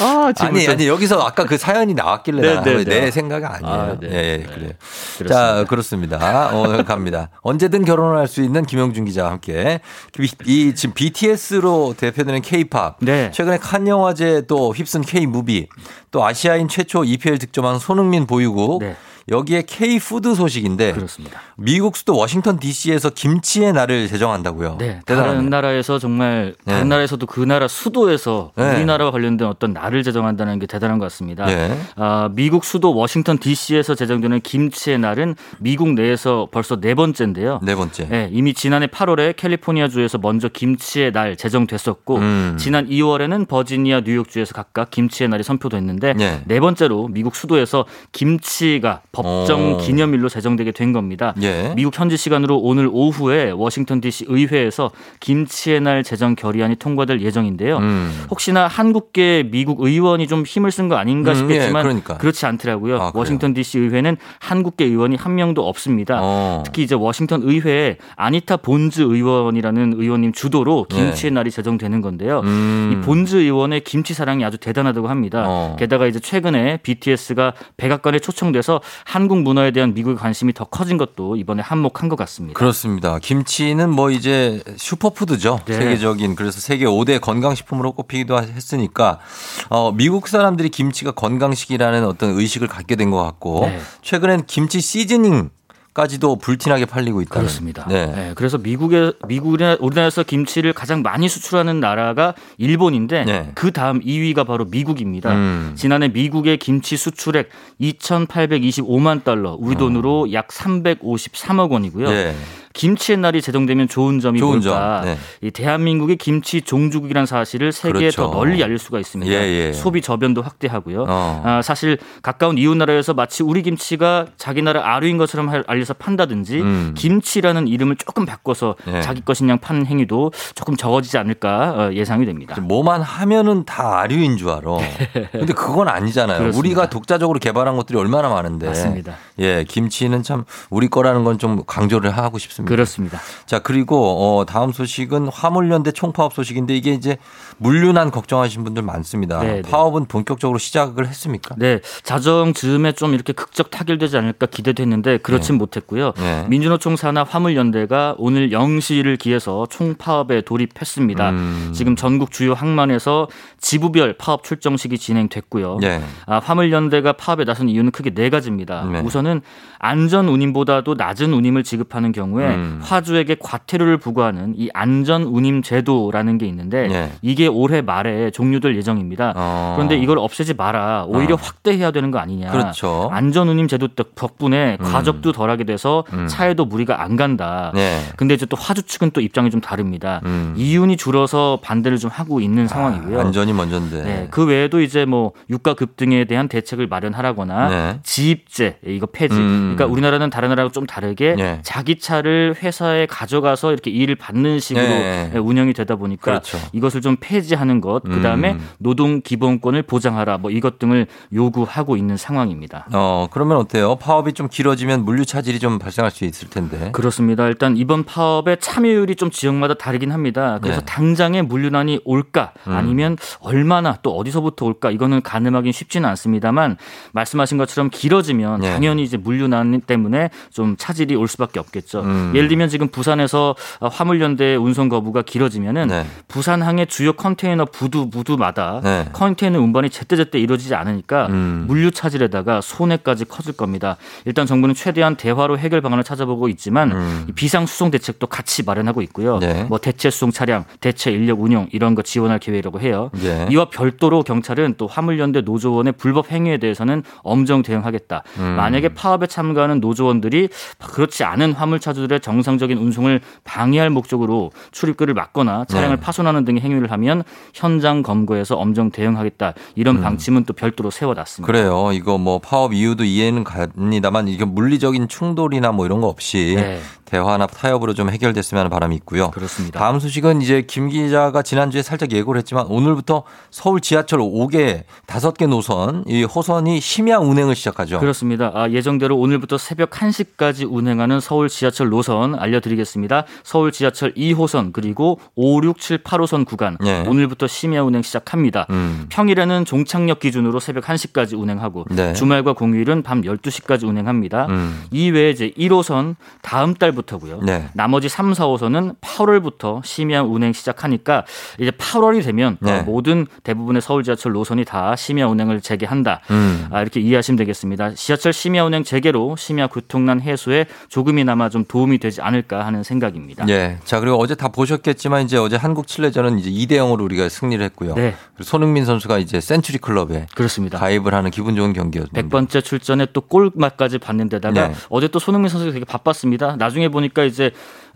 아, 0.03 0.31
아니, 0.41 0.69
아니, 0.69 0.87
여기서 0.87 1.23
아까 1.23 1.45
그 1.45 1.57
사연이 1.57 1.95
나왔길래 1.95 2.43
네, 2.43 2.55
나- 2.55 2.63
네, 2.63 2.85
네. 2.85 2.87
내 3.01 3.11
생각이 3.11 3.47
아니에요. 3.47 3.75
아, 3.75 3.97
네, 3.99 4.09
예, 4.13 4.15
예, 4.15 4.37
네. 4.37 4.43
그래요. 4.45 4.71
그렇습니다. 5.17 5.35
자, 5.35 5.65
그렇습니다. 5.65 6.51
어, 6.55 6.85
갑니다. 6.85 7.31
언제든 7.41 7.87
결혼을 7.87 8.19
할 8.19 8.27
수 8.27 8.43
있는 8.43 8.67
김영준 8.67 9.05
기자와 9.07 9.31
함께 9.31 9.81
이, 10.19 10.29
이 10.45 10.75
지금 10.75 10.93
BTS로 10.95 11.95
대표되는 11.97 12.43
K-팝, 12.43 12.97
네. 13.01 13.31
최근에 13.31 13.57
칸 13.59 13.87
영화제 13.89 14.43
또 14.49 14.75
휩쓴 14.75 15.01
K-무비, 15.03 15.69
또 16.11 16.27
아시아인 16.27 16.67
최초 16.69 17.05
EPL 17.05 17.39
득점한 17.39 17.79
손흥민 17.79 18.27
보유국, 18.27 18.83
네. 18.83 18.97
여기에 19.29 19.63
K-푸드 19.63 20.35
소식인데 20.37 20.93
그렇습니다. 20.93 21.41
미국 21.57 21.97
수도 21.97 22.17
워싱턴 22.17 22.61
DC에서 22.61 23.11
김치의 23.11 23.73
날을 23.73 24.07
제정한다고요. 24.07 24.77
네, 24.79 25.01
대단하네요. 25.05 25.35
다른 25.35 25.51
나라에서 25.51 25.99
정말 25.99 26.55
다른 26.65 26.83
네. 26.83 26.89
나라에서도 26.91 27.27
그 27.27 27.41
나라 27.41 27.67
수도에서 27.67 28.53
네. 28.55 28.77
우리나라와 28.77 29.11
관련된 29.11 29.49
어떤 29.49 29.73
날을 29.73 30.05
제정한다는 30.05 30.61
게 30.61 30.67
대단한 30.67 30.99
것 30.99 31.07
같습니다. 31.07 31.45
네. 31.47 31.77
아, 31.97 32.29
미국 32.33 32.65
수도 32.65 32.95
워싱턴 32.95 33.39
D.C.에서 33.39 33.97
제정되는 33.97 34.43
김치의 34.43 34.99
날은 34.99 35.35
미국 35.59 35.95
내에서 35.95 36.47
벌써 36.53 36.79
네 36.79 36.95
번째인데요. 36.95 37.59
네 37.63 37.75
번째. 37.75 38.07
네, 38.09 38.29
이미 38.33 38.55
지난해 38.55 38.87
8월에 38.87 39.35
캘리포니아 39.37 39.89
주에서 39.89 40.19
먼저 40.19 40.49
김치의 40.49 41.11
날 41.11 41.37
제정됐었고 41.37 42.17
음. 42.19 42.57
지난 42.61 42.89
2월에는 42.89 43.49
버지니아, 43.49 44.03
뉴욕 44.03 44.29
주에서 44.29 44.55
각각 44.55 44.91
김치의 44.91 45.31
날이 45.31 45.43
선포됐는데 45.43 46.13
네. 46.13 46.43
네 46.45 46.61
번째로 46.61 47.09
미국 47.09 47.35
수도에서 47.35 47.87
김치가 48.13 49.01
법정 49.23 49.75
오. 49.75 49.77
기념일로 49.79 50.29
제정되게 50.29 50.73
된 50.73 50.93
겁니다. 50.93 51.35
예. 51.43 51.73
미국 51.77 51.99
현지 51.99 52.17
시간으로 52.17 52.59
오늘 52.59 52.89
오후에 52.91 53.51
워싱턴 53.51 54.01
D.C. 54.01 54.27
의회에서 54.29 54.91
김치의 55.21 55.81
날 55.81 56.03
제정 56.03 56.35
결의안이 56.35 56.77
통과될 56.77 57.21
예정인데요. 57.21 57.79
음. 57.79 58.25
혹시나 58.31 58.67
한국계 58.67 59.49
미국 59.51 59.81
의원이 59.81 60.27
좀 60.27 60.45
힘을 60.45 60.71
쓴 60.71 60.89
거 60.89 60.97
아닌가 60.97 61.33
음, 61.33 61.37
싶겠지만 61.37 61.81
예, 61.81 61.83
그러니까. 61.83 62.19
그렇지 62.19 62.47
않더라고요. 62.47 63.01
아? 63.01 63.13
워싱턴 63.15 63.55
D.C. 63.55 63.79
의회는 63.79 64.17
한국계 64.41 64.85
의원이 64.85 65.17
한 65.17 65.35
명도 65.35 65.67
없습니다. 65.69 66.19
어. 66.23 66.63
특히 66.65 66.83
이제 66.83 66.95
워싱턴 66.95 67.43
의회에 67.43 67.97
아니타 68.17 68.59
본즈 68.59 69.01
의원이라는 69.03 69.95
의원님 69.97 70.33
주도로 70.33 70.85
김치의 70.89 71.33
날이 71.33 71.51
제정되는 71.51 72.01
건데요. 72.01 72.43
네. 72.43 72.49
음. 72.49 72.91
이 72.93 73.05
본즈 73.05 73.37
의원의 73.37 73.81
김치 73.81 74.15
사랑이 74.15 74.45
아주 74.45 74.59
대단하다고 74.59 75.09
합니다. 75.09 75.45
어. 75.47 75.77
게다가 75.79 76.07
이제 76.07 76.21
최근에 76.21 76.79
BTS가 76.83 77.53
백악관에 77.77 78.19
초청돼서 78.19 78.81
한국 79.09 79.43
문화에 79.43 79.71
대한 79.71 79.95
미국의 79.95 80.17
관심이 80.17 80.53
더 80.53 80.65
커진 80.65 80.99
것도 80.99 81.37
이번에 81.37 81.63
한몫한 81.63 82.09
것 82.09 82.17
같습니다. 82.17 82.59
그렇습니다. 82.59 83.21
김치는 83.21 83.89
뭐 83.89 84.11
이제 84.11 84.61
슈퍼푸드죠. 84.77 85.61
네. 85.67 85.75
세계적인 85.75 86.35
그래서 86.35 86.59
세계 86.61 86.87
5대 86.87 87.21
건강식품으로 87.21 87.93
꼽히기도 87.93 88.37
했으니까 88.43 89.21
어, 89.69 89.93
미국 89.93 90.27
사람들이 90.27 90.71
김치가 90.71 91.13
건강식이라는 91.13 92.05
어떤 92.05 92.31
의식을 92.37 92.67
갖게 92.67 92.97
된 92.97 93.07
것 93.07 93.23
같고 93.23 93.67
네. 93.67 93.79
최근엔 94.03 94.47
김치 94.47 94.81
시즈닝 94.81 95.51
까지도 95.97 96.37
불티나게 96.37 96.85
팔리고 96.85 97.23
있다. 97.23 97.41
그렇습니다. 97.41 97.87
네. 97.89 98.05
네, 98.05 98.33
그래서 98.35 98.59
미국에 98.59 99.13
미국이나 99.27 99.79
우리나라에서 99.81 100.25
김치를 100.25 100.75
가장 100.75 101.01
많이 101.01 101.27
수출하는 101.27 101.81
나라가 101.81 102.35
일본인데 102.59 103.25
네. 103.25 103.51
그 103.55 103.73
다음 103.73 104.01
2위가 104.01 104.47
바로 104.47 104.67
미국입니다. 104.67 105.33
음. 105.33 105.73
지난해 105.75 106.09
미국의 106.09 106.59
김치 106.59 106.99
수출액 106.99 107.49
2,825만 107.81 109.25
달러, 109.25 109.57
우리 109.59 109.75
돈으로 109.77 110.35
약 110.35 110.49
353억 110.49 111.71
원이고요. 111.71 112.09
어. 112.09 112.11
네. 112.11 112.37
김치의 112.77 113.17
날이 113.19 113.41
제정되면 113.41 113.89
좋은 113.89 114.21
점이 114.21 114.39
좋은 114.39 114.61
뭘까? 114.61 115.01
점, 115.01 115.05
네. 115.07 115.19
이 115.41 115.51
대한민국이 115.51 116.17
김치 116.17 116.61
종주국이라는 116.61 117.25
사실을 117.25 117.73
세계에 117.73 118.11
그렇죠. 118.11 118.31
더 118.31 118.31
널리 118.31 118.63
알릴 118.63 118.79
수가 118.79 119.01
있습니다. 119.01 119.33
예, 119.33 119.37
예. 119.69 119.73
소비 119.73 120.03
저변도 120.03 120.43
확대하고요. 120.43 121.07
어. 121.09 121.43
아, 121.45 121.63
사실 121.63 121.97
가까운 122.23 122.59
이웃 122.59 122.75
나라에서 122.77 123.15
마치 123.15 123.43
우리 123.43 123.63
김치가 123.63 124.27
자기 124.37 124.61
나라 124.61 124.95
아류인 124.95 125.17
것처럼 125.17 125.49
할- 125.49 125.65
알려서 125.67 125.95
판다든지 125.95 126.61
음. 126.61 126.95
김치라는 126.95 127.67
이름을 127.67 127.97
조금 127.97 128.27
바꿔서 128.27 128.77
예. 128.89 129.01
자기 129.01 129.23
것인 129.23 129.49
양 129.49 129.59
파는 129.59 129.87
행위도 129.87 130.33
조금 130.55 130.77
적어지지 130.77 131.17
않을까 131.17 131.71
어, 131.71 131.93
예상이 131.95 132.27
됩니다. 132.27 132.61
뭐만 132.61 133.01
하면은 133.01 133.65
다 133.65 134.01
아류인 134.01 134.37
줄 134.37 134.51
알아. 134.51 134.61
근데 135.33 135.55
그건 135.55 135.89
아니잖아요. 135.89 136.39
그렇습니다. 136.39 136.59
우리가 136.59 136.91
독자적으로 136.91 137.39
개발한 137.39 137.75
것들이 137.77 137.99
얼마나 137.99 138.29
많은데. 138.29 138.67
맞습니다. 138.67 139.15
예, 139.39 139.65
김치는 139.67 140.23
참 140.23 140.45
우리 140.69 140.89
거라는 140.89 141.25
건 141.25 141.37
좀 141.39 141.63
강조를 141.67 142.17
하고 142.17 142.39
싶습니다. 142.39 142.66
그렇습니다. 142.67 143.19
자, 143.47 143.59
그리고 143.59 144.39
어 144.39 144.45
다음 144.45 144.73
소식은 144.73 145.29
화물연대 145.29 145.93
총파업 145.93 146.35
소식인데 146.35 146.77
이게 146.77 146.93
이제 146.93 147.17
물류난 147.59 148.11
걱정하시는 148.11 148.65
분들 148.65 148.83
많습니다. 148.83 149.41
네, 149.41 149.63
네. 149.63 149.63
파업은 149.63 150.07
본격적으로 150.07 150.59
시작을 150.59 151.07
했습니까? 151.07 151.55
네, 151.59 151.81
자정 152.03 152.53
즈음에 152.53 152.93
좀 152.93 153.15
이렇게 153.15 153.33
극적 153.33 153.71
타결되지 153.71 154.17
않을까 154.17 154.47
기대됐는데 154.47 155.19
그렇진 155.19 155.57
못했고요. 155.57 156.13
네. 156.17 156.47
민주노총 156.49 156.97
산하 156.97 157.25
화물연대가 157.25 158.15
오늘 158.19 158.51
0시를 158.51 159.19
기해서 159.19 159.67
총파업에 159.71 160.43
돌입했습니다. 160.43 161.31
음. 161.31 161.73
지금 161.75 161.97
전국 161.97 162.31
주요 162.31 162.55
항만에서 162.55 163.29
지부별 163.61 164.15
파업 164.19 164.45
출정식이 164.45 164.99
진행됐고요. 164.99 165.79
네. 165.81 166.03
아, 166.27 166.39
화물연대가 166.39 167.13
파업에 167.13 167.45
나선 167.45 167.69
이유는 167.69 167.91
크게 167.91 168.11
네 168.11 168.31
가지입니다. 168.31 168.85
네. 168.85 169.01
우선은 169.01 169.43
안전 169.79 170.29
운임보다도 170.29 170.95
낮은 170.95 171.33
운임을 171.33 171.63
지급하는 171.63 172.13
경우에 172.13 172.56
음. 172.57 172.81
화주에게 172.83 173.37
과태료를 173.39 173.99
부과하는 173.99 174.55
이 174.57 174.69
안전 174.75 175.23
운임 175.23 175.63
제도라는 175.63 176.39
게 176.39 176.47
있는데 176.47 176.89
네. 176.89 177.13
이게 177.23 177.47
올해 177.47 177.83
말에 177.83 178.31
종료될 178.31 178.77
예정입니다. 178.77 179.33
어. 179.37 179.75
그런데 179.77 179.97
이걸 179.97 180.19
없애지 180.19 180.55
마라. 180.55 181.05
오히려 181.07 181.35
어. 181.35 181.39
확대해야 181.41 181.91
되는 181.91 182.11
거 182.11 182.19
아니냐. 182.19 182.51
그렇죠. 182.51 183.09
안전 183.13 183.49
운임 183.49 183.69
제도 183.69 183.89
덕분에 183.89 184.79
음. 184.81 184.85
과적도 184.85 185.33
덜하게 185.33 185.65
돼서 185.65 186.05
음. 186.13 186.27
차에도 186.27 186.65
무리가 186.65 187.03
안 187.03 187.17
간다. 187.17 187.73
네. 187.75 188.01
근데 188.17 188.35
이제 188.35 188.47
또 188.47 188.57
화주 188.57 188.83
측은 188.83 189.11
또 189.13 189.21
입장이 189.21 189.51
좀 189.51 189.61
다릅니다. 189.61 190.21
음. 190.25 190.55
이윤이 190.57 190.97
줄어서 190.97 191.59
반대를 191.63 191.99
좀 191.99 192.11
하고 192.11 192.41
있는 192.41 192.67
상황이고요. 192.67 193.21
안전이 193.21 193.53
먼저인데. 193.53 194.03
네, 194.03 194.29
그 194.31 194.45
외에도 194.45 194.81
이제 194.81 195.05
뭐 195.05 195.33
유가 195.51 195.75
급등에 195.75 196.25
대한 196.25 196.49
대책을 196.49 196.87
마련하라거나 196.87 197.69
네. 197.69 198.01
지입제 198.03 198.79
이거 198.87 199.07
폐지. 199.07 199.35
음. 199.37 199.75
그러니까 199.77 199.87
우리나라는 199.87 200.31
다른 200.31 200.49
나라하고 200.51 200.73
좀 200.73 200.87
다르게 200.87 201.35
네. 201.37 201.61
자기 201.63 201.99
차를 201.99 202.46
회사에 202.55 203.07
가져가서 203.07 203.73
이렇게 203.73 203.91
일을 203.91 204.15
받는 204.15 204.61
식으로 204.61 204.87
네. 204.87 205.33
운영이 205.37 205.73
되다 205.73 205.97
보니까 205.97 206.23
그렇죠. 206.23 206.59
이것을 206.73 207.01
좀 207.01 207.17
폐지하는 207.21 207.81
것, 207.81 208.03
그 208.03 208.23
다음에 208.23 208.53
음. 208.53 208.69
노동 208.79 209.21
기본권을 209.21 209.83
보장하라 209.83 210.39
뭐 210.39 210.51
이것 210.51 210.79
등을 210.79 211.07
요구하고 211.33 211.97
있는 211.97 212.17
상황입니다. 212.17 212.87
어, 212.93 213.29
그러면 213.31 213.57
어때요? 213.59 213.97
파업이 213.97 214.33
좀 214.33 214.49
길어지면 214.49 215.05
물류 215.05 215.25
차질이 215.25 215.59
좀 215.59 215.79
발생할 215.79 216.11
수 216.11 216.25
있을 216.25 216.49
텐데. 216.49 216.91
그렇습니다. 216.93 217.47
일단 217.47 217.77
이번 217.77 218.05
파업의 218.05 218.59
참여율이 218.61 219.17
좀 219.17 219.31
지역마다 219.31 219.75
다르긴 219.75 220.13
합니다. 220.13 220.59
그래서 220.63 220.81
네. 220.81 220.87
당장에 220.87 221.43
물류난이 221.43 222.01
올까 222.05 222.53
음. 222.67 222.73
아니면 222.73 223.17
얼마나 223.41 223.97
또 224.03 224.17
어디서부터 224.17 224.67
올까 224.67 224.91
이거는 224.91 225.23
가늠하기는 225.23 225.73
쉽지는 225.73 226.09
않습니다만 226.11 226.77
말씀하신 227.13 227.59
것처럼 227.59 227.91
길어지면 227.91 228.61
네. 228.61 228.73
당연히 228.73 229.03
이제 229.03 229.17
물류난 229.17 229.81
때문에 229.83 230.31
좀 230.51 230.77
차질이 230.77 231.15
올 231.15 231.29
수밖에 231.29 231.59
없겠죠. 231.61 232.01
음. 232.01 232.33
예를 232.37 232.49
들면 232.49 232.69
지금 232.69 232.89
부산에서 232.89 233.55
화물연대 233.81 234.57
운송 234.57 234.89
거부가 234.89 235.23
길어지면은 235.23 235.89
네. 235.89 236.07
부산항의 236.29 236.87
주요 236.87 237.13
컨테이너 237.13 237.65
부두 237.65 238.11
부두마다 238.11 238.81
네. 238.83 239.09
컨테이너 239.13 239.59
운반이 239.61 239.91
제때제때 239.91 240.39
이루어지지 240.39 240.75
않으니까 240.75 241.27
음. 241.29 241.65
물류 241.67 241.91
차질에다가 241.91 242.61
손해까지 242.61 243.25
커질 243.25 243.57
겁니다. 243.57 243.97
일단 244.25 244.47
정부는 244.47 244.75
최대한 244.75 245.17
대화로 245.17 245.59
해결 245.59 245.81
방안을 245.81 246.05
찾아보고 246.05 246.49
있지만 246.49 246.93
음. 246.93 247.27
이 247.29 247.33
비상 247.33 247.67
수송 247.67 247.91
대책도 247.91 248.27
같이 248.27 248.63
마련하고 248.65 249.03
있고요. 249.03 249.39
네. 249.39 249.65
뭐 249.65 249.79
대체 249.79 250.11
수송 250.11 250.31
차량, 250.31 250.65
대체 250.81 251.11
인력 251.11 251.41
운용 251.41 251.69
이런 251.73 251.95
거 251.95 252.03
지원할 252.03 252.39
계획이라고 252.39 252.81
해요. 252.81 253.11
네. 253.15 253.47
이와 253.51 253.67
별도로 253.71 254.23
경찰은 254.23 254.75
또 254.77 254.87
화물연대 254.87 255.43
노조원의 255.43 255.95
불법 255.95 256.31
행위에 256.31 256.59
대해서는 256.59 257.03
엄정 257.23 257.63
대응하겠다. 257.63 258.23
음. 258.39 258.45
만약에 258.57 258.91
파업에 258.91 259.27
참가하는 259.27 259.81
노조원들이 259.81 260.49
그렇지 260.79 261.25
않은 261.25 261.53
화물차주들의 261.53 262.16
정상적인 262.19 262.79
운송을 262.79 263.21
방해할 263.45 263.91
목적으로 263.91 264.51
출입구를 264.73 265.15
막거나 265.15 265.65
차량을 265.67 265.97
네. 265.97 266.01
파손하는 266.03 266.45
등의 266.45 266.63
행위를 266.63 266.91
하면 266.93 267.23
현장 267.55 268.03
검거해서 268.03 268.57
엄정 268.57 268.91
대응하겠다. 268.91 269.55
이런 269.75 270.01
방침은 270.01 270.45
또 270.45 270.53
별도로 270.53 270.91
세워놨습니다. 270.91 271.45
음. 271.45 271.47
그래요. 271.47 271.91
이거 271.93 272.19
뭐 272.19 272.39
파업 272.39 272.73
이유도 272.73 273.05
이해는 273.05 273.45
갑니다만 273.45 274.29
이게 274.29 274.45
물리적인 274.45 275.09
충돌이나 275.09 275.73
뭐 275.73 275.87
이런 275.87 276.01
거 276.01 276.09
없이 276.09 276.55
네. 276.57 276.81
대화나 277.07 277.47
타협으로 277.47 277.95
좀 277.95 278.11
해결됐으면 278.11 278.61
하는 278.61 278.71
바람이 278.71 278.95
있고요. 278.97 279.31
그렇습니다. 279.31 279.79
다음 279.79 279.99
소식은 279.99 280.43
이제 280.43 280.63
김 280.67 280.89
기자가 280.89 281.43
지난주에 281.43 281.83
살짝 281.83 282.13
예고를 282.13 282.39
했지만 282.41 282.67
오늘부터 282.67 283.23
서울 283.51 283.81
지하철 283.81 284.19
5개, 284.19 284.83
5개 285.07 285.49
노선, 285.49 286.05
이 286.07 286.25
호선이 286.25 286.81
심야 286.81 287.19
운행을 287.19 287.55
시작하죠. 287.55 288.01
그렇습니다. 288.01 288.51
아, 288.55 288.69
예정대로 288.71 289.17
오늘부터 289.17 289.57
새벽 289.57 289.91
1시까지 289.91 290.67
운행하는 290.69 291.21
서울 291.21 291.49
지하철 291.49 291.89
노선 291.89 292.06
알려드리겠습니다. 292.13 293.25
서울 293.43 293.73
지하철 293.73 294.13
2호선 294.15 294.73
그리고 294.73 295.19
5, 295.35 295.63
6, 295.63 295.79
7, 295.79 295.99
8호선 295.99 296.47
구간 296.47 296.77
네. 296.81 297.05
오늘부터 297.07 297.47
심야 297.47 297.83
운행 297.83 298.03
시작합니다. 298.03 298.67
음. 298.71 299.07
평일에는 299.09 299.65
종착역 299.65 300.21
기준으로 300.21 300.61
새벽 300.61 300.85
1시까지 300.85 301.39
운행하고 301.39 301.87
네. 301.91 302.13
주말과 302.13 302.53
공휴일은 302.55 303.03
밤 303.03 303.23
12시까지 303.23 303.87
운행합니다. 303.87 304.47
음. 304.47 304.85
이외에 304.91 305.31
이제 305.31 305.51
1호선 305.59 306.17
다음 306.43 306.75
달부터고요. 306.75 307.41
네. 307.43 307.69
나머지 307.75 308.09
3, 308.09 308.33
4호선은 308.33 308.97
8월부터 309.01 309.85
심야 309.85 310.23
운행 310.23 310.53
시작하니까 310.53 311.25
이제 311.59 311.71
8월이 311.71 312.25
되면 312.25 312.57
네. 312.61 312.81
어, 312.81 312.83
모든 312.83 313.27
대부분의 313.43 313.83
서울 313.83 314.03
지하철 314.03 314.33
노선이 314.33 314.65
다 314.65 314.97
심야 314.97 315.27
운행을 315.27 315.61
재개한다. 315.61 316.21
음. 316.31 316.67
아, 316.71 316.81
이렇게 316.81 317.01
이해하시면 317.01 317.37
되겠습니다. 317.37 317.95
지하철 317.95 318.33
심야 318.33 318.65
운행 318.65 318.85
재개로 318.85 319.37
심야 319.37 319.67
교통난 319.69 320.21
해소에 320.21 320.67
조금이나마 320.89 321.49
좀 321.49 321.65
도움이 321.67 321.96
되지 321.99 322.21
않을까 322.21 322.65
하는 322.67 322.83
생각입니다. 322.83 323.47
예. 323.49 323.79
자, 323.85 324.01
그리고 324.01 324.19
어제 324.19 324.35
다 324.35 324.49
보셨겠지만 324.49 325.25
이제 325.25 325.37
어제 325.37 325.57
한국 325.57 325.87
칠레전은 325.87 326.39
이제 326.39 326.51
2대 326.51 326.79
0으로 326.79 327.03
우리가 327.05 327.29
승리를 327.29 327.65
했고요. 327.65 327.95
네. 327.95 328.15
그리고 328.35 328.45
손흥민 328.45 328.85
선수가 328.85 329.19
이제 329.19 329.41
Century 329.41 329.79
Club에 329.79 330.27
그렇습니다. 330.35 330.79
가입을 330.79 331.15
하는 331.15 331.31
기분 331.31 331.57
좋은 331.57 331.73
경기였는데. 331.73 332.23
100번째 332.23 332.65
출전에 332.65 333.07
또 333.13 333.21
골맛까지 333.21 333.99
봤는 333.99 334.29
데다가 334.29 334.69
네. 334.69 334.75
어제 334.89 335.09
또 335.09 335.19
손흥민 335.19 335.49
선수가 335.49 335.73
되게 335.73 335.85
바빴습니다. 335.85 336.57
나중에 336.57 336.89
보니까 336.89 337.25
이제 337.25 337.51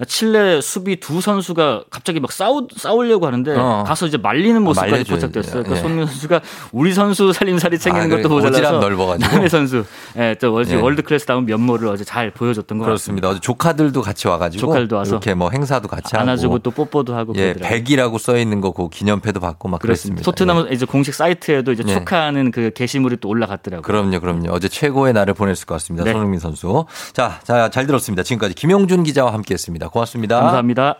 칠레 0.07 0.61
수비 0.61 0.99
두 1.01 1.21
선수가 1.21 1.85
갑자기 1.91 2.21
막 2.21 2.33
싸우, 2.33 2.67
싸우려고 2.77 3.27
하는데 3.27 3.55
어. 3.57 3.85
가서 3.87 4.07
이제 4.07 4.17
말리는 4.17 4.63
모습까지 4.63 4.91
말려줘야 4.93 5.17
포착됐어요. 5.17 5.63
그러니까 5.63 5.77
예. 5.77 5.81
손흥민 5.81 6.07
선수가 6.07 6.41
우리 6.73 6.93
선수 6.93 7.33
살림살이 7.33 7.79
챙기는 7.79 8.13
아, 8.13 8.17
것도. 8.17 8.29
모자라서 8.29 8.79
넓어가지고. 8.79 9.31
남의 9.31 9.51
선수 9.51 9.85
예, 10.17 10.37
저 10.41 10.51
어제 10.53 10.77
예. 10.77 10.81
world 10.81 11.03
class다운 11.03 11.47
면모를 11.47 11.89
어제 11.89 12.05
잘 12.05 12.31
보여줬던 12.31 12.79
것 12.79 12.85
그렇습니다. 12.85 13.29
어제 13.29 13.41
조카들도 13.41 14.01
같이 14.03 14.29
와가지고 14.29 14.61
조카들도 14.61 14.97
와서 14.97 15.11
이렇게 15.11 15.35
뭐 15.35 15.51
행사도 15.51 15.89
같이 15.89 16.17
하고 16.17 16.23
안아주고 16.23 16.61
또 16.61 16.71
뽀뽀도 16.71 17.15
하고 17.15 17.35
예. 17.37 17.55
100이라고 17.55 18.19
써 18.19 18.37
있는 18.37 18.61
거그 18.61 18.89
기념패도 18.91 19.41
받고 19.41 19.69
막 19.69 19.81
그렇습니다. 19.81 20.23
토트넘 20.23 20.73
이제 20.73 20.87
공식 20.87 21.15
사이트에도 21.15 21.73
이제 21.73 21.83
예. 21.87 21.95
축하하는 21.95 22.51
그 22.51 22.71
게시물이 22.75 23.19
또 23.21 23.29
올라갔더라고요. 23.29 23.83
그럼요, 23.83 24.21
그럼요. 24.21 24.53
어제 24.53 24.69
최고의 24.69 25.13
날을 25.13 25.35
보냈을 25.35 25.67
것 25.67 25.75
같습니다. 25.75 26.05
네. 26.05 26.13
손흥민 26.13 26.41
선수. 26.41 26.87
자, 27.13 27.41
자, 27.45 27.69
잘 27.69 27.87
들었습니다. 27.87 28.23
지금까지 28.23 28.55
김용준 28.55 29.03
기자와 29.03 29.33
함께했습니다. 29.33 29.90
고맙습니다. 29.91 30.41
감사합니다. 30.41 30.97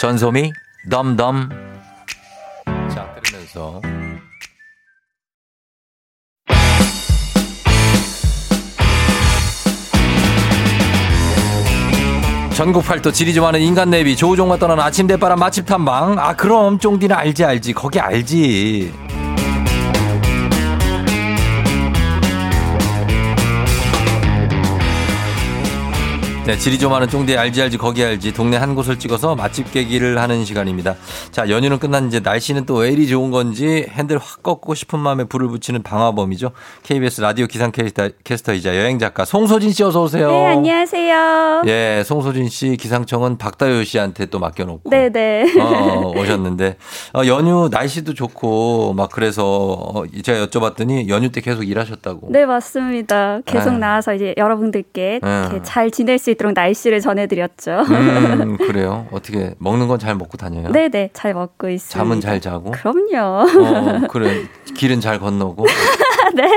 전소미 0.00 0.52
덤덤. 0.90 1.48
자, 2.94 3.14
들으면서. 3.22 3.80
전국 12.54 12.84
팔도 12.84 13.12
지리 13.12 13.32
좋아하는 13.34 13.60
인간 13.60 13.90
내비 13.90 14.16
조우종과 14.16 14.56
떠나는 14.56 14.82
아침 14.82 15.06
대바람 15.06 15.38
맛집 15.38 15.64
탐방 15.64 16.18
아 16.18 16.34
그럼 16.34 16.80
쫑디는 16.80 17.14
알지 17.14 17.44
알지 17.44 17.72
거기 17.72 18.00
알지 18.00 18.92
네, 26.48 26.56
지리 26.56 26.78
좀 26.78 26.94
아는 26.94 27.08
쫑디 27.08 27.36
알지 27.36 27.60
알지 27.60 27.76
거기 27.76 28.02
알지 28.02 28.32
동네 28.32 28.56
한 28.56 28.74
곳을 28.74 28.98
찍어서 28.98 29.36
맛집 29.36 29.70
깨기를 29.70 30.18
하는 30.18 30.46
시간입니다. 30.46 30.94
자 31.30 31.50
연휴는 31.50 31.78
끝난 31.78 32.06
이제 32.06 32.20
날씨는 32.20 32.64
또 32.64 32.78
왜 32.78 32.88
이리 32.90 33.06
좋은 33.06 33.30
건지 33.30 33.86
핸들 33.90 34.16
확 34.16 34.42
꺾고 34.42 34.74
싶은 34.74 34.98
마음에 34.98 35.24
불을 35.24 35.48
붙이는 35.48 35.82
방화범이죠. 35.82 36.52
KBS 36.84 37.20
라디오 37.20 37.46
기상 37.46 37.70
캐스터, 37.70 38.08
캐스터 38.24 38.54
이자 38.54 38.78
여행 38.78 38.98
작가 38.98 39.26
송소진 39.26 39.72
씨 39.72 39.82
어서 39.82 40.04
오세요. 40.04 40.30
네, 40.30 40.46
안녕하세요. 40.46 41.62
예, 41.66 42.02
송소진 42.06 42.48
씨 42.48 42.78
기상청은 42.78 43.36
박다효 43.36 43.84
씨한테 43.84 44.24
또 44.26 44.38
맡겨놓고 44.38 44.88
네 44.88 45.10
네. 45.10 45.44
어, 45.60 46.12
오셨는데 46.16 46.76
어, 47.12 47.26
연휴 47.26 47.68
날씨도 47.70 48.14
좋고 48.14 48.94
막 48.94 49.10
그래서 49.10 49.44
어, 49.44 50.04
제가 50.22 50.46
여쭤봤더니 50.46 51.10
연휴 51.10 51.30
때 51.30 51.42
계속 51.42 51.64
일하셨다고. 51.64 52.28
네, 52.30 52.46
맞습니다. 52.46 53.40
계속 53.44 53.70
아. 53.74 53.78
나와서 53.78 54.14
이제 54.14 54.32
여러분들께 54.38 55.20
아. 55.22 55.48
이렇게 55.50 55.62
잘 55.62 55.90
지낼 55.90 56.18
수 56.18 56.30
있도록 56.38 56.52
날씨를 56.54 57.00
전해드렸죠. 57.00 57.80
음, 57.90 58.56
그래요. 58.66 59.06
어떻게 59.10 59.54
먹는 59.58 59.88
건 59.88 59.98
잘 59.98 60.14
먹고 60.14 60.36
다녀요? 60.38 60.70
네네, 60.70 61.10
잘 61.12 61.34
먹고 61.34 61.68
있습니다. 61.68 61.98
잠은 61.98 62.20
잘 62.20 62.40
자고? 62.40 62.70
그럼요. 62.70 63.42
어, 63.48 64.00
그래. 64.08 64.44
길은 64.76 65.00
잘 65.00 65.18
건너고. 65.18 65.66
네. 66.34 66.48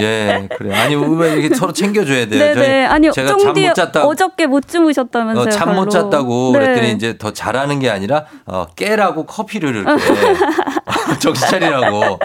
예, 0.00 0.48
그래. 0.56 0.72
아니, 0.76 0.94
왜 0.94 1.32
이렇게 1.40 1.52
서로 1.52 1.72
챙겨줘야 1.72 2.26
돼요? 2.26 2.38
네네. 2.38 2.54
저희 2.54 2.70
아니요, 2.84 3.10
제가 3.10 3.36
잠 3.36 3.52
못 3.52 3.74
잤다고. 3.74 4.08
어저께 4.08 4.46
못 4.46 4.68
주무셨다면서요. 4.68 5.46
어, 5.46 5.50
잠못 5.50 5.74
별로. 5.74 5.90
잤다고 5.90 6.50
네. 6.52 6.58
그랬더니 6.60 6.92
이제 6.92 7.18
더 7.18 7.32
잘하는 7.32 7.80
게 7.80 7.90
아니라 7.90 8.26
어, 8.46 8.66
깨라고 8.76 9.26
커피를 9.26 9.74
이렇게 9.74 10.02
정신 11.20 11.48
차리라고 11.48 11.96
어, 12.04 12.18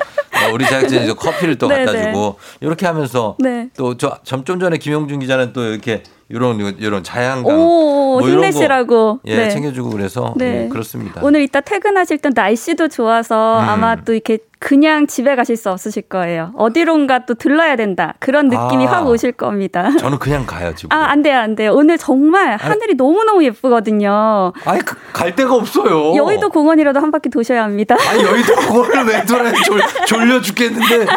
우리 0.53 0.66
제작진이 0.66 1.07
저 1.07 1.16
커피를 1.16 1.57
또 1.57 1.68
갖다 1.68 1.91
네네. 1.91 2.12
주고 2.12 2.38
이렇게 2.62 2.86
하면서 2.86 3.36
네. 3.39 3.70
또저 3.76 4.20
좀 4.24 4.43
전에 4.45 4.78
김용준 4.78 5.20
기자는 5.20 5.53
또 5.53 5.64
이렇게 5.64 6.03
이런 6.30 6.59
이런 6.77 7.03
자양강 7.03 7.45
오, 7.45 8.19
뭐 8.19 8.21
힘내시라고. 8.21 9.19
예 9.25 9.36
네. 9.36 9.49
챙겨주고 9.49 9.89
그래서 9.89 10.34
네. 10.38 10.65
예, 10.65 10.69
그렇습니다. 10.69 11.21
오늘 11.23 11.41
이따 11.41 11.59
퇴근하실 11.59 12.19
땐 12.19 12.34
날씨도 12.36 12.88
좋아서 12.89 13.59
음. 13.59 13.69
아마 13.69 13.95
또 13.95 14.13
이렇게 14.13 14.38
그냥 14.59 15.07
집에 15.07 15.36
가실 15.36 15.55
수 15.57 15.71
없으실 15.71 16.03
거예요. 16.03 16.51
어디론가 16.55 17.25
또 17.25 17.34
들러야 17.34 17.75
된다. 17.77 18.13
그런 18.19 18.49
느낌이 18.49 18.86
아. 18.88 18.91
확 18.91 19.07
오실 19.07 19.32
겁니다. 19.32 19.89
저는 19.97 20.19
그냥 20.19 20.45
가요 20.45 20.75
지금. 20.75 20.95
아, 20.95 21.05
안 21.05 21.23
돼요, 21.23 21.39
안 21.39 21.55
돼요. 21.55 21.71
오늘 21.73 21.97
정말 21.97 22.57
하늘이 22.57 22.95
너무 22.95 23.23
너무 23.23 23.43
예쁘거든요. 23.45 24.51
아니 24.65 24.82
그, 24.82 24.95
갈 25.13 25.34
데가 25.34 25.55
없어요. 25.55 26.15
여의도 26.15 26.49
공원이라도 26.49 26.99
한 26.99 27.09
바퀴 27.09 27.30
도셔야 27.30 27.63
합니다. 27.63 27.95
아니 28.07 28.21
여의도 28.21 28.55
공원을 28.55 29.05
왜 29.05 29.25
돌아요? 29.25 29.53
졸, 29.65 29.82
졸려 30.05 30.41
죽겠는데 30.41 31.07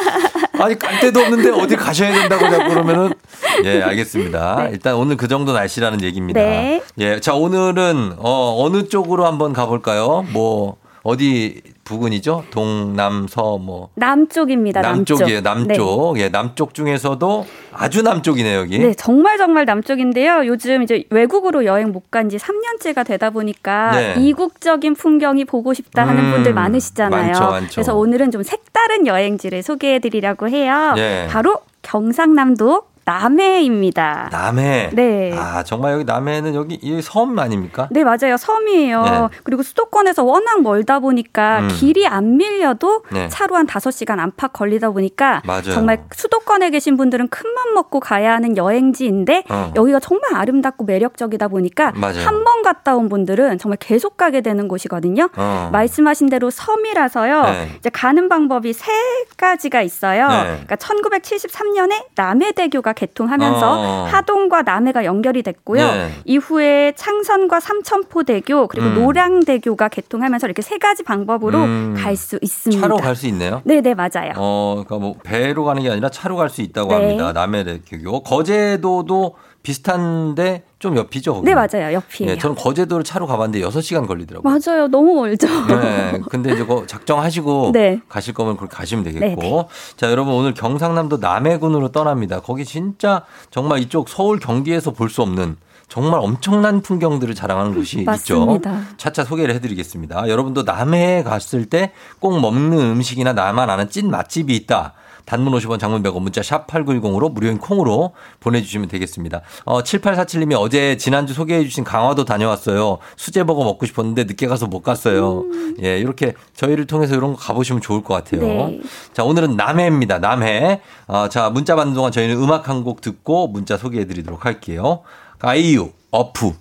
아니 0.58 0.78
갈 0.78 1.00
데도 1.00 1.20
없는데 1.20 1.50
어디 1.50 1.76
가셔야 1.76 2.12
된다고 2.12 2.48
자꾸 2.48 2.68
그러면은 2.68 3.12
예 3.64 3.82
알겠습니다. 3.82 4.68
일단 4.70 4.94
오늘 4.94 5.16
그 5.16 5.28
정도 5.28 5.52
날씨라는 5.52 6.02
얘기입니다. 6.02 6.40
네. 6.40 6.82
예, 6.98 7.20
자 7.20 7.34
오늘은 7.34 8.14
어, 8.18 8.56
어느 8.64 8.88
쪽으로 8.88 9.26
한번 9.26 9.52
가볼까요? 9.52 10.24
뭐 10.32 10.76
어디 11.04 11.62
부근이죠? 11.84 12.44
동남서 12.50 13.58
뭐 13.58 13.88
남쪽입니다, 13.96 14.80
남쪽. 14.82 15.14
남쪽이에요. 15.18 15.40
남쪽. 15.40 16.18
예, 16.18 16.28
남쪽 16.28 16.74
중에서도 16.74 17.44
아주 17.72 18.02
남쪽이네요 18.02 18.60
여기. 18.60 18.78
네, 18.78 18.94
정말 18.94 19.36
정말 19.36 19.64
남쪽인데요. 19.64 20.46
요즘 20.46 20.82
이제 20.82 21.04
외국으로 21.10 21.64
여행 21.64 21.90
못 21.92 22.02
간 22.10 22.28
지 22.28 22.36
3년째가 22.36 23.04
되다 23.06 23.30
보니까 23.30 23.90
네. 23.96 24.14
이국적인 24.18 24.94
풍경이 24.94 25.44
보고 25.44 25.72
싶다 25.74 26.06
하는 26.06 26.24
음, 26.26 26.30
분들 26.32 26.54
많으시잖아요. 26.54 27.26
많죠, 27.26 27.40
많죠. 27.50 27.70
그래서 27.74 27.96
오늘은 27.96 28.30
좀 28.30 28.42
색다른 28.42 29.06
여행지를 29.06 29.62
소개해 29.62 29.98
드리려고 29.98 30.48
해요. 30.48 30.92
네. 30.94 31.26
바로 31.30 31.58
경상남도 31.82 32.82
남해입니다. 33.04 34.28
남해. 34.32 34.90
네. 34.92 35.32
아 35.36 35.62
정말 35.62 35.94
여기 35.94 36.04
남해는 36.04 36.54
여기 36.54 36.78
이 36.82 37.00
섬 37.02 37.36
아닙니까? 37.38 37.88
네, 37.90 38.04
맞아요. 38.04 38.36
섬이에요. 38.36 39.02
네. 39.02 39.38
그리고 39.42 39.62
수도권에서 39.62 40.22
워낙 40.24 40.62
멀다 40.62 41.00
보니까 41.00 41.60
음. 41.60 41.68
길이 41.68 42.06
안 42.06 42.36
밀려도 42.36 43.04
네. 43.12 43.28
차로 43.28 43.56
한 43.56 43.66
5시간 43.66 44.18
안팎 44.20 44.52
걸리다 44.52 44.90
보니까 44.90 45.42
맞아요. 45.44 45.62
정말 45.72 46.04
수도권에 46.14 46.70
계신 46.70 46.96
분들은 46.96 47.28
큰 47.28 47.52
맘 47.52 47.74
먹고 47.74 48.00
가야 48.00 48.32
하는 48.32 48.56
여행지인데 48.56 49.44
어. 49.50 49.72
여기가 49.76 50.00
정말 50.00 50.34
아름답고 50.36 50.84
매력적이다 50.84 51.48
보니까. 51.48 51.92
한 51.94 52.42
번 52.44 52.62
갔다 52.62 52.96
온 52.96 53.08
분들은 53.08 53.58
정말 53.58 53.76
계속 53.78 54.16
가게 54.16 54.40
되는 54.40 54.66
곳이거든요. 54.68 55.28
어. 55.36 55.68
말씀하신 55.72 56.28
대로 56.30 56.50
섬이라서요. 56.50 57.42
네. 57.42 57.68
이제 57.78 57.90
가는 57.90 58.28
방법이 58.28 58.72
세 58.72 58.90
가지가 59.36 59.82
있어요. 59.82 60.28
네. 60.28 60.42
그러니까 60.66 60.76
1973년에 60.76 62.04
남해대교가 62.14 62.91
개통하면서 62.92 63.80
어. 63.80 64.04
하동과 64.10 64.62
남해가 64.62 65.04
연결이 65.04 65.42
됐고요. 65.42 65.84
네. 65.84 66.10
이후에 66.24 66.92
창선과 66.96 67.60
삼천포대교 67.60 68.68
그리고 68.68 68.86
음. 68.88 68.94
노량대교가 68.94 69.88
개통하면서 69.88 70.46
이렇게 70.46 70.62
세 70.62 70.78
가지 70.78 71.02
방법으로 71.02 71.58
음. 71.58 71.94
갈수 71.96 72.38
있습니다. 72.40 72.80
차로 72.80 72.96
갈 72.96 73.16
수 73.16 73.26
있네요. 73.28 73.60
네, 73.64 73.80
네, 73.80 73.94
맞아요. 73.94 74.32
어, 74.36 74.82
그러니까 74.84 74.98
뭐 74.98 75.14
배로 75.22 75.64
가는 75.64 75.82
게 75.82 75.90
아니라 75.90 76.08
차로 76.08 76.36
갈 76.36 76.48
수 76.48 76.62
있다고 76.62 76.88
네. 76.90 76.94
합니다. 76.96 77.32
남해대교. 77.32 78.22
거제도도 78.22 79.34
비슷한데 79.62 80.64
좀 80.78 80.96
옆이죠. 80.96 81.34
거기. 81.34 81.46
네, 81.46 81.54
맞아요. 81.54 81.92
옆이에요. 81.92 82.32
예, 82.32 82.38
저는 82.38 82.56
거제도를 82.56 83.04
차로 83.04 83.26
가봤는데 83.26 83.64
6시간 83.66 84.06
걸리더라고요. 84.06 84.50
맞아요. 84.52 84.88
너무 84.88 85.14
멀죠. 85.14 85.46
네. 85.68 86.20
근데 86.28 86.52
이제 86.52 86.64
그 86.64 86.84
작정하시고 86.86 87.70
네. 87.74 88.00
가실 88.08 88.34
거면 88.34 88.56
그렇게 88.56 88.76
가시면 88.76 89.04
되겠고. 89.04 89.26
네, 89.26 89.36
네. 89.36 89.68
자, 89.96 90.10
여러분 90.10 90.34
오늘 90.34 90.54
경상남도 90.54 91.18
남해군으로 91.18 91.88
떠납니다. 91.92 92.40
거기 92.40 92.64
진짜 92.64 93.24
정말 93.50 93.78
이쪽 93.80 94.08
서울 94.08 94.38
경기에서 94.38 94.90
볼 94.92 95.12
수 95.12 95.20
없는 95.22 95.56
정말 95.88 96.20
엄청난 96.20 96.80
풍경들을 96.80 97.34
자랑하는 97.34 97.74
곳이 97.74 97.98
있죠. 97.98 98.06
맞습니다. 98.46 98.80
차차 98.96 99.24
소개를 99.24 99.54
해드리겠습니다. 99.56 100.26
여러분도 100.28 100.62
남해에 100.62 101.22
갔을 101.22 101.66
때 101.66 101.92
꼭 102.18 102.40
먹는 102.40 102.78
음식이나 102.78 103.34
나만 103.34 103.68
아는 103.68 103.90
찐 103.90 104.10
맛집이 104.10 104.56
있다. 104.56 104.94
단문 105.24 105.52
50원 105.54 105.78
장문 105.78 106.02
100원 106.02 106.20
문자 106.20 106.42
샵 106.42 106.66
8910으로 106.66 107.32
무료인 107.32 107.58
콩으로 107.58 108.12
보내주시면 108.40 108.88
되겠습니다. 108.88 109.40
어, 109.64 109.82
7847님이 109.82 110.54
어제 110.58 110.96
지난주 110.98 111.32
소개해 111.32 111.64
주신 111.64 111.84
강화도 111.84 112.24
다녀왔어요. 112.24 112.98
수제버거 113.16 113.64
먹고 113.64 113.86
싶었는데 113.86 114.24
늦게 114.24 114.46
가서 114.46 114.66
못 114.66 114.82
갔어요. 114.82 115.44
예, 115.82 115.98
이렇게 115.98 116.34
저희를 116.54 116.86
통해서 116.86 117.14
이런 117.16 117.32
거 117.32 117.38
가보시면 117.38 117.80
좋을 117.80 118.02
것 118.02 118.12
같아요. 118.14 118.42
네. 118.42 118.80
자, 119.14 119.24
오늘은 119.24 119.56
남해입니다. 119.56 120.18
남해. 120.18 120.80
어, 121.06 121.28
자, 121.28 121.48
문자 121.50 121.74
받는 121.76 121.94
동안 121.94 122.12
저희는 122.12 122.36
음악 122.36 122.68
한 122.68 122.82
곡 122.82 123.00
듣고 123.00 123.46
문자 123.46 123.76
소개해 123.76 124.06
드리도록 124.06 124.44
할게요. 124.44 125.02
아이유, 125.38 125.90
어프. 126.10 126.52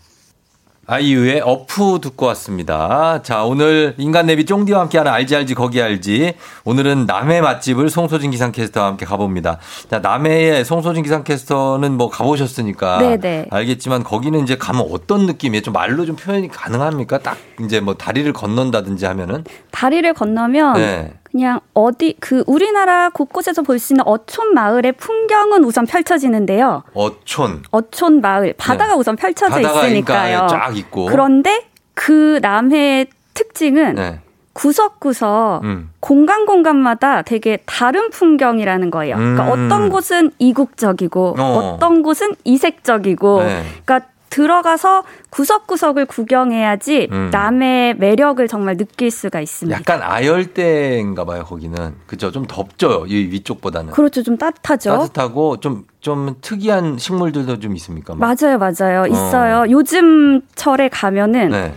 아이유의 0.91 1.39
어프 1.45 1.99
듣고 2.01 2.25
왔습니다. 2.25 3.21
자, 3.21 3.45
오늘 3.45 3.95
인간 3.97 4.25
내비 4.25 4.45
쫑디와 4.45 4.81
함께하는 4.81 5.09
알지 5.09 5.37
알지 5.37 5.55
거기 5.55 5.81
알지. 5.81 6.33
오늘은 6.65 7.05
남해 7.05 7.39
맛집을 7.39 7.89
송소진 7.89 8.29
기상캐스터와 8.31 8.87
함께 8.87 9.05
가봅니다. 9.05 9.59
자, 9.89 9.99
남해의 9.99 10.65
송소진 10.65 11.03
기상캐스터는 11.03 11.93
뭐 11.93 12.09
가보셨으니까 12.09 12.97
네네. 12.97 13.45
알겠지만 13.51 14.03
거기는 14.03 14.37
이제 14.43 14.57
가면 14.57 14.85
어떤 14.91 15.27
느낌이에요? 15.27 15.61
좀 15.61 15.73
말로 15.73 16.05
좀 16.05 16.17
표현이 16.17 16.49
가능합니까? 16.49 17.19
딱 17.19 17.37
이제 17.61 17.79
뭐 17.79 17.93
다리를 17.93 18.33
건넌다든지 18.33 19.05
하면은 19.05 19.45
다리를 19.71 20.13
건너면 20.13 20.73
네. 20.73 21.13
그냥 21.31 21.59
어디 21.73 22.15
그 22.19 22.43
우리나라 22.45 23.09
곳곳에서 23.09 23.61
볼 23.61 23.79
수 23.79 23.93
있는 23.93 24.03
어촌 24.05 24.53
마을의 24.53 24.91
풍경은 24.93 25.63
우선 25.63 25.85
펼쳐지는데요. 25.85 26.83
어촌 26.93 27.63
어촌 27.71 28.21
마을 28.21 28.53
바다가 28.57 28.93
네. 28.93 28.99
우선 28.99 29.15
펼쳐져 29.15 29.55
바다가 29.55 29.85
있으니까요. 29.87 30.47
그러니까 30.47 30.47
쫙 30.47 30.77
있고 30.77 31.05
그런데 31.05 31.65
그 31.93 32.39
남해의 32.41 33.07
특징은 33.33 33.95
네. 33.95 34.19
구석구석 34.53 35.63
음. 35.63 35.89
공간 36.01 36.45
공간마다 36.45 37.21
되게 37.21 37.57
다른 37.65 38.09
풍경이라는 38.09 38.91
거예요. 38.91 39.15
그러니까 39.15 39.45
음. 39.45 39.49
어떤 39.49 39.89
곳은 39.89 40.31
이국적이고 40.39 41.35
어. 41.39 41.43
어. 41.43 41.77
떤 41.79 42.03
곳은 42.03 42.35
이색적이고 42.43 43.43
네. 43.43 43.63
그러니까 43.85 44.10
들어가서 44.31 45.03
구석구석을 45.29 46.05
구경해야지 46.07 47.09
음. 47.11 47.29
남의 47.31 47.97
매력을 47.97 48.45
정말 48.47 48.77
느낄 48.77 49.11
수가 49.11 49.41
있습니다. 49.41 49.77
약간 49.77 50.01
아열대인가 50.01 51.25
봐요, 51.25 51.43
거기는. 51.43 51.93
그죠? 52.07 52.31
좀 52.31 52.47
덥죠, 52.47 53.05
이 53.07 53.29
위쪽보다는. 53.31 53.91
그렇죠. 53.91 54.23
좀 54.23 54.37
따뜻하죠. 54.37 54.89
따뜻하고 54.91 55.57
좀, 55.59 55.85
좀 55.99 56.35
특이한 56.41 56.97
식물들도 56.97 57.59
좀 57.59 57.75
있습니까? 57.75 58.15
막? 58.15 58.35
맞아요, 58.35 58.57
맞아요. 58.57 59.05
있어요. 59.05 59.65
요즘 59.69 60.41
철에 60.55 60.87
가면은 60.89 61.49
네. 61.49 61.73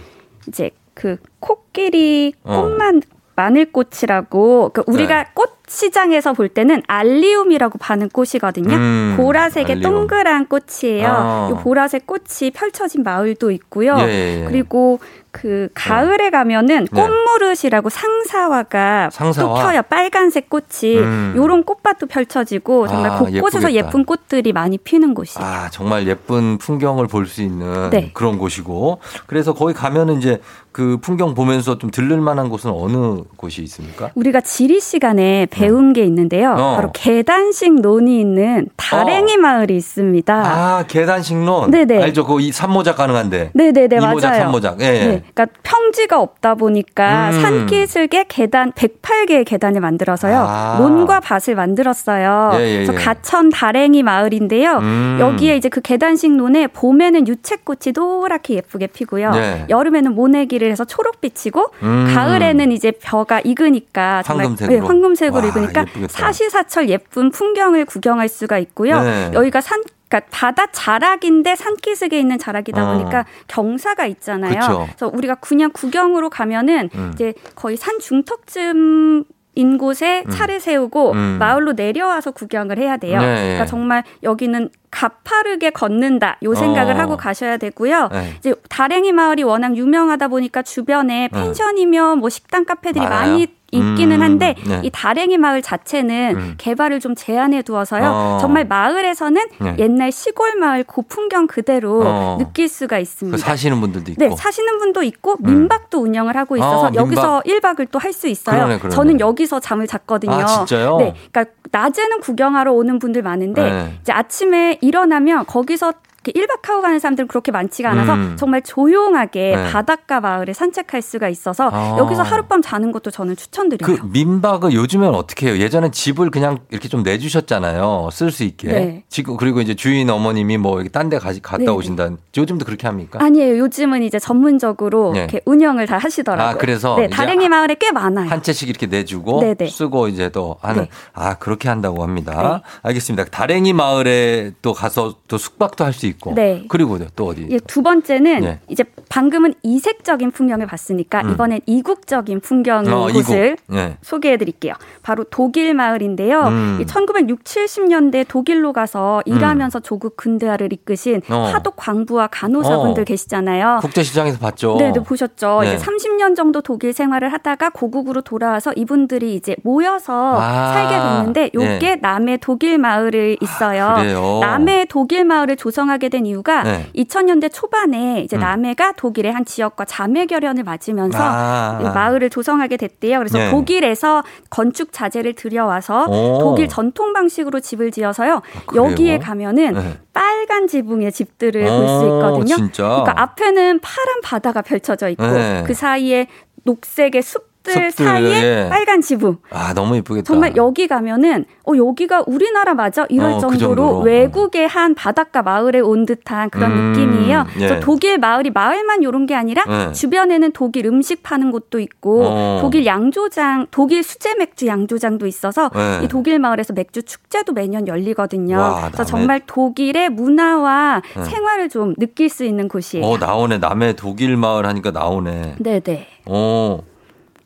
이제 0.48 0.70
그 0.94 1.16
코끼리 1.40 2.34
어. 2.44 2.62
꽃만 2.62 3.02
마늘꽃이라고 3.36 4.70
그 4.72 4.84
우리가 4.86 5.24
네. 5.24 5.30
꽃 5.34 5.53
시장에서 5.66 6.32
볼 6.34 6.48
때는 6.48 6.82
알리움이라고 6.86 7.78
파는 7.78 8.10
꽃이거든요. 8.10 8.74
음, 8.74 9.14
보라색의 9.16 9.76
알리움. 9.76 9.82
동그란 10.08 10.46
꽃이에요. 10.48 11.08
어. 11.08 11.48
이 11.52 11.62
보라색 11.62 12.06
꽃이 12.06 12.50
펼쳐진 12.52 13.02
마을도 13.02 13.50
있고요. 13.52 13.96
예, 14.00 14.04
예, 14.04 14.40
예. 14.42 14.44
그리고 14.46 14.98
그 15.30 15.68
가을에 15.74 16.30
가면은 16.30 16.86
네. 16.92 17.00
꽃무릇이라고 17.02 17.88
상사화가 17.90 19.10
상사화? 19.10 19.46
또 19.48 19.54
펴요. 19.54 19.82
빨간색 19.88 20.48
꽃이 20.48 20.96
음. 20.98 21.34
요런 21.36 21.64
꽃밭도 21.64 22.06
펼쳐지고 22.06 22.86
정말 22.86 23.10
아, 23.10 23.18
곳곳에서 23.18 23.68
예쁘겠다. 23.72 23.86
예쁜 23.86 24.04
꽃들이 24.04 24.52
많이 24.52 24.78
피는 24.78 25.14
곳이에요. 25.14 25.44
아, 25.44 25.70
정말 25.70 26.06
예쁜 26.06 26.58
풍경을 26.58 27.08
볼 27.08 27.24
수 27.26 27.40
있는 27.42 27.88
네. 27.90 28.10
그런 28.12 28.38
곳이고. 28.38 29.00
그래서 29.26 29.54
거기 29.54 29.72
가면은 29.72 30.18
이제 30.18 30.40
그 30.70 30.98
풍경 31.00 31.34
보면서 31.34 31.78
좀 31.78 31.90
들를 31.90 32.20
만한 32.20 32.48
곳은 32.48 32.70
어느 32.70 33.22
곳이 33.36 33.62
있습니까? 33.62 34.10
우리가 34.14 34.40
지리 34.40 34.78
시간에 34.80 35.46
배운 35.55 35.92
게 35.92 36.05
있는데요. 36.05 36.52
어. 36.52 36.74
바로 36.76 36.90
계단식 36.92 37.80
논이 37.80 38.20
있는 38.20 38.66
다랭이 38.76 39.36
마을이 39.36 39.76
있습니다. 39.76 40.34
아, 40.34 40.84
계단식론. 40.88 41.70
네네. 41.70 42.02
알죠? 42.02 42.26
그이 42.26 42.52
산모작 42.52 42.96
가능한데. 42.96 43.50
네네네 43.55 43.96
이모작, 43.96 44.30
맞아요. 44.30 44.42
삼모작. 44.44 44.80
예, 44.80 44.86
예. 44.86 44.90
네, 44.90 45.22
그러니까 45.34 45.46
평지가 45.62 46.20
없다 46.20 46.55
보니까 46.57 47.30
음. 47.30 47.40
산기슭에 47.40 48.24
계단 48.28 48.72
108개의 48.72 49.44
계단을 49.46 49.80
만들어서요. 49.80 50.36
아. 50.38 50.76
논과 50.80 51.20
밭을 51.20 51.55
만들었어요. 51.55 52.52
예, 52.55 52.68
예, 52.68 52.74
그래서 52.76 52.94
예. 52.94 52.98
가천 52.98 53.50
다랭이 53.50 54.02
마을인데요. 54.02 54.78
음. 54.78 55.18
여기에 55.20 55.57
이제 55.57 55.68
그 55.68 55.80
계단식 55.80 56.32
논에 56.32 56.66
봄에는 56.66 57.28
유채꽃이 57.28 57.92
노랗게 57.94 58.55
예쁘게 58.55 58.88
피고요. 58.88 59.30
네. 59.32 59.66
여름에는 59.68 60.14
모내기를 60.14 60.70
해서 60.70 60.84
초록빛이고 60.84 61.66
음. 61.82 62.12
가을에는 62.14 62.72
이제 62.72 62.92
벼가 62.92 63.40
익으니까 63.40 64.22
정말 64.24 64.46
황금색으로. 64.46 64.80
네, 64.80 64.86
황금색으로 64.86 65.43
와, 65.45 65.51
익으니까 65.51 65.80
예쁘겠다. 65.82 66.09
사시사철 66.09 66.88
예쁜 66.88 67.30
풍경을 67.30 67.84
구경할 67.84 68.28
수가 68.28 68.59
있고요. 68.59 69.03
네. 69.03 69.30
여기가 69.34 69.61
산 69.61 69.82
그러니까 70.09 70.30
바다 70.30 70.66
자락인데 70.66 71.57
산기슭에 71.57 72.18
있는 72.18 72.38
자락이다 72.38 72.90
어. 72.90 72.92
보니까 72.92 73.24
경사가 73.49 74.07
있잖아요. 74.07 74.61
그쵸. 74.61 74.86
그래서 74.86 75.11
우리가 75.12 75.36
그냥 75.36 75.70
구경으로 75.72 76.30
가면은 76.30 76.88
음. 76.95 77.11
이제 77.14 77.34
거의 77.55 77.76
산 77.76 77.99
중턱쯤 77.99 79.24
인 79.57 79.78
곳에 79.78 80.24
음. 80.26 80.30
차를 80.30 80.59
세우고 80.59 81.12
음. 81.12 81.36
마을로 81.38 81.72
내려와서 81.72 82.32
구경을 82.32 82.78
해야 82.78 82.97
돼요. 82.97 83.20
네. 83.20 83.34
그러니까 83.36 83.66
정말 83.66 84.03
여기는 84.22 84.68
가파르게 84.90 85.70
걷는다. 85.70 86.38
요 86.42 86.55
생각을 86.55 86.95
어. 86.95 86.99
하고 86.99 87.16
가셔야 87.16 87.57
되고요. 87.57 88.09
네. 88.12 88.34
이제 88.38 88.55
다랭이 88.68 89.12
마을이 89.12 89.45
워낙 89.45 89.76
유명하다 89.76 90.28
보니까 90.28 90.62
주변에 90.62 91.28
네. 91.32 91.40
펜션이며 91.40 92.16
뭐 92.16 92.28
식당 92.30 92.64
카페들이 92.64 93.05
많아요? 93.05 93.30
많이 93.32 93.47
있기는 93.74 94.16
음, 94.16 94.22
한데 94.22 94.54
네. 94.66 94.80
이 94.84 94.90
다랭이 94.90 95.36
마을 95.38 95.60
자체는 95.62 96.34
음. 96.36 96.54
개발을 96.58 97.00
좀 97.00 97.14
제한해 97.14 97.62
두어서요. 97.62 98.04
어. 98.04 98.38
정말 98.40 98.64
마을에서는 98.66 99.42
네. 99.60 99.76
옛날 99.78 100.12
시골 100.12 100.54
마을 100.56 100.84
그 100.84 101.02
풍경 101.02 101.46
그대로 101.46 102.02
어. 102.04 102.36
느낄 102.38 102.68
수가 102.68 102.96
그 102.96 103.02
있습니다. 103.02 103.38
사시는 103.38 103.80
분들도 103.80 104.12
있고. 104.12 104.24
네, 104.24 104.34
사시는 104.36 104.78
분도 104.78 105.02
있고 105.02 105.36
민박도 105.40 106.00
운영을 106.00 106.36
하고 106.36 106.56
있어서 106.56 106.86
아. 106.88 106.92
여기서 106.94 107.42
1박을 107.44 107.90
또 107.90 107.98
할 108.04 108.12
수 108.12 108.28
있어요. 108.28 108.56
그러네, 108.56 108.78
그러네. 108.78 108.94
저는 108.94 109.20
여기서 109.20 109.58
잠을 109.60 109.86
잤거든요. 109.86 110.32
아, 110.34 110.46
진짜요? 110.46 110.98
네. 110.98 111.14
그러니까 111.32 111.52
낮에는 111.72 112.20
구경하러 112.20 112.72
오는 112.72 112.98
분들 113.00 113.22
많은데 113.22 113.62
네. 113.62 113.98
이제 114.02 114.12
아침에 114.12 114.78
일어나면 114.80 115.46
거기서 115.46 115.94
이렇게 116.24 116.32
1박 116.32 116.64
하고 116.66 116.82
가는 116.82 116.98
사람들은 116.98 117.28
그렇게 117.28 117.50
많지가 117.52 117.90
않아서 117.90 118.14
음. 118.14 118.36
정말 118.38 118.62
조용하게 118.62 119.56
네. 119.56 119.72
바닷가 119.72 120.20
마을에 120.20 120.52
산책할 120.52 121.02
수가 121.02 121.28
있어서 121.28 121.70
아. 121.72 121.96
여기서 121.98 122.22
하룻밤 122.22 122.62
자는 122.62 122.92
것도 122.92 123.10
저는 123.10 123.36
추천드려요. 123.36 123.96
그 123.96 124.06
민박을 124.06 124.72
요즘엔 124.72 125.14
어떻게 125.14 125.48
해요? 125.48 125.58
예전엔 125.58 125.92
집을 125.92 126.30
그냥 126.30 126.58
이렇게 126.70 126.88
좀 126.88 127.02
내주셨잖아요. 127.02 128.10
쓸 128.12 128.30
수 128.30 128.44
있게. 128.44 128.68
네. 128.68 129.04
지금 129.08 129.36
그리고 129.36 129.60
이제 129.60 129.74
주인 129.74 130.08
어머님이 130.08 130.58
뭐 130.58 130.76
이렇게 130.76 130.88
딴데 130.90 131.18
갔다 131.18 131.58
네, 131.58 131.64
네. 131.64 131.70
오신다. 131.70 132.10
요즘도 132.36 132.64
그렇게 132.64 132.86
합니까? 132.86 133.18
아니에요. 133.22 133.58
요즘은 133.58 134.02
이제 134.02 134.18
전문적으로 134.18 135.12
네. 135.12 135.20
이렇게 135.20 135.40
운영을 135.44 135.86
다 135.86 135.98
하시더라고요. 135.98 136.46
아, 136.46 136.54
그래서 136.58 136.96
네, 136.96 137.08
다랭이 137.08 137.48
마을에 137.48 137.76
꽤 137.78 137.92
많아요. 137.92 138.28
한 138.30 138.42
채씩 138.42 138.68
이렇게 138.68 138.86
내주고 138.86 139.40
네네. 139.40 139.70
쓰고 139.70 140.08
이제 140.08 140.28
또 140.30 140.56
하는 140.60 140.82
네. 140.82 140.88
아 141.12 141.34
그렇게 141.34 141.68
한다고 141.68 142.02
합니다. 142.02 142.62
알겠습니다. 142.82 143.24
다랭이 143.26 143.72
마을에 143.72 144.52
또 144.62 144.72
가서 144.72 145.16
또 145.28 145.38
숙박도 145.38 145.84
할 145.84 145.94
수 145.94 146.06
있고 146.06 146.13
네. 146.34 146.64
그리고 146.68 146.98
또 147.16 147.28
어디? 147.28 147.46
예, 147.50 147.58
두 147.58 147.82
번째는 147.82 148.40
네. 148.40 148.60
이제 148.68 148.84
방금은 149.08 149.54
이색적인 149.62 150.30
풍경을 150.30 150.66
봤으니까 150.66 151.22
음. 151.22 151.30
이번엔 151.32 151.60
이국적인 151.66 152.40
풍경의 152.40 152.92
어, 152.92 153.08
곳을. 153.12 153.56
네. 153.66 153.96
소개해 154.02 154.36
드릴게요. 154.36 154.74
바로 155.02 155.24
독일 155.24 155.74
마을인데요. 155.74 156.42
음. 156.42 156.78
이 156.80 156.86
1960, 156.86 157.64
70년대 157.64 158.26
독일로 158.28 158.72
가서 158.72 159.22
일하면서 159.26 159.80
조국 159.80 160.16
근대화를 160.16 160.72
이끄신 160.72 161.22
어. 161.30 161.50
화독 161.52 161.76
광부와 161.76 162.28
간호사분들 162.28 163.02
어. 163.02 163.04
계시잖아요. 163.04 163.78
국제시장에서 163.80 164.38
봤죠. 164.38 164.76
네, 164.78 164.92
네, 164.92 165.00
보셨죠. 165.00 165.60
네. 165.62 165.74
이제 165.74 165.84
30년 165.84 166.36
정도 166.36 166.60
독일 166.60 166.92
생활을 166.92 167.32
하다가 167.32 167.70
고국으로 167.70 168.22
돌아와서 168.22 168.72
이분들이 168.74 169.34
이제 169.34 169.56
모여서 169.62 170.40
아, 170.40 170.72
살게 170.72 170.98
됐는데 170.98 171.50
요게 171.54 171.78
네. 171.78 171.96
남해 172.00 172.38
독일 172.38 172.78
마을을 172.78 173.36
있어요. 173.40 173.94
그래요? 173.96 174.38
남해 174.40 174.86
독일 174.88 175.24
마을을 175.24 175.56
조성하게 175.56 176.03
하게 176.05 176.09
된 176.11 176.26
이유가 176.26 176.62
네. 176.62 176.86
2000년대 176.94 177.50
초반에 177.52 178.20
이제 178.22 178.36
음. 178.36 178.40
남해가 178.40 178.92
독일의 178.92 179.32
한 179.32 179.44
지역과 179.44 179.86
자매 179.86 180.26
결연을 180.26 180.62
맞으면서 180.62 181.18
아. 181.20 181.78
이 181.80 181.84
마을을 181.84 182.30
조성하게 182.30 182.76
됐대요. 182.76 183.18
그래서 183.18 183.38
네. 183.38 183.50
독일에서 183.50 184.22
건축 184.50 184.92
자재를 184.92 185.32
들여와서 185.34 186.07
오. 186.07 186.38
독일 186.40 186.68
전통 186.68 187.12
방식으로 187.12 187.61
집을 187.61 187.90
지어서요. 187.90 188.42
그래요? 188.66 188.90
여기에 188.90 189.18
가면은 189.18 189.72
네. 189.72 189.98
빨간 190.12 190.66
지붕의 190.66 191.12
집들을 191.12 191.64
오, 191.64 191.78
볼수 191.78 192.05
있거든요. 192.05 192.57
진짜? 192.57 192.82
그러니까 192.82 193.22
앞에는 193.22 193.80
파란 193.80 194.20
바다가 194.22 194.62
펼쳐져 194.62 195.09
있고 195.09 195.26
네. 195.26 195.64
그 195.66 195.74
사이에 195.74 196.26
녹색의 196.64 197.22
숲 197.22 197.53
들, 197.64 197.90
숲들, 197.90 198.04
사이에 198.06 198.42
예. 198.42 198.68
빨간 198.68 199.00
지붕. 199.00 199.38
아, 199.50 199.72
너무 199.74 199.96
이쁘겠다. 199.96 200.24
정말 200.26 200.54
여기 200.56 200.86
가면은 200.86 201.46
어 201.66 201.72
여기가 201.76 202.24
우리나라 202.26 202.74
맞아 202.74 203.06
이럴 203.08 203.32
어, 203.32 203.34
그 203.36 203.40
정도로, 203.40 203.58
정도로. 203.74 203.98
외국의 204.00 204.68
한 204.68 204.94
바닷가 204.94 205.42
마을에 205.42 205.80
온 205.80 206.04
듯한 206.04 206.50
그런 206.50 206.70
음, 206.72 206.92
느낌이에요. 206.92 207.46
그래서 207.54 207.76
예. 207.76 207.80
독일 207.80 208.18
마을이 208.18 208.50
마을만 208.50 209.02
요런 209.02 209.24
게 209.26 209.34
아니라 209.34 209.64
예. 209.88 209.92
주변에는 209.92 210.52
독일 210.52 210.86
음식 210.86 211.22
파는 211.22 211.50
곳도 211.50 211.80
있고 211.80 212.24
어. 212.26 212.58
독일 212.60 212.84
양조장, 212.84 213.68
독일 213.70 214.02
수제 214.02 214.34
맥주 214.34 214.66
양조장도 214.66 215.26
있어서 215.26 215.70
예. 215.74 216.04
이 216.04 216.08
독일 216.08 216.38
마을에서 216.38 216.74
맥주 216.74 217.02
축제도 217.02 217.52
매년 217.54 217.88
열리거든요. 217.88 218.58
와, 218.58 218.88
그래서 218.92 219.04
남의- 219.04 219.06
정말 219.06 219.40
독일의 219.46 220.10
문화와 220.10 221.00
예. 221.18 221.22
생활을 221.24 221.70
좀 221.70 221.94
느낄 221.96 222.28
수 222.28 222.44
있는 222.44 222.68
곳이에요. 222.68 223.04
어, 223.06 223.16
나오네. 223.16 223.58
남해 223.58 223.94
독일 223.96 224.36
마을 224.36 224.66
하니까 224.66 224.90
나오네. 224.90 225.56
네네. 225.58 226.06
어. 226.26 226.80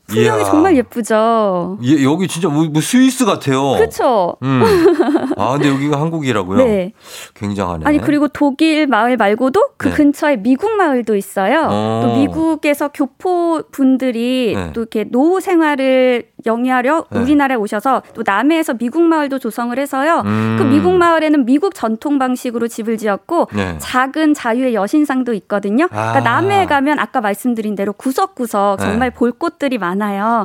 풍경이. 0.09 0.45
정말 0.45 0.75
예쁘죠. 0.77 1.77
예, 1.83 2.03
여기 2.03 2.27
진짜 2.27 2.49
뭐, 2.49 2.65
뭐 2.65 2.81
스위스 2.81 3.25
같아요. 3.25 3.73
그렇죠. 3.77 4.35
음. 4.43 4.61
아, 5.37 5.53
근데 5.53 5.69
여기가 5.69 5.99
한국이라고요? 5.99 6.57
네. 6.65 6.93
굉장하네. 7.35 7.85
아니 7.85 7.99
그리고 7.99 8.27
독일 8.27 8.87
마을 8.87 9.17
말고도 9.17 9.69
그 9.77 9.89
네. 9.89 9.93
근처에 9.93 10.37
미국 10.37 10.71
마을도 10.71 11.15
있어요. 11.15 11.67
어. 11.69 12.01
또 12.03 12.19
미국에서 12.19 12.89
교포 12.89 13.61
분들이 13.71 14.53
네. 14.55 14.71
또 14.73 14.81
이렇게 14.81 15.05
노후 15.05 15.39
생활을 15.39 16.29
영위하려 16.45 17.05
네. 17.11 17.19
우리나라에 17.19 17.57
오셔서 17.57 18.01
또 18.13 18.23
남해에서 18.25 18.73
미국 18.75 19.01
마을도 19.01 19.39
조성을 19.39 19.77
해서요. 19.77 20.23
음. 20.25 20.55
그 20.57 20.63
미국 20.63 20.93
마을에는 20.93 21.45
미국 21.45 21.75
전통 21.75 22.17
방식으로 22.17 22.67
집을 22.67 22.97
지었고 22.97 23.47
네. 23.53 23.75
작은 23.79 24.33
자유의 24.33 24.73
여신상도 24.73 25.33
있거든요. 25.33 25.85
아. 25.91 26.11
그러니까 26.11 26.19
남해에 26.21 26.65
가면 26.65 26.99
아까 26.99 27.21
말씀드린 27.21 27.75
대로 27.75 27.93
구석구석 27.93 28.79
네. 28.79 28.85
정말 28.85 29.11
볼 29.11 29.31
곳들이 29.31 29.77
많아요. 29.77 29.98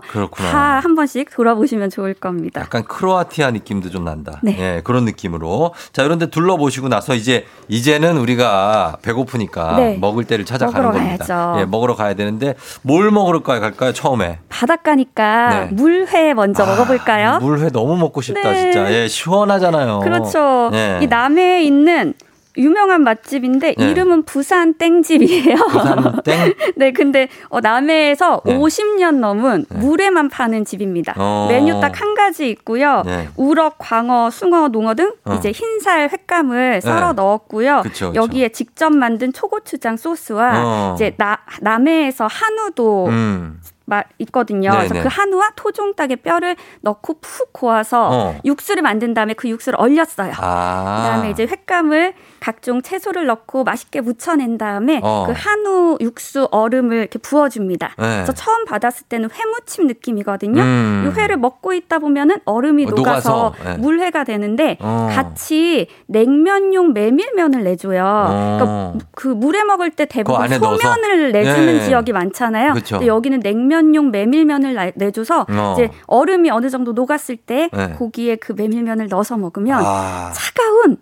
그렇구나. 0.08 0.50
다 0.50 0.74
한 0.84 0.94
번씩 0.96 1.30
돌아보시면 1.30 1.88
좋을 1.90 2.14
겁니다. 2.14 2.60
약간 2.60 2.84
크로아티아 2.84 3.50
느낌도 3.52 3.90
좀 3.90 4.04
난다. 4.04 4.40
네. 4.42 4.56
예, 4.58 4.80
그런 4.84 5.04
느낌으로. 5.04 5.72
자, 5.92 6.02
이런데 6.02 6.26
둘러보시고 6.26 6.88
나서 6.88 7.14
이제 7.14 7.46
이제는 7.68 8.18
우리가 8.18 8.96
배고프니까 9.02 9.76
네. 9.76 9.96
먹을 9.98 10.24
때를 10.24 10.44
찾아가는 10.44 10.82
먹으러 10.82 11.02
겁니다. 11.02 11.24
가야죠. 11.24 11.60
예, 11.60 11.64
먹으러 11.64 11.94
가야 11.94 12.14
되는데 12.14 12.54
뭘 12.82 13.10
먹으러 13.10 13.42
갈까요? 13.42 13.92
처음에. 13.92 14.40
바닷가니까 14.48 15.48
네. 15.50 15.68
물회 15.72 16.34
먼저 16.34 16.66
먹어볼까요? 16.66 17.38
물회 17.40 17.70
너무 17.70 17.96
먹고 17.96 18.20
싶다, 18.20 18.50
네. 18.52 18.72
진짜. 18.72 18.92
예, 18.92 19.08
시원하잖아요. 19.08 20.00
그렇죠. 20.00 20.70
예. 20.74 20.98
이 21.02 21.06
남해에 21.06 21.62
있는 21.62 22.14
유명한 22.56 23.02
맛집인데 23.02 23.74
네. 23.76 23.90
이름은 23.90 24.22
부산 24.24 24.74
땡집이에요. 24.74 25.56
부산 25.56 26.22
땡? 26.24 26.54
네, 26.76 26.92
근데 26.92 27.28
어, 27.48 27.60
남해에서 27.60 28.42
네. 28.44 28.56
50년 28.58 29.16
넘은 29.18 29.66
물회만 29.70 30.28
파는 30.28 30.64
집입니다. 30.64 31.14
어. 31.16 31.46
메뉴 31.50 31.80
딱 31.80 31.94
한 32.00 32.14
가지 32.14 32.48
있고요. 32.50 33.02
네. 33.06 33.28
우럭, 33.36 33.76
광어, 33.78 34.30
숭어, 34.30 34.68
농어 34.68 34.94
등 34.94 35.12
어. 35.24 35.34
이제 35.34 35.52
흰살 35.52 36.10
횟감을 36.10 36.80
썰어 36.80 37.08
네. 37.08 37.12
넣었고요. 37.14 37.82
그쵸, 37.82 38.08
그쵸. 38.08 38.20
여기에 38.20 38.48
직접 38.50 38.90
만든 38.90 39.32
초고추장 39.32 39.96
소스와 39.96 40.52
어. 40.56 40.92
이제 40.94 41.14
나, 41.16 41.38
남해에서 41.60 42.26
한우도 42.26 43.06
음. 43.06 43.60
마- 43.86 44.02
있거든요. 44.18 44.70
네네. 44.70 44.88
그래서 44.88 45.08
그 45.08 45.14
한우와 45.14 45.50
토종닭의 45.56 46.16
뼈를 46.16 46.56
넣고 46.80 47.18
푹 47.20 47.52
고아서 47.52 48.08
어. 48.10 48.36
육수를 48.44 48.82
만든 48.82 49.12
다음에 49.14 49.34
그 49.34 49.48
육수를 49.48 49.78
얼렸어요. 49.80 50.32
아. 50.38 50.96
그다음에 51.02 51.30
이제 51.30 51.46
횟감을 51.46 52.14
각종 52.44 52.82
채소를 52.82 53.24
넣고 53.24 53.64
맛있게 53.64 54.02
무쳐낸 54.02 54.58
다음에 54.58 55.00
어. 55.02 55.24
그 55.26 55.32
한우 55.34 55.96
육수 56.02 56.46
얼음을 56.50 56.98
이렇게 56.98 57.18
부어줍니다. 57.18 57.94
네. 57.98 58.04
그래서 58.16 58.32
처음 58.34 58.66
받았을 58.66 59.06
때는 59.08 59.30
회무침 59.32 59.86
느낌이거든요. 59.86 60.60
음. 60.60 61.06
이 61.06 61.18
회를 61.18 61.38
먹고 61.38 61.72
있다 61.72 62.00
보면은 62.00 62.36
얼음이 62.44 62.84
어, 62.84 62.90
녹아서, 62.90 63.30
녹아서, 63.54 63.54
네. 63.64 63.76
물회가 63.78 64.24
되는데 64.24 64.76
어. 64.80 65.08
같이 65.10 65.86
냉면용 66.06 66.92
메밀면을 66.92 67.64
내줘요. 67.64 68.04
어. 68.04 68.58
그러니까 68.58 69.06
그 69.12 69.28
물에 69.28 69.64
먹을 69.64 69.90
때그 69.90 70.12
대부분 70.12 70.46
넣어서? 70.50 70.76
소면을 70.76 71.32
내주는 71.32 71.78
네. 71.78 71.80
지역이 71.80 72.12
많잖아요. 72.12 72.74
그쵸. 72.74 72.96
근데 72.96 73.06
여기는 73.06 73.40
냉면용 73.40 74.10
메밀면을 74.10 74.74
나- 74.74 74.90
내줘서 74.96 75.46
어. 75.48 75.72
이제 75.78 75.90
얼음이 76.08 76.50
어느 76.50 76.68
정도 76.68 76.92
녹았을 76.92 77.38
때 77.38 77.70
네. 77.72 77.88
고기에 77.92 78.36
그 78.36 78.52
메밀면을 78.52 79.08
넣어서 79.08 79.38
먹으면 79.38 79.82
아. 79.82 80.30
차가운 80.34 80.98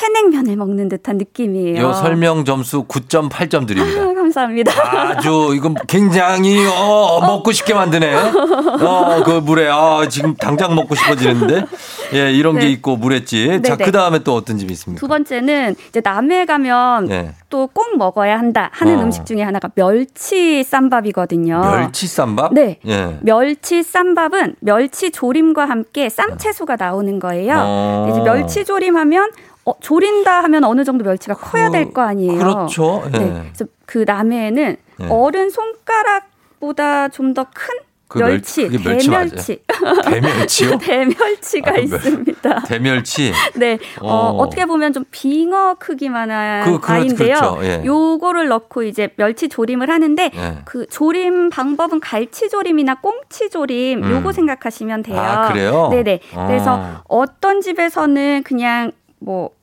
회냉면을 0.00 0.56
먹는 0.56 0.88
듯한 0.88 1.18
느낌이에요. 1.18 1.80
요 1.82 1.92
설명 1.92 2.44
점수 2.44 2.84
9.8점 2.84 3.66
드립니다. 3.66 4.02
아, 4.02 4.14
감사합니다. 4.14 4.72
아주 5.16 5.52
이건 5.56 5.74
굉장히 5.86 6.66
어 6.66 7.20
먹고 7.20 7.52
싶게 7.52 7.74
만드네. 7.74 8.14
어 8.14 9.16
그 9.24 9.30
물에 9.42 9.68
아 9.68 10.06
지금 10.08 10.34
당장 10.34 10.74
먹고 10.74 10.94
싶어지는데 10.94 11.64
예 12.14 12.32
이런 12.32 12.54
게 12.58 12.66
네. 12.66 12.70
있고 12.72 12.96
물했지. 12.96 13.60
자 13.64 13.76
네네. 13.76 13.84
그 13.84 13.92
다음에 13.92 14.18
또 14.20 14.34
어떤 14.34 14.58
집이 14.58 14.72
있습니까? 14.74 15.00
두 15.00 15.08
번째는 15.08 15.74
이제 15.88 16.00
남해 16.04 16.44
가면 16.44 17.10
예. 17.10 17.32
또꼭 17.48 17.96
먹어야 17.96 18.38
한다 18.38 18.70
하는 18.72 18.98
어. 18.98 19.02
음식 19.02 19.24
중에 19.24 19.42
하나가 19.42 19.68
멸치 19.68 20.62
쌈밥이거든요. 20.64 21.60
멸치 21.60 22.06
쌈밥? 22.06 22.52
네. 22.54 22.78
예. 22.86 23.18
멸치 23.22 23.82
쌈밥은 23.82 24.56
멸치 24.60 25.10
조림과 25.10 25.64
함께 25.64 26.08
쌈채소가 26.08 26.76
나오는 26.76 27.18
거예요. 27.18 27.54
어. 27.58 28.08
이제 28.10 28.20
멸치 28.20 28.64
조림하면 28.64 29.30
어, 29.66 29.72
조린다 29.80 30.42
하면 30.44 30.64
어느 30.64 30.84
정도 30.84 31.04
멸치가 31.04 31.34
커야 31.34 31.70
될거 31.70 32.00
아니에요. 32.00 32.38
그렇죠. 32.38 33.02
예. 33.14 33.18
네. 33.18 33.42
그래서 33.52 33.64
그 33.84 34.04
남해에는 34.06 34.76
예. 35.00 35.06
어른 35.10 35.50
손가락보다 35.50 37.08
좀 37.08 37.34
더 37.34 37.44
큰그 37.52 38.18
멸- 38.20 38.30
멸치, 38.30 38.68
멸치? 38.68 39.10
대멸치. 39.10 39.62
대멸치요? 40.06 40.78
대멸치가 40.78 41.70
아, 41.70 41.74
멸- 41.74 41.82
있습니다. 41.84 42.60
대멸치. 42.62 43.32
네, 43.56 43.78
어, 44.00 44.08
어. 44.08 44.36
어 44.38 44.48
떻게 44.48 44.64
보면 44.64 44.92
좀 44.92 45.04
빙어 45.10 45.74
크기만한 45.80 46.64
그- 46.64 46.80
그렇- 46.80 46.94
아이인데요. 46.94 47.34
그렇죠. 47.34 47.58
예. 47.64 47.82
요거를 47.84 48.46
넣고 48.48 48.84
이제 48.84 49.08
멸치 49.16 49.48
조림을 49.48 49.90
하는데 49.90 50.30
예. 50.32 50.58
그 50.64 50.86
조림 50.86 51.50
방법은 51.50 51.98
갈치 52.00 52.48
조림이나 52.48 53.00
꽁치 53.00 53.50
조림 53.50 54.04
음. 54.04 54.10
요거 54.12 54.30
생각하시면 54.32 55.02
돼요. 55.02 55.18
아, 55.20 55.48
그래요? 55.52 55.88
네네. 55.90 56.20
어. 56.36 56.46
그래서 56.46 57.02
어떤 57.08 57.60
집에서는 57.60 58.42
그냥 58.44 58.92
뭐 59.20 59.54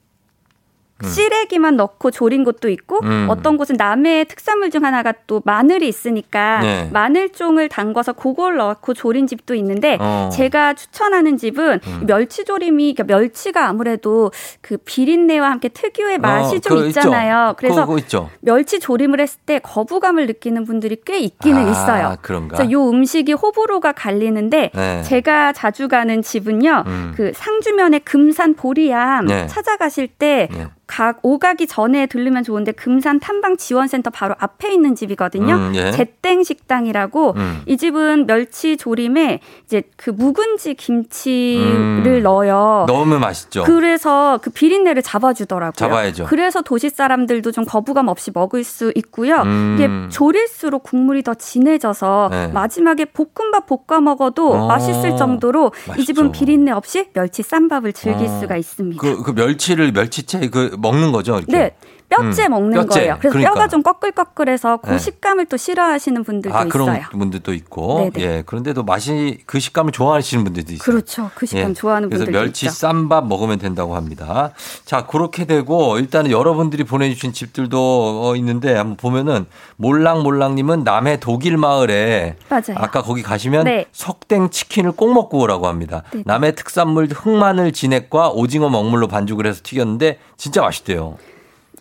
음. 1.03 1.07
시래기만 1.07 1.75
넣고 1.75 2.11
조린 2.11 2.43
곳도 2.43 2.69
있고 2.69 2.99
음. 3.03 3.27
어떤 3.29 3.57
곳은 3.57 3.75
남해의 3.77 4.25
특산물 4.25 4.69
중 4.69 4.85
하나가 4.85 5.13
또 5.27 5.41
마늘이 5.43 5.87
있으니까 5.87 6.59
네. 6.61 6.89
마늘종을 6.93 7.69
담궈서 7.69 8.13
그걸 8.13 8.57
넣고 8.57 8.93
조린 8.93 9.27
집도 9.27 9.55
있는데 9.55 9.97
어. 9.99 10.29
제가 10.31 10.73
추천하는 10.75 11.37
집은 11.37 11.79
음. 11.85 12.05
멸치 12.05 12.45
조림이 12.45 12.93
그러니까 12.93 13.17
멸치가 13.17 13.67
아무래도 13.67 14.31
그 14.61 14.77
비린내와 14.77 15.49
함께 15.49 15.69
특유의 15.69 16.19
맛이 16.19 16.57
어, 16.57 16.59
좀 16.59 16.77
그거 16.77 16.87
있잖아요. 16.87 17.49
있죠. 17.49 17.55
그래서 17.57 17.85
그거 17.85 17.97
있죠. 17.99 18.29
멸치 18.41 18.79
조림을 18.79 19.19
했을 19.19 19.39
때 19.45 19.59
거부감을 19.59 20.27
느끼는 20.27 20.65
분들이 20.65 20.97
꽤 21.05 21.19
있기는 21.19 21.67
아, 21.67 21.71
있어요. 21.71 22.15
그런가? 22.21 22.57
그래서 22.57 22.71
요 22.71 22.89
음식이 22.89 23.33
호불호가 23.33 23.93
갈리는데 23.93 24.71
네. 24.73 25.01
제가 25.03 25.53
자주 25.53 25.87
가는 25.87 26.21
집은요. 26.21 26.83
음. 26.85 27.13
그 27.15 27.31
상주면의 27.33 28.01
금산 28.01 28.53
보리암 28.53 29.25
네. 29.25 29.47
찾아가실 29.47 30.07
때 30.07 30.47
네. 30.51 30.67
각 30.93 31.17
오가기 31.23 31.65
전에 31.65 32.05
들르면 32.05 32.43
좋은데 32.43 32.71
금산 32.71 33.19
탐방 33.19 33.57
지원센터 33.57 34.11
바로 34.11 34.35
앞에 34.37 34.71
있는 34.71 34.93
집이거든요. 34.93 35.55
음, 35.55 35.71
예. 35.73 35.89
제땡 35.89 36.43
식당이라고 36.43 37.33
음. 37.35 37.61
이 37.65 37.77
집은 37.77 38.27
멸치 38.27 38.77
조림에 38.77 39.39
이제 39.65 39.81
그 39.97 40.11
묵은지 40.11 40.75
김치를 40.75 41.65
음. 41.65 42.21
넣어요. 42.21 42.85
너무 42.87 43.17
맛있죠. 43.17 43.63
그래서 43.63 44.37
그 44.43 44.51
비린내를 44.51 45.01
잡아주더라고요. 45.01 45.71
잡아야죠. 45.73 46.25
그래서 46.25 46.61
도시 46.61 46.91
사람들도 46.91 47.51
좀 47.51 47.65
거부감 47.65 48.07
없이 48.07 48.29
먹을 48.31 48.63
수 48.63 48.91
있고요. 48.93 49.37
음. 49.37 49.75
이게 49.75 49.89
조릴수록 50.15 50.83
국물이 50.83 51.23
더 51.23 51.33
진해져서 51.33 52.27
네. 52.29 52.47
마지막에 52.49 53.05
볶음밥 53.05 53.65
볶아 53.65 53.99
먹어도 53.99 54.53
어. 54.53 54.67
맛있을 54.67 55.17
정도로 55.17 55.71
이 55.87 55.89
맛있죠. 55.89 56.05
집은 56.05 56.31
비린내 56.31 56.69
없이 56.69 57.07
멸치 57.13 57.41
쌈밥을 57.41 57.93
즐길 57.93 58.27
어. 58.27 58.39
수가 58.39 58.57
있습니다. 58.57 59.01
그, 59.01 59.23
그 59.23 59.31
멸치를 59.31 59.91
멸치채 59.91 60.49
그 60.49 60.72
먹는 60.77 61.11
거죠. 61.11 61.37
이렇게. 61.37 61.51
네. 61.51 61.71
뼈째 62.15 62.45
음, 62.45 62.51
먹는 62.51 62.73
뼈째. 62.73 62.99
거예요. 62.99 63.17
그래서 63.19 63.33
그러니까. 63.33 63.53
뼈가 63.53 63.67
좀 63.67 63.83
꺼끌꺼끌해서 63.83 64.77
그 64.77 64.91
네. 64.91 64.97
식감을 64.97 65.45
또 65.47 65.57
싫어하시는 65.57 66.23
분들도 66.23 66.55
아, 66.57 66.65
그런 66.65 66.93
있어요. 66.95 67.07
분들도 67.11 67.53
있고. 67.53 68.11
네네. 68.13 68.25
예. 68.37 68.43
그런데도 68.45 68.83
맛이 68.83 69.39
그 69.45 69.59
식감을 69.59 69.91
좋아하시는 69.91 70.43
분들도 70.43 70.73
있어요. 70.73 70.83
그렇죠. 70.83 71.31
그 71.35 71.45
식감 71.45 71.71
예. 71.71 71.73
좋아하는 71.73 72.09
그래서 72.09 72.25
분들도 72.25 72.39
멸치 72.45 72.65
있죠. 72.67 72.75
쌈밥 72.75 73.27
먹으면 73.27 73.59
된다고 73.59 73.95
합니다. 73.95 74.51
자, 74.85 75.05
그렇게 75.05 75.45
되고 75.45 75.97
일단은 75.97 76.31
여러분들이 76.31 76.83
보내 76.83 77.09
주신 77.13 77.33
집들도 77.33 78.21
어, 78.23 78.35
있는데 78.35 78.75
한번 78.75 78.97
보면은 78.97 79.45
몰랑몰랑 79.77 80.55
님은 80.55 80.83
남해 80.83 81.19
독일 81.19 81.57
마을에 81.57 82.35
맞아요. 82.49 82.75
아까 82.75 83.01
거기 83.01 83.21
가시면 83.23 83.65
네. 83.65 83.85
석땡 83.91 84.49
치킨을 84.49 84.91
꼭 84.93 85.13
먹고 85.13 85.39
오라고 85.39 85.67
합니다. 85.67 86.03
네네. 86.11 86.23
남해 86.27 86.55
특산물 86.55 87.07
흑마늘 87.11 87.71
진액과 87.71 88.29
오징어 88.29 88.69
먹물로 88.69 89.07
반죽을 89.07 89.45
해서 89.45 89.61
튀겼는데 89.63 90.19
진짜 90.37 90.61
맛있대요. 90.61 91.17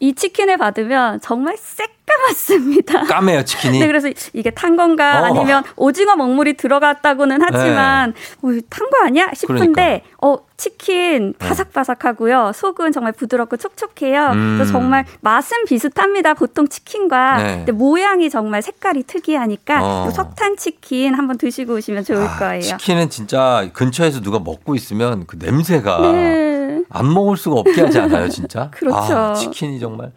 이 0.03 0.15
치킨을 0.15 0.57
받으면 0.57 1.21
정말 1.21 1.57
새까맣습니다. 1.57 3.05
까매요 3.05 3.45
치킨이. 3.45 3.79
네, 3.79 3.87
그래서 3.87 4.09
이게 4.33 4.51
탄 4.51 4.77
건가 4.77 5.21
어. 5.21 5.25
아니면 5.27 5.63
오징어 5.77 6.17
먹물이 6.17 6.55
들어갔다고는 6.55 7.41
하지만 7.41 8.13
어, 8.43 8.49
탄거 8.69 8.99
아니야 9.05 9.31
싶은데 9.33 10.03
어 10.21 10.39
치킨 10.57 11.35
바삭바삭하고요. 11.39 12.51
속은 12.53 12.91
정말 12.91 13.13
부드럽고 13.13 13.57
촉촉해요. 13.59 14.31
음. 14.33 14.57
그래서 14.57 14.73
정말 14.73 15.05
맛은 15.21 15.67
비슷합니다. 15.67 16.35
보통 16.35 16.67
치킨과 16.67 17.37
네. 17.37 17.57
근데 17.59 17.71
모양이 17.71 18.29
정말 18.29 18.61
색깔이 18.61 19.05
특이하니까 19.05 19.81
어. 19.83 20.09
이 20.09 20.13
석탄 20.13 20.57
치킨 20.57 21.15
한번 21.15 21.39
드시고 21.39 21.75
오시면 21.75 22.03
좋을 22.05 22.23
아, 22.27 22.39
거예요. 22.39 22.63
치킨은 22.63 23.09
진짜 23.09 23.69
근처에서 23.73 24.21
누가 24.21 24.41
먹고 24.41 24.75
있으면 24.75 25.27
그 25.29 25.37
냄새가 25.39 26.13
네. 26.13 26.52
안 26.89 27.13
먹을 27.13 27.37
수가 27.37 27.61
없게 27.61 27.83
하지 27.83 27.99
않아요, 27.99 28.29
진짜? 28.29 28.71
그렇죠. 28.75 29.17
아, 29.17 29.35
치킨이 29.35 29.81
정말. 29.81 30.13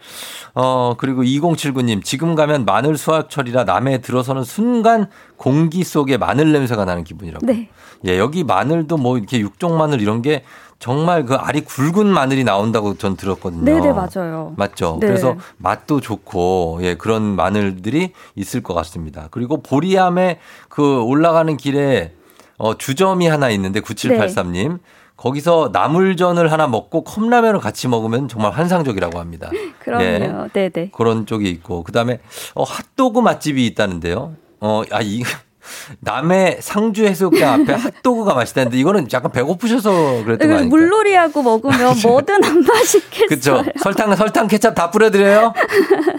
어, 0.53 0.95
그리고 0.97 1.24
2079님, 1.24 2.03
지금 2.03 2.36
가면 2.36 2.66
마늘 2.66 2.97
수확철이라 2.97 3.64
남해에 3.64 3.99
들어서는 3.99 4.43
순간 4.43 5.10
공기 5.38 5.84
속에 5.84 6.18
마늘 6.18 6.51
냄새가 6.51 6.86
나는 6.86 7.03
기분이라고. 7.03 7.45
네. 7.45 7.70
예, 8.08 8.20
여기 8.20 8.43
마늘도 8.43 8.97
뭐 8.97 9.18
이렇게 9.18 9.39
육종 9.39 9.78
마늘 9.78 10.01
이런 10.01 10.22
게 10.22 10.43
정말 10.80 11.26
그 11.26 11.36
알이 11.36 11.62
굵은 11.62 12.06
마늘이 12.08 12.43
나온다고 12.43 12.97
전 12.97 13.16
들었거든요. 13.16 13.64
네네 13.64 13.93
맞아요. 13.93 14.53
맞죠. 14.58 14.97
네. 14.99 15.08
그래서 15.08 15.36
맛도 15.58 16.01
좋고 16.01 16.80
예 16.82 16.95
그런 16.95 17.24
마늘들이 17.24 18.12
있을 18.36 18.62
것 18.62 18.74
같습니다. 18.74 19.28
그리고 19.32 19.62
보리암에 19.62 20.39
그 20.70 21.01
올라가는 21.01 21.56
길에 21.58 22.14
어 22.58 22.78
주점이 22.78 23.28
하나 23.28 23.49
있는데 23.49 23.80
9783님 23.80 24.80
거기서 25.30 25.71
나물전을 25.73 26.51
하나 26.51 26.67
먹고 26.67 27.03
컵라면을 27.03 27.59
같이 27.59 27.88
먹으면 27.88 28.28
정말 28.28 28.51
환상적이라고 28.51 29.19
합니다. 29.19 29.49
그럼요. 29.80 30.49
네, 30.53 30.69
네. 30.69 30.91
그런 30.93 31.26
쪽이 31.26 31.49
있고 31.49 31.82
그다음에 31.84 32.19
어 32.53 32.63
핫도그 32.63 33.21
맛집이 33.21 33.65
있다는데요. 33.65 34.36
어 34.59 34.84
아 34.91 35.01
이 35.01 35.23
남해 35.99 36.57
상주 36.61 37.05
해수욕장 37.07 37.61
앞에 37.63 37.73
핫도그가 38.03 38.36
맛있다는데 38.36 38.78
이거는 38.78 39.07
약간 39.13 39.32
배고프셔서 39.32 40.23
그랬던 40.23 40.47
거 40.47 40.55
아니에요? 40.57 40.69
물놀이하고 40.69 41.41
먹으면 41.41 41.95
뭐든 42.03 42.43
안 42.43 42.61
맛있겠어요. 42.61 43.28
그렇죠. 43.28 43.63
설탕 43.82 44.15
설탕 44.15 44.47
케찹 44.47 44.76
다 44.76 44.91
뿌려드려요? 44.91 45.53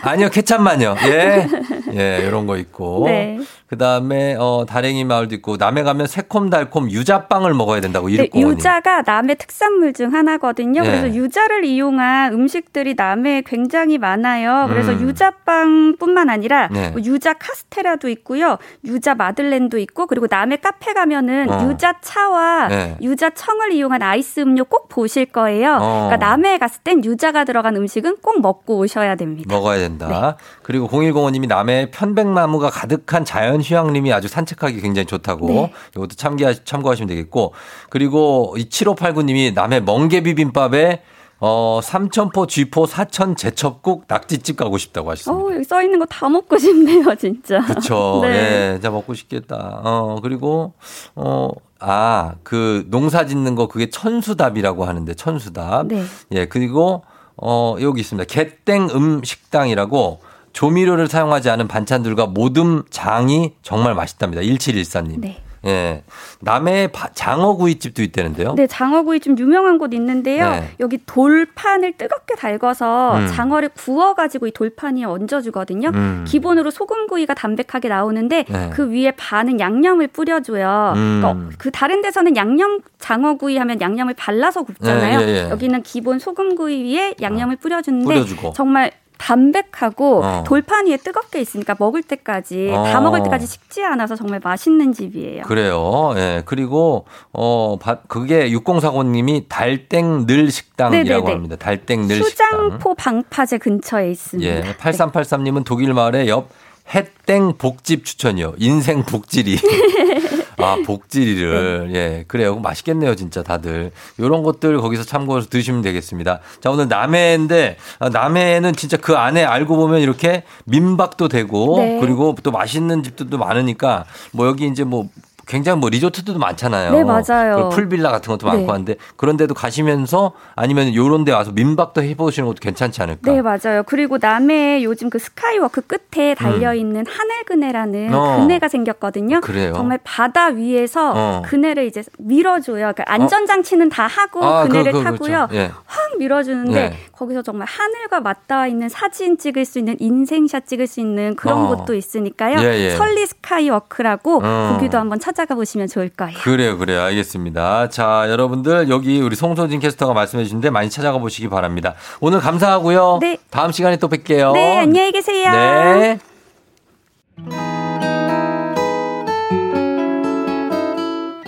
아니요 0.03 0.31
케찹만요. 0.31 0.97
예, 1.07 1.49
예 1.95 2.25
이런 2.27 2.49
거 2.49 2.57
있고. 2.57 3.05
네. 3.07 3.39
그 3.69 3.77
다음에 3.77 4.37
어 4.39 4.65
다랭이 4.69 5.05
마을도 5.05 5.35
있고 5.37 5.57
남해 5.57 5.83
가면 5.83 6.07
새콤달콤 6.07 6.89
유자빵을 6.91 7.53
먹어야 7.53 7.81
된다고 7.81 8.07
네, 8.07 8.15
이륙공원님. 8.15 8.59
유자가 8.59 9.03
남해 9.03 9.35
특산물 9.35 9.93
중 9.93 10.15
하나거든요. 10.15 10.83
네. 10.83 10.89
그래서 10.89 11.15
유자를 11.15 11.65
이용한 11.65 12.33
음식들이 12.33 12.95
남해에 12.95 13.43
굉장히 13.45 13.99
많아요. 13.99 14.67
그래서 14.69 14.93
음. 14.93 15.01
유자빵뿐만 15.01 16.31
아니라 16.31 16.69
네. 16.69 16.91
뭐 16.91 17.01
유자 17.03 17.33
카스테라도 17.33 18.09
있고요. 18.11 18.59
유자 18.85 19.17
마들렌도 19.17 19.79
있고 19.79 20.07
그리고 20.07 20.29
남해 20.31 20.59
카페 20.59 20.93
가면은 20.93 21.51
어. 21.51 21.69
유자 21.69 21.95
차와 22.01 22.69
네. 22.69 22.97
유자 23.03 23.31
청을 23.31 23.73
이용한 23.73 24.01
아이스 24.01 24.41
음료 24.41 24.65
꼭 24.65 24.89
보실 24.89 25.27
거예요. 25.27 25.79
어. 25.81 26.09
그러니까 26.09 26.17
남해에 26.19 26.59
갔을 26.59 26.83
땐 26.85 27.05
유자가 27.05 27.45
들어간 27.45 27.75
음식은 27.75 28.19
꼭 28.23 28.41
먹고 28.41 28.79
오셔야 28.79 29.17
됩니다. 29.17 29.53
먹어야 29.53 29.79
된다. 29.79 30.37
그리고 30.63 30.87
0105님이 30.89 31.49
남해 31.49 31.91
편백나무가 31.91 32.71
가득한 32.71 33.25
자연 33.25 33.56
휴양림이 33.61 34.13
아주 34.13 34.29
산책하기 34.29 34.81
굉장히 34.81 35.07
좋다고. 35.07 35.47
네. 35.49 35.73
이것도 35.97 36.17
참기하, 36.17 36.53
참고하시면 36.53 37.09
되겠고. 37.09 37.53
그리고 37.91 38.55
이 38.59 38.69
7589님이 38.69 39.53
남해 39.55 39.81
멍게 39.81 40.23
비빔밥에 40.23 41.03
어 41.39 41.81
삼천포 41.83 42.47
쥐포 42.47 42.87
사천 42.87 43.37
제첩국 43.37 44.05
낙지집 44.09 44.57
가고 44.57 44.79
싶다고 44.79 45.11
하셨습니다. 45.11 45.45
어, 45.45 45.53
여기 45.55 45.65
써 45.65 45.83
있는 45.83 45.99
거 45.99 46.07
다 46.09 46.29
먹고 46.31 46.57
싶네요, 46.57 47.15
진짜. 47.17 47.61
그쵸. 47.61 48.21
네. 48.25 48.71
예, 48.71 48.73
진짜 48.75 48.91
먹고 48.91 49.13
싶겠다. 49.13 49.83
어, 49.85 50.19
그리고, 50.23 50.73
어, 51.15 51.51
아, 51.79 52.37
그 52.43 52.87
농사 52.89 53.27
짓는 53.27 53.55
거 53.55 53.69
그게 53.69 53.91
천수답이라고 53.91 54.87
하는데, 54.87 55.13
천수답. 55.13 55.89
네. 55.89 56.05
예, 56.33 56.47
그리고, 56.47 57.05
어, 57.37 57.77
여기 57.83 58.01
있습니다. 58.01 58.25
개땡 58.33 58.89
음 58.95 59.21
식당이라고 59.23 60.21
조미료를 60.57 61.07
사용하지 61.07 61.51
않은 61.51 61.69
반찬들과 61.69 62.27
모듬 62.29 62.85
장이 62.89 63.53
정말 63.61 63.95
맛있답니다. 63.95 64.41
1714님. 64.41 65.21
네. 65.21 65.43
예. 65.67 66.03
남해 66.41 66.93
바- 66.93 67.11
장어구이집도 67.13 68.03
있다는데요. 68.03 68.55
네, 68.55 68.67
장어구이 68.67 69.21
좀 69.21 69.37
유명한 69.39 69.77
곳 69.79 69.93
있는데요. 69.93 70.49
네. 70.49 70.71
여기 70.81 70.99
돌판을 71.05 71.99
뜨겁게 71.99 72.37
달궈서 72.37 73.19
음. 73.19 73.27
장어를 73.27 73.71
구워 73.77 74.15
가지고 74.15 74.47
이 74.47 74.51
돌판 74.53 74.97
위에 74.97 75.05
얹어 75.05 75.43
주거든요. 75.43 75.91
음. 75.93 76.25
기본으로 76.27 76.71
소금구이가 76.71 77.35
담백하게 77.35 77.89
나오는데 77.89 78.45
네. 78.49 78.71
그 78.73 78.91
위에 78.91 79.11
반은 79.11 79.61
양념을 79.61 80.07
뿌려 80.09 80.41
줘요. 80.41 80.95
음. 80.97 81.21
그러니까 81.21 81.57
그 81.59 81.71
다른 81.71 82.01
데서는 82.01 82.35
양념 82.37 82.81
장어구이 82.99 83.59
하면 83.59 83.79
양념을 83.81 84.15
발라서 84.15 84.63
굽잖아요. 84.63 85.19
네. 85.21 85.51
여기는 85.51 85.83
기본 85.83 86.19
소금구이 86.19 86.95
위에 86.95 87.15
양념을 87.21 87.57
뿌려 87.57 87.83
주는데 87.83 88.07
뿌려주고. 88.07 88.53
정말 88.55 88.93
담백하고 89.19 90.23
어. 90.25 90.45
돌판 90.47 90.87
위에 90.87 90.97
뜨겁게 90.99 91.41
있으니까 91.41 91.75
먹을 91.79 92.03
때까지 92.03 92.69
다 92.73 92.99
어. 92.99 93.01
먹을 93.01 93.23
때까지 93.23 93.47
식지 93.47 93.83
않아서 93.85 94.17
정말 94.17 94.41
맛있는 94.43 94.93
집이에요. 94.93 95.43
그래요. 95.45 96.13
예. 96.17 96.43
그리고 96.45 97.07
어 97.33 97.77
바- 97.81 98.01
그게 98.09 98.51
6040님이 98.51 99.47
달땡 99.49 100.27
늘 100.27 100.51
식당이라고 100.51 101.09
네네네. 101.09 101.33
합니다. 101.33 101.57
달땡 101.57 102.07
늘 102.09 102.23
식당. 102.23 102.51
수장포 102.51 102.95
방파제 102.95 103.59
근처에 103.59 104.11
있습니다. 104.11 104.51
예. 104.69 104.75
8383님은 104.75 105.65
독일 105.65 105.93
마을의 105.95 106.29
옆 106.29 106.49
햇땡 106.95 107.55
복집 107.59 108.05
추천이요. 108.05 108.55
인생 108.59 109.03
복지리. 109.03 109.59
아, 110.59 110.77
복지리를. 110.85 111.91
예. 111.95 112.25
그래요. 112.29 112.57
맛있겠네요, 112.57 113.15
진짜 113.15 113.43
다들. 113.43 113.93
요런 114.19 114.43
것들 114.43 114.79
거기서 114.81 115.05
참고해서 115.05 115.49
드시면 115.49 115.83
되겠습니다. 115.83 116.41
자, 116.61 116.71
오늘 116.71 116.89
남해인데, 116.89 117.77
아, 117.99 118.09
남해는 118.09 118.75
진짜 118.75 118.97
그 118.97 119.17
안에 119.17 119.45
알고 119.45 119.77
보면 119.77 120.01
이렇게 120.01 120.45
민박도 120.65 121.29
되고, 121.29 121.79
네. 121.79 122.01
그리고 122.01 122.35
또 122.43 122.51
맛있는 122.51 123.03
집들도 123.03 123.39
많으니까, 123.39 124.05
뭐 124.33 124.47
여기 124.47 124.67
이제 124.67 124.85
뭐, 124.85 125.09
굉장히 125.47 125.79
뭐 125.79 125.89
리조트도 125.89 126.39
많잖아요. 126.39 126.91
네, 126.93 127.05
맞아요. 127.05 127.69
pool 127.69 127.88
villa 127.88 128.11
같은 128.11 128.33
것도 128.33 128.49
많고 128.49 128.67
네. 128.67 128.73
한데 128.73 128.97
그런 129.15 129.37
데도 129.37 129.55
가시면서 129.55 130.33
아니면 130.57 130.93
요런 130.93 131.25
데 131.25 131.31
와서 131.33 131.53
민박도 131.53 132.03
해보시는 132.03 132.49
것도 132.49 132.59
괜찮지 132.61 133.01
않을까. 133.01 133.31
네, 133.31 133.41
맞아요. 133.41 133.85
그리고 133.87 134.19
남해에 134.21 134.83
요즘 134.83 135.09
그 135.09 135.21
skywalk 135.21 135.83
끝에 135.83 136.35
달려있는 136.35 137.07
하늘그네라는 137.07 138.09
음. 138.09 138.15
어. 138.15 138.41
그네가 138.41 138.67
생겼거든요. 138.67 139.41
그래요? 139.41 139.73
정말 139.75 140.01
바다 140.03 140.47
위에서 140.47 141.13
어. 141.15 141.43
그네를 141.45 141.85
이제 141.87 142.03
밀어줘요. 142.19 142.93
그러니까 142.93 143.05
안전장치는 143.07 143.89
다 143.89 144.09
하고 144.09 144.45
아, 144.45 144.65
그네를 144.65 144.91
그거, 144.91 145.05
그거 145.05 145.11
타고요. 145.13 145.47
그렇죠. 145.47 145.55
예. 145.55 145.71
확 145.85 146.19
밀어주는데 146.19 146.89
네. 146.89 146.97
거기서 147.13 147.43
정말 147.43 147.69
하늘과 147.69 148.21
맞닿아 148.21 148.67
있는 148.67 148.89
사진 148.89 149.39
찍을 149.39 149.65
수 149.65 149.79
있는 149.79 149.95
인생샷 150.01 150.67
찍을 150.67 150.89
수 150.89 150.99
있는 150.99 151.37
그런 151.37 151.67
어. 151.67 151.69
곳도 151.69 151.95
있으니까요. 151.95 152.59
예, 152.59 152.79
예. 152.81 152.91
설리 152.91 153.25
스카이워크라고 153.27 154.41
어. 154.43 154.73
거기도 154.73 154.99
한번 154.99 155.21
찾아 155.21 155.36
가 155.45 155.55
보시면 155.55 155.89
좋을 155.89 156.09
거예요. 156.09 156.39
그래요, 156.43 156.79
그래요. 156.79 157.03
알겠습니다. 157.03 157.89
자, 157.91 158.27
여러분들 158.29 158.89
여기 158.89 159.21
우리 159.21 159.37
송소진 159.37 159.81
캐스터가 159.81 160.15
말씀해 160.15 160.45
주신데 160.45 160.71
많이 160.71 160.89
찾아가 160.89 161.19
보시기 161.19 161.49
바랍니다. 161.49 161.95
오늘 162.21 162.41
감사하고요. 162.41 163.19
네. 163.21 163.39
다음 163.51 163.73
시간에 163.73 163.97
또 163.97 164.09
뵐게요. 164.09 164.53
네, 164.55 164.79
안녕히 164.79 165.13
계세요. 165.13 165.51
네. 165.53 166.19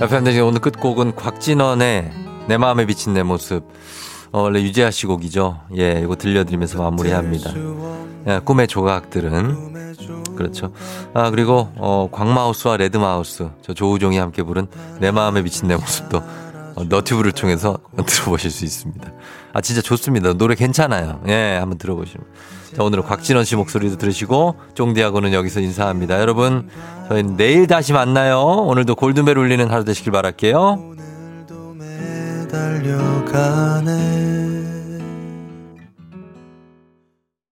FM 0.01 0.23
대신 0.25 0.43
오늘 0.43 0.61
끝곡은 0.61 1.17
곽진원의 1.17 2.11
내 2.47 2.57
마음에 2.57 2.87
비친 2.87 3.15
내 3.15 3.23
모습. 3.25 3.65
어, 4.33 4.43
원래 4.43 4.61
유재하 4.63 4.91
씨 4.91 5.07
곡이죠. 5.07 5.61
예, 5.77 6.01
이거 6.03 6.17
들려드리면서 6.17 6.79
마무리합니다. 6.83 7.53
예, 8.27 8.41
꿈의 8.45 8.69
조각들은. 8.69 9.97
그렇죠. 10.37 10.73
아, 11.15 11.31
그리고, 11.31 11.69
어, 11.77 12.09
광마우스와 12.13 12.77
레드마우스. 12.77 13.49
저 13.63 13.75
조우종이 13.75 14.19
함께 14.19 14.43
부른 14.43 14.69
내 15.01 15.11
마음에 15.11 15.43
비친 15.43 15.67
내 15.69 15.75
모습도 15.77 16.19
어, 16.77 16.85
너튜브를 16.85 17.33
통해서 17.33 17.77
들어보실 18.07 18.51
수 18.51 18.65
있습니다. 18.65 19.11
아, 19.53 19.61
진짜 19.61 19.83
좋습니다. 19.83 20.35
노래 20.35 20.55
괜찮아요. 20.55 21.21
예, 21.27 21.57
한번 21.59 21.79
들어보시면. 21.79 22.25
자, 22.77 22.85
오늘은 22.85 23.03
곽진원 23.05 23.45
씨 23.45 23.57
목소리도 23.57 23.97
들으시고, 23.97 24.55
쫑디하고는 24.75 25.33
여기서 25.33 25.61
인사합니다. 25.61 26.21
여러분, 26.21 26.69
저희는 27.09 27.37
내일 27.37 27.67
다시 27.67 27.93
만나요. 27.93 28.41
오늘도 28.41 28.95
골든벨 28.95 29.37
울리는 29.39 29.69
하루 29.71 29.85
되시길 29.85 30.13
바랄게요. 30.13 30.93
달려가네 32.49 33.89